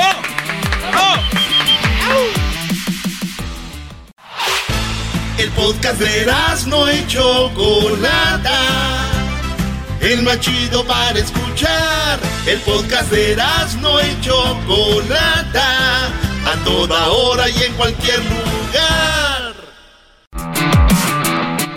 [5.50, 6.26] El podcast de
[6.68, 8.52] no y Chocolata.
[10.00, 12.20] El más chido para escuchar.
[12.46, 13.36] El podcast de
[13.80, 16.06] no y Chocolata.
[16.06, 19.54] A toda hora y en cualquier lugar.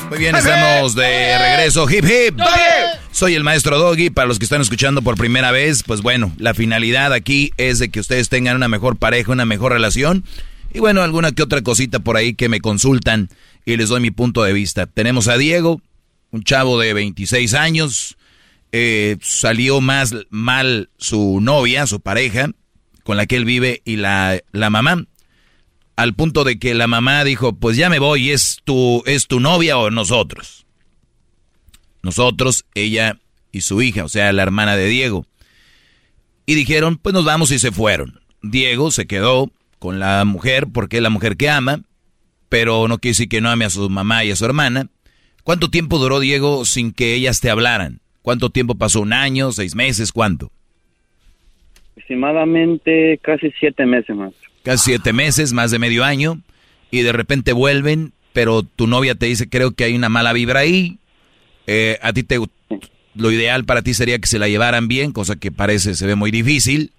[0.10, 1.90] Muy bien, estamos de regreso.
[1.90, 2.40] Hip hip.
[3.12, 4.12] Soy el maestro Doggy.
[4.12, 7.90] Para los que están escuchando por primera vez, pues bueno, la finalidad aquí es de
[7.90, 10.24] que ustedes tengan una mejor pareja, una mejor relación.
[10.74, 13.30] Y bueno, alguna que otra cosita por ahí que me consultan
[13.64, 14.88] y les doy mi punto de vista.
[14.88, 15.82] Tenemos a Diego,
[16.32, 18.18] un chavo de 26 años.
[18.72, 22.50] Eh, salió más mal su novia, su pareja,
[23.04, 25.06] con la que él vive, y la, la mamá.
[25.96, 29.40] Al punto de que la mamá dijo, pues ya me voy, ¿es tu, ¿es tu
[29.40, 30.66] novia o nosotros?
[32.02, 33.20] Nosotros, ella
[33.52, 35.28] y su hija, o sea, la hermana de Diego.
[36.48, 38.20] Y dijeron, pues nos vamos y se fueron.
[38.42, 39.52] Diego se quedó
[39.84, 41.82] con la mujer porque es la mujer que ama
[42.54, 44.88] pero no quiere decir que no ame a su mamá y a su hermana.
[45.44, 48.00] ¿Cuánto tiempo duró Diego sin que ellas te hablaran?
[48.22, 49.02] ¿Cuánto tiempo pasó?
[49.02, 49.52] ¿Un año?
[49.52, 50.14] ¿Seis meses?
[50.14, 50.52] ¿Cuánto?
[51.92, 54.34] Aproximadamente casi siete meses más.
[54.62, 56.42] Casi siete meses, más de medio año,
[56.92, 60.60] y de repente vuelven, pero tu novia te dice, creo que hay una mala vibra
[60.60, 61.00] ahí.
[61.66, 62.40] Eh, a ti te...
[63.16, 66.14] Lo ideal para ti sería que se la llevaran bien, cosa que parece, se ve
[66.14, 66.92] muy difícil.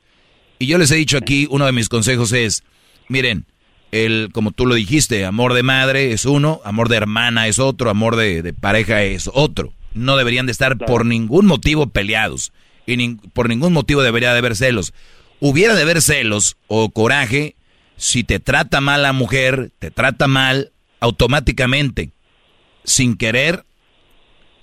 [0.58, 2.64] Y yo les he dicho aquí, uno de mis consejos es,
[3.08, 3.46] miren,
[3.92, 7.90] el, como tú lo dijiste, amor de madre es uno, amor de hermana es otro,
[7.90, 9.72] amor de, pareja es otro.
[9.92, 12.52] No deberían de estar por ningún motivo peleados
[12.86, 14.92] y por ningún motivo debería de haber celos.
[15.38, 17.54] Hubiera de haber celos o coraje
[17.96, 22.10] si te trata mal la mujer, te trata mal automáticamente,
[22.82, 23.64] sin querer,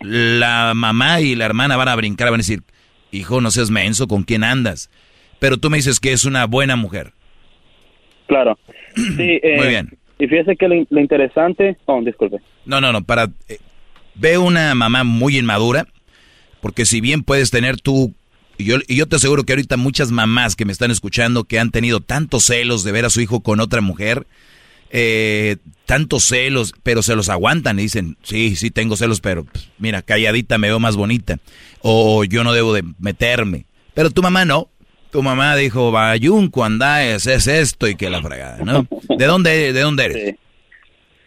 [0.02, 2.64] la mamá y la hermana van a brincar, van a decir,
[3.12, 4.90] hijo, no seas menso, ¿con quién andas?
[5.40, 7.14] Pero tú me dices que es una buena mujer.
[8.32, 8.58] Claro.
[8.96, 9.98] Sí, eh, Muy bien.
[10.20, 11.78] Y fíjese que lo, interesante...
[11.86, 12.38] Oh, disculpe.
[12.66, 13.30] No, no, no, para...
[13.50, 13.58] Eh,
[14.16, 15.88] ve una mamá muy inmadura,
[16.62, 18.14] porque si bien puedes tener tú...
[18.58, 21.60] Y yo, y yo te aseguro que ahorita muchas mamás que me están escuchando que
[21.60, 24.28] han tenido tantos celos de ver a su hijo con otra mujer,
[24.92, 29.72] eh, tantos celos, pero se los aguantan y dicen, sí, sí tengo celos, pero pues,
[29.78, 31.40] mira, calladita me veo más bonita.
[31.82, 33.66] O yo no debo de meterme.
[33.94, 34.71] Pero tu mamá no
[35.12, 38.88] tu mamá dijo, Bayunco, andáes, es esto y que la fregada, ¿no?
[39.18, 40.30] ¿De dónde, de dónde eres?
[40.30, 40.36] Sí.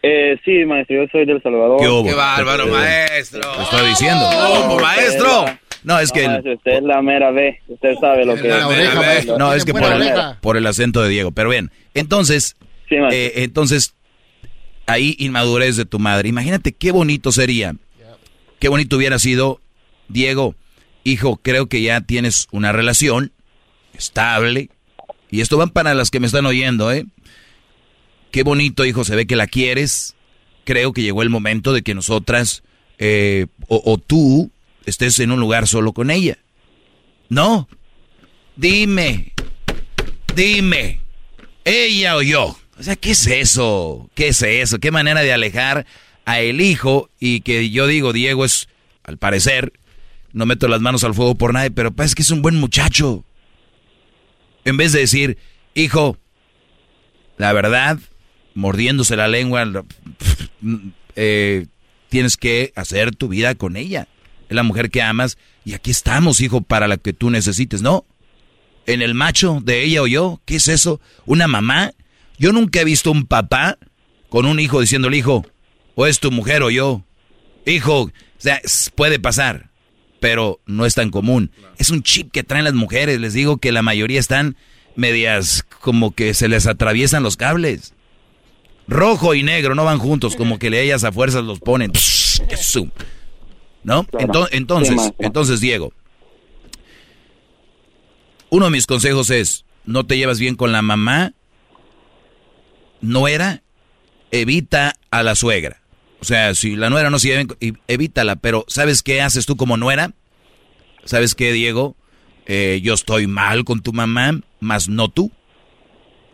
[0.06, 1.80] Eh, sí, maestro, yo soy del Salvador.
[1.80, 3.40] ¿Qué, ¿Qué bárbaro, maestro!
[3.40, 4.24] Te estoy diciendo.
[4.30, 5.46] ¿Cómo, maestro?
[5.82, 6.26] No, es que...
[6.26, 9.26] usted es la mera B, usted sabe lo que es.
[9.38, 11.32] No, es que por el, por el, acento de Diego.
[11.32, 12.56] Pero bien, entonces,
[12.90, 13.94] eh, entonces,
[14.86, 16.28] ahí inmadurez de tu madre.
[16.28, 17.74] Imagínate qué bonito sería,
[18.58, 19.60] qué bonito hubiera sido,
[20.08, 20.54] Diego,
[21.02, 23.32] hijo, creo que ya tienes una relación,
[23.96, 24.70] estable.
[25.30, 27.06] Y esto van para las que me están oyendo, ¿eh?
[28.30, 30.14] Qué bonito, hijo, se ve que la quieres.
[30.64, 32.62] Creo que llegó el momento de que nosotras
[32.98, 34.50] eh, o, tú
[34.86, 36.38] estés en un lugar solo con ella.
[37.28, 37.68] No.
[38.56, 39.32] Dime.
[40.34, 41.00] Dime.
[41.64, 42.58] Ella o yo.
[42.78, 44.10] O sea, ¿qué es eso?
[44.14, 44.78] ¿Qué es eso?
[44.78, 45.86] ¿Qué manera de alejar
[46.24, 48.68] a el hijo y que yo digo, Diego es,
[49.04, 49.72] al parecer,
[50.32, 53.24] no meto las manos al fuego por nadie, pero parece que es un buen muchacho.
[54.64, 55.38] En vez de decir,
[55.74, 56.18] hijo,
[57.36, 57.98] la verdad,
[58.54, 59.64] mordiéndose la lengua,
[61.16, 61.66] eh,
[62.08, 64.08] tienes que hacer tu vida con ella.
[64.48, 68.04] Es la mujer que amas y aquí estamos, hijo, para la que tú necesites, ¿no?
[68.86, 71.00] En el macho de ella o yo, ¿qué es eso?
[71.24, 71.92] ¿Una mamá?
[72.38, 73.78] Yo nunca he visto un papá
[74.28, 75.46] con un hijo diciéndole, hijo,
[75.94, 77.04] o es tu mujer o yo.
[77.66, 78.60] Hijo, o sea,
[78.94, 79.70] puede pasar
[80.24, 81.50] pero no es tan común.
[81.76, 83.20] Es un chip que traen las mujeres.
[83.20, 84.56] Les digo que la mayoría están
[84.96, 87.92] medias como que se les atraviesan los cables.
[88.88, 91.92] Rojo y negro no van juntos, como que ellas a fuerzas los ponen.
[93.82, 94.06] ¿No?
[94.50, 95.92] Entonces, entonces, Diego,
[98.48, 101.34] uno de mis consejos es, no te llevas bien con la mamá,
[103.02, 103.62] no era,
[104.30, 105.82] evita a la suegra.
[106.24, 107.54] O sea, si la nuera no se lleva,
[107.86, 110.12] evítala, pero ¿sabes qué haces tú como nuera?
[111.04, 111.96] ¿Sabes qué, Diego?
[112.46, 115.30] Eh, yo estoy mal con tu mamá, más no tú.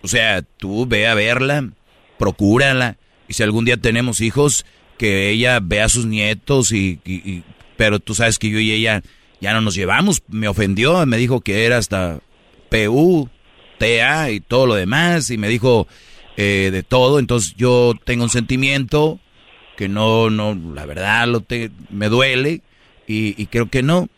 [0.02, 1.70] O sea, tú ve a verla,
[2.20, 2.98] procúrala.
[3.26, 4.64] Y si algún día tenemos hijos,
[4.96, 7.00] que ella vea a sus nietos y,
[7.76, 9.02] pero tú sabes que yo y ella
[9.40, 10.22] ya no nos llevamos.
[10.28, 12.20] Me ofendió, me dijo que era hasta
[12.68, 13.28] PU,
[13.80, 15.30] TA y todo lo demás.
[15.30, 15.88] Y me dijo
[16.36, 17.18] eh, de todo.
[17.18, 19.18] Entonces yo tengo un sentimiento
[19.81, 22.60] que no, no, la verdad lo te, me duele
[23.07, 24.10] y, creo que no.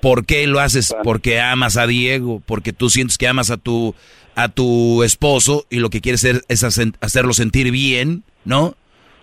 [0.00, 0.94] ¿Por qué lo haces?
[1.02, 3.96] Porque amas a Diego, porque tú sientes que amas a tu,
[4.36, 8.76] a tu esposo y lo que quieres es hacerlo sentir bien, ¿no?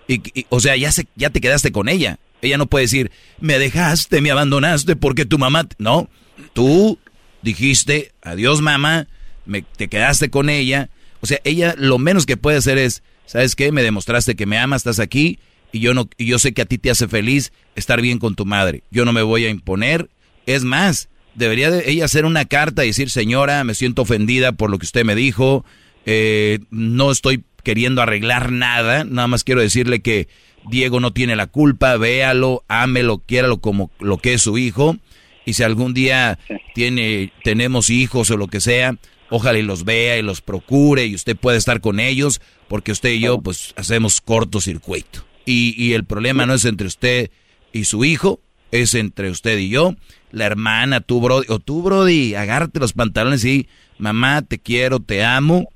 [0.08, 2.18] Y, o sea, ya, se, ya te quedaste con ella.
[2.42, 3.10] Ella no puede decir,
[3.40, 5.66] me dejaste, me abandonaste porque tu mamá...
[5.78, 6.10] No,
[6.52, 6.98] tú
[7.40, 9.06] dijiste, adiós mamá,
[9.46, 10.90] me, te quedaste con ella.
[11.22, 13.72] O sea, ella lo menos que puede hacer es, ¿sabes qué?
[13.72, 15.38] Me demostraste que me amas, estás aquí
[15.72, 18.34] y yo no y yo sé que a ti te hace feliz estar bien con
[18.34, 18.82] tu madre.
[18.90, 20.08] Yo no me voy a imponer.
[20.46, 24.70] Es más, debería de ella hacer una carta y decir, señora, me siento ofendida por
[24.70, 25.64] lo que usted me dijo.
[26.06, 29.04] Eh, no estoy queriendo arreglar nada.
[29.04, 30.28] Nada más quiero decirle que
[30.70, 31.96] Diego no tiene la culpa.
[31.96, 34.96] Véalo, ámelo, quiéralo como lo que es su hijo.
[35.44, 36.38] Y si algún día
[36.74, 38.96] tiene, tenemos hijos o lo que sea,
[39.30, 43.10] ojalá y los vea y los procure y usted puede estar con ellos, porque usted
[43.10, 47.30] y yo pues hacemos cortocircuito y, el problema no es entre usted
[47.72, 49.94] y su hijo, es entre usted y yo,
[50.30, 53.68] la hermana, tú, Brody, o tú, Brody, agárrate los pantalones y,
[53.98, 55.68] mamá, te quiero, te amo.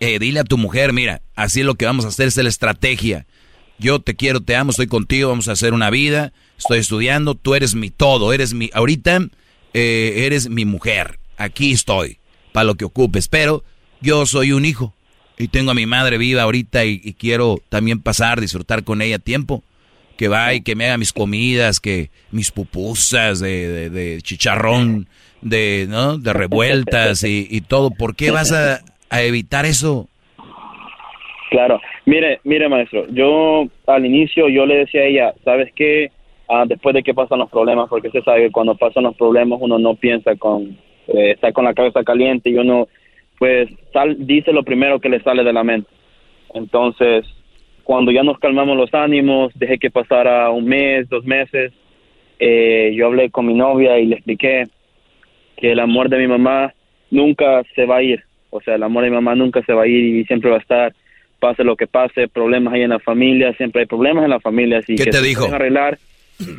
[0.00, 2.48] Eh, dile a tu mujer, mira, así es lo que vamos a hacer, es la
[2.48, 3.26] estrategia.
[3.78, 7.54] Yo te quiero, te amo, estoy contigo, vamos a hacer una vida, estoy estudiando, tú
[7.54, 9.28] eres mi todo, eres mi, ahorita
[9.74, 12.18] eh, eres mi mujer, aquí estoy,
[12.52, 13.62] para lo que ocupes, pero
[14.00, 14.94] yo soy un hijo,
[15.40, 19.62] y tengo a mi madre viva ahorita y, quiero también pasar, disfrutar con ella tiempo.
[20.18, 25.06] Que va y que me haga mis comidas, que mis pupusas de, chicharrón,
[25.40, 26.18] de, ¿no?
[26.18, 27.90] de revueltas y, todo.
[27.90, 28.80] ¿Por qué vas a,
[29.22, 30.08] evitar eso?
[31.50, 36.12] Claro, mire, mire maestro, yo al inicio yo le decía a ella, ¿sabes qué?
[36.48, 39.58] Ah, después de que pasan los problemas, porque usted sabe que cuando pasan los problemas
[39.60, 40.78] uno no piensa con,
[41.08, 42.86] eh, está con la cabeza caliente y uno
[43.40, 45.88] pues sal, dice lo primero que le sale de la mente.
[46.52, 47.24] Entonces,
[47.84, 51.72] cuando ya nos calmamos los ánimos, dejé que pasara un mes, dos meses,
[52.38, 54.64] eh, yo hablé con mi novia y le expliqué
[55.56, 56.74] que el amor de mi mamá
[57.10, 58.22] nunca se va a ir.
[58.50, 60.56] O sea, el amor de mi mamá nunca se va a ir y siempre va
[60.56, 60.92] a estar,
[61.38, 64.80] pase lo que pase, problemas hay en la familia, siempre hay problemas en la familia.
[64.80, 65.46] Así ¿Qué que te dijo?
[65.46, 65.98] Arreglar.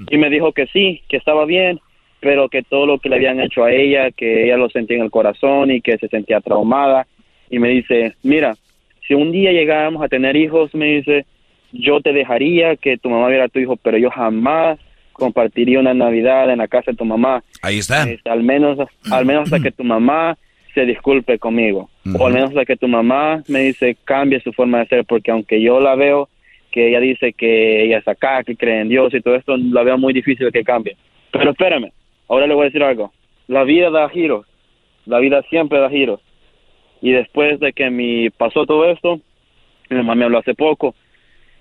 [0.09, 1.79] Y me dijo que sí, que estaba bien,
[2.21, 5.03] pero que todo lo que le habían hecho a ella, que ella lo sentía en
[5.03, 7.07] el corazón y que se sentía traumada.
[7.49, 8.55] Y me dice, mira,
[9.07, 11.25] si un día llegáramos a tener hijos, me dice,
[11.71, 14.79] yo te dejaría que tu mamá viera a tu hijo, pero yo jamás
[15.13, 17.43] compartiría una Navidad en la casa de tu mamá.
[17.63, 18.09] Ahí está.
[18.09, 18.77] Este, al menos,
[19.09, 20.37] al menos hasta que tu mamá
[20.75, 21.89] se disculpe conmigo.
[22.17, 25.31] O al menos hasta que tu mamá me dice cambie su forma de ser, porque
[25.31, 26.29] aunque yo la veo
[26.71, 29.83] que ella dice que ella es acá, que cree en Dios y todo esto, la
[29.83, 30.95] veo muy difícil que cambie.
[31.31, 31.91] Pero espérame,
[32.31, 33.11] Ahora le voy a decir algo.
[33.47, 34.45] La vida da giros.
[35.05, 36.21] La vida siempre da giros.
[37.01, 39.19] Y después de que mi pasó todo esto,
[39.89, 40.95] mi mamá me habló hace poco.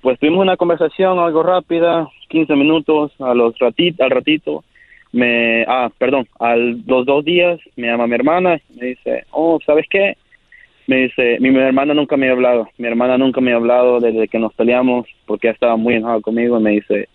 [0.00, 4.62] Pues tuvimos una conversación algo rápida, 15 minutos, a los ratit, al ratito.
[5.10, 9.86] Me, ah, perdón, a los dos días me llama mi hermana me dice, oh, ¿sabes
[9.90, 10.16] qué?
[10.86, 14.28] Me dice, mi, hermana nunca me ha hablado, mi hermana nunca me ha hablado desde
[14.28, 17.08] que nos peleamos porque estaba muy enojada conmigo y me dice,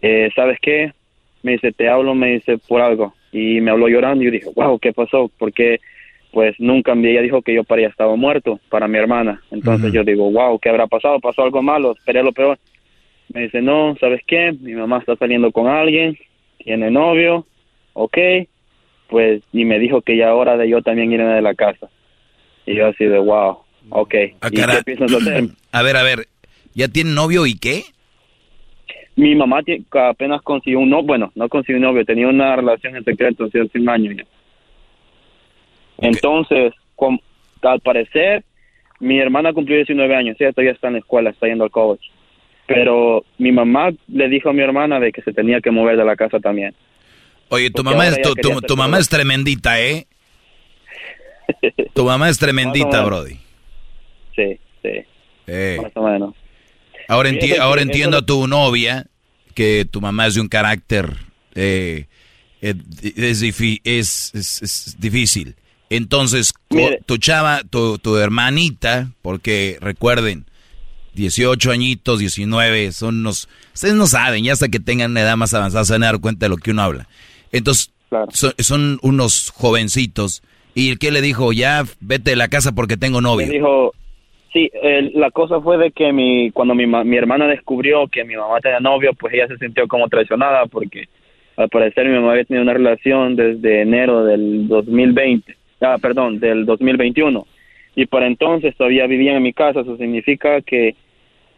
[0.00, 0.92] eh, ¿sabes qué?
[1.44, 3.14] Me dice, te hablo, me dice, por algo.
[3.30, 5.30] Y me habló llorando y yo dije, wow, ¿qué pasó?
[5.38, 5.78] Porque
[6.32, 9.40] pues nunca ella dijo que yo para ella estaba muerto, para mi hermana.
[9.50, 11.20] Entonces yo digo, wow, ¿qué habrá pasado?
[11.20, 11.92] ¿Pasó algo malo?
[11.92, 12.58] Esperé lo peor.
[13.32, 14.52] Me dice, no, ¿sabes qué?
[14.58, 16.18] Mi mamá está saliendo con alguien,
[16.58, 17.46] tiene novio,
[17.92, 18.18] ok.
[19.08, 21.88] Pues, y me dijo que ya hora de yo también irme de la casa.
[22.66, 23.58] Y yo así de, wow,
[23.90, 24.14] ok.
[24.40, 25.44] Ah, ¿Y qué piensas hacer?
[25.72, 26.26] A ver, a ver,
[26.74, 27.84] ¿ya tiene novio y qué?
[29.16, 29.62] Mi mamá
[29.92, 33.78] apenas consiguió un novio, bueno, no consiguió un novio, tenía una relación en secreto hace
[33.78, 34.24] un año ya.
[35.98, 36.72] Entonces,
[37.62, 38.44] al parecer,
[39.00, 42.10] mi hermana cumplió 19 años, ella todavía está en la escuela, está yendo al college.
[42.66, 46.04] Pero mi mamá le dijo a mi hermana de que se tenía que mover de
[46.04, 46.74] la casa también.
[47.50, 48.20] Oye, tu mamá, es,
[48.66, 50.06] tu, mamá es tremendita, ¿eh?
[51.94, 53.36] tu mamá es tremendita, Brody.
[54.34, 55.04] Sí, sí.
[55.46, 55.78] Eh.
[55.82, 56.34] Más o menos.
[57.08, 59.06] Ahora, ahora entiendo a tu novia
[59.54, 61.16] que tu mamá es de un carácter
[61.54, 62.06] eh,
[62.60, 63.42] es,
[64.34, 65.56] es, difícil.
[65.90, 66.54] Entonces,
[67.06, 70.46] tu chava, tu, tu, hermanita, porque recuerden,
[71.14, 73.48] 18 añitos, 19, son unos...
[73.74, 76.20] Ustedes no saben, ya hasta que tengan una edad más avanzada se van a dar
[76.20, 77.08] cuenta de lo que uno habla.
[77.52, 77.90] Entonces,
[78.58, 80.42] son, unos jovencitos.
[80.74, 81.52] ¿Y el que le dijo?
[81.52, 83.46] Ya, vete de la casa porque tengo novia.
[83.46, 83.92] dijo,
[84.54, 84.70] Sí,
[85.14, 88.78] la cosa fue de que mi, cuando mi, mi hermana descubrió que mi mamá tenía
[88.78, 91.08] novio, pues ella se sintió como traicionada porque
[91.56, 96.66] al parecer mi mamá había tenido una relación desde enero del 2020, ah, perdón, del
[96.66, 97.44] 2021.
[97.96, 100.94] Y por entonces todavía vivían en mi casa, eso significa que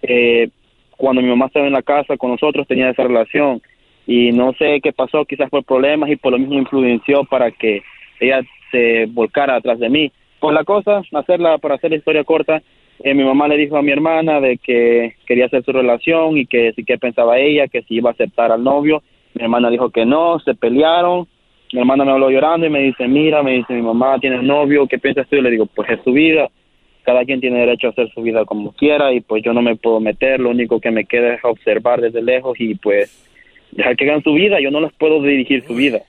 [0.00, 0.48] eh,
[0.96, 3.60] cuando mi mamá estaba en la casa con nosotros tenía esa relación
[4.06, 7.82] y no sé qué pasó, quizás por problemas y por lo mismo influenció para que
[8.20, 10.10] ella se volcara atrás de mí.
[10.40, 12.62] Pues la cosa, hacerla, para hacer la historia corta,
[13.00, 16.46] eh, mi mamá le dijo a mi hermana de que quería hacer su relación y
[16.46, 19.02] que sí que pensaba ella, que si iba a aceptar al novio.
[19.34, 21.26] Mi hermana dijo que no, se pelearon.
[21.72, 24.86] Mi hermana me habló llorando y me dice, mira, me dice, mi mamá tiene novio,
[24.86, 25.36] ¿qué piensas tú?
[25.36, 26.48] Y le digo, pues es su vida,
[27.02, 29.76] cada quien tiene derecho a hacer su vida como quiera y pues yo no me
[29.76, 33.26] puedo meter, lo único que me queda es observar desde lejos y pues
[33.72, 36.00] dejar que hagan su vida, yo no les puedo dirigir su vida.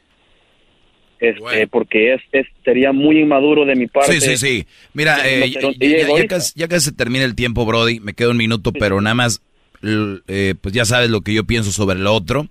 [1.19, 4.19] Este, porque es, es, sería muy inmaduro de mi parte.
[4.19, 4.67] Sí, sí, sí.
[4.93, 7.99] Mira, eh, ya, casi, ya, se termina el tiempo, Brody.
[7.99, 9.41] Me queda un minuto, pero nada más,
[9.81, 12.47] eh, pues ya sabes lo que yo pienso sobre el otro.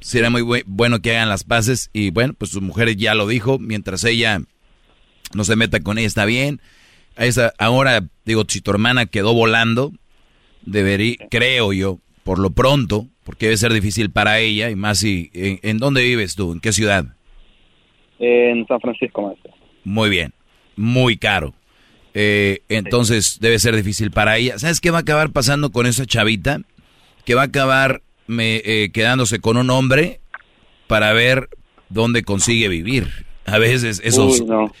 [0.00, 1.90] Sería muy bueno que hagan las paces.
[1.92, 3.58] Y bueno, pues su mujer ya lo dijo.
[3.58, 4.40] Mientras ella
[5.34, 6.60] no se meta con ella, está bien.
[7.16, 9.92] Esa, ahora, digo, si tu hermana quedó volando,
[10.64, 14.70] debería, creo yo, por lo pronto, porque debe ser difícil para ella.
[14.70, 16.52] Y más si, ¿en, en dónde vives tú?
[16.52, 17.16] ¿En qué ciudad?
[18.22, 19.52] En San Francisco, maestro.
[19.84, 20.32] Muy bien,
[20.76, 21.52] muy caro.
[22.14, 24.58] Eh, entonces debe ser difícil para ella.
[24.58, 26.60] ¿Sabes qué va a acabar pasando con esa chavita?
[27.24, 30.20] Que va a acabar me, eh, quedándose con un hombre
[30.86, 31.48] para ver
[31.88, 33.08] dónde consigue vivir.
[33.44, 34.30] A veces eso,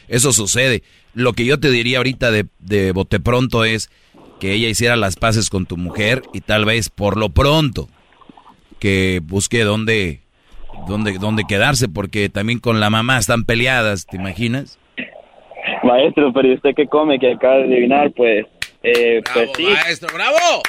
[0.06, 0.84] eso sucede.
[1.14, 3.90] Lo que yo te diría ahorita de, de bote pronto es
[4.38, 7.88] que ella hiciera las paces con tu mujer y tal vez por lo pronto
[8.78, 10.21] que busque dónde
[10.86, 14.78] dónde, dónde quedarse, porque también con la mamá están peleadas, ¿te imaginas?
[15.82, 18.12] Maestro, pero ¿y usted qué come que acaba de adivinar?
[18.12, 18.46] Pues,
[18.82, 19.64] eh, pues sí.
[19.64, 20.62] Maestro, bravo.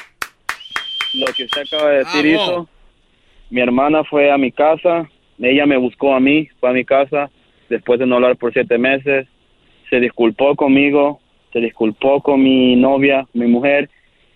[1.13, 2.67] Lo que usted acaba de decir hizo.
[3.49, 5.07] Mi hermana fue a mi casa,
[5.37, 7.29] ella me buscó a mí, fue a mi casa,
[7.69, 9.27] después de no hablar por siete meses,
[9.91, 11.19] se disculpó conmigo,
[11.51, 13.91] se disculpó con mi novia, mi mujer,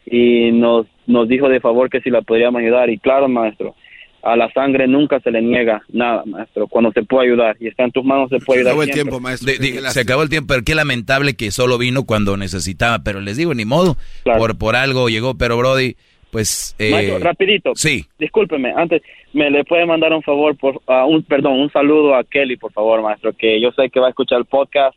[0.06, 2.92] y nos, nos dijo de favor que si la podríamos ayudar.
[2.92, 3.76] Y claro, maestro,
[4.24, 6.68] a la sangre nunca se le niega nada, maestro.
[6.68, 8.74] Cuando se puede ayudar y está en tus manos, se puede ayudar.
[8.74, 9.54] Se acabó el tiempo, maestro.
[9.92, 13.00] se acabó el tiempo, pero qué lamentable que solo vino cuando necesitaba.
[13.00, 15.36] Pero les digo, ni modo, por, por algo llegó.
[15.38, 15.96] Pero Brody,
[16.32, 16.76] pues.
[16.80, 17.72] Eh, rapidito.
[17.76, 18.06] Sí.
[18.20, 19.02] Discúlpeme, antes,
[19.34, 23.02] ¿me le puede mandar un favor, por, un, perdón, un saludo a Kelly, por favor,
[23.02, 24.96] maestro, que yo sé que va a escuchar el podcast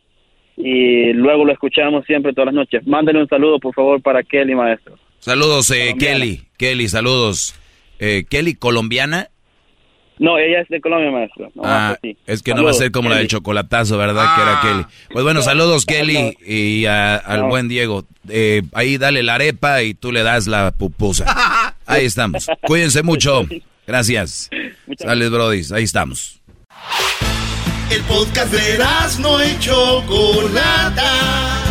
[0.57, 2.85] y luego lo escuchamos siempre todas las noches.
[2.85, 4.97] Mándele un saludo, por favor, para Kelly, maestro.
[5.19, 6.41] Saludos, eh, Kelly.
[6.57, 7.55] Kelly, saludos.
[8.03, 9.29] Eh, Kelly, colombiana.
[10.17, 11.51] No, ella es de Colombia, maestro.
[11.63, 14.35] ah, es que no va a ser como la del chocolatazo, ¿verdad?
[14.35, 14.61] Que era ah.
[14.61, 14.85] Kelly.
[15.13, 18.05] Pues bueno, saludos, Kelly, y al buen Diego.
[18.27, 21.75] Eh, ahí dale la arepa y tú le das la pupusa.
[21.87, 22.47] Ahí estamos.
[22.61, 23.47] Cuídense mucho.
[23.87, 24.49] Gracias.
[24.97, 25.61] Sales, Brody.
[25.73, 26.39] Ahí estamos.
[27.89, 28.77] El podcast de
[29.19, 31.70] no hecho Chocolata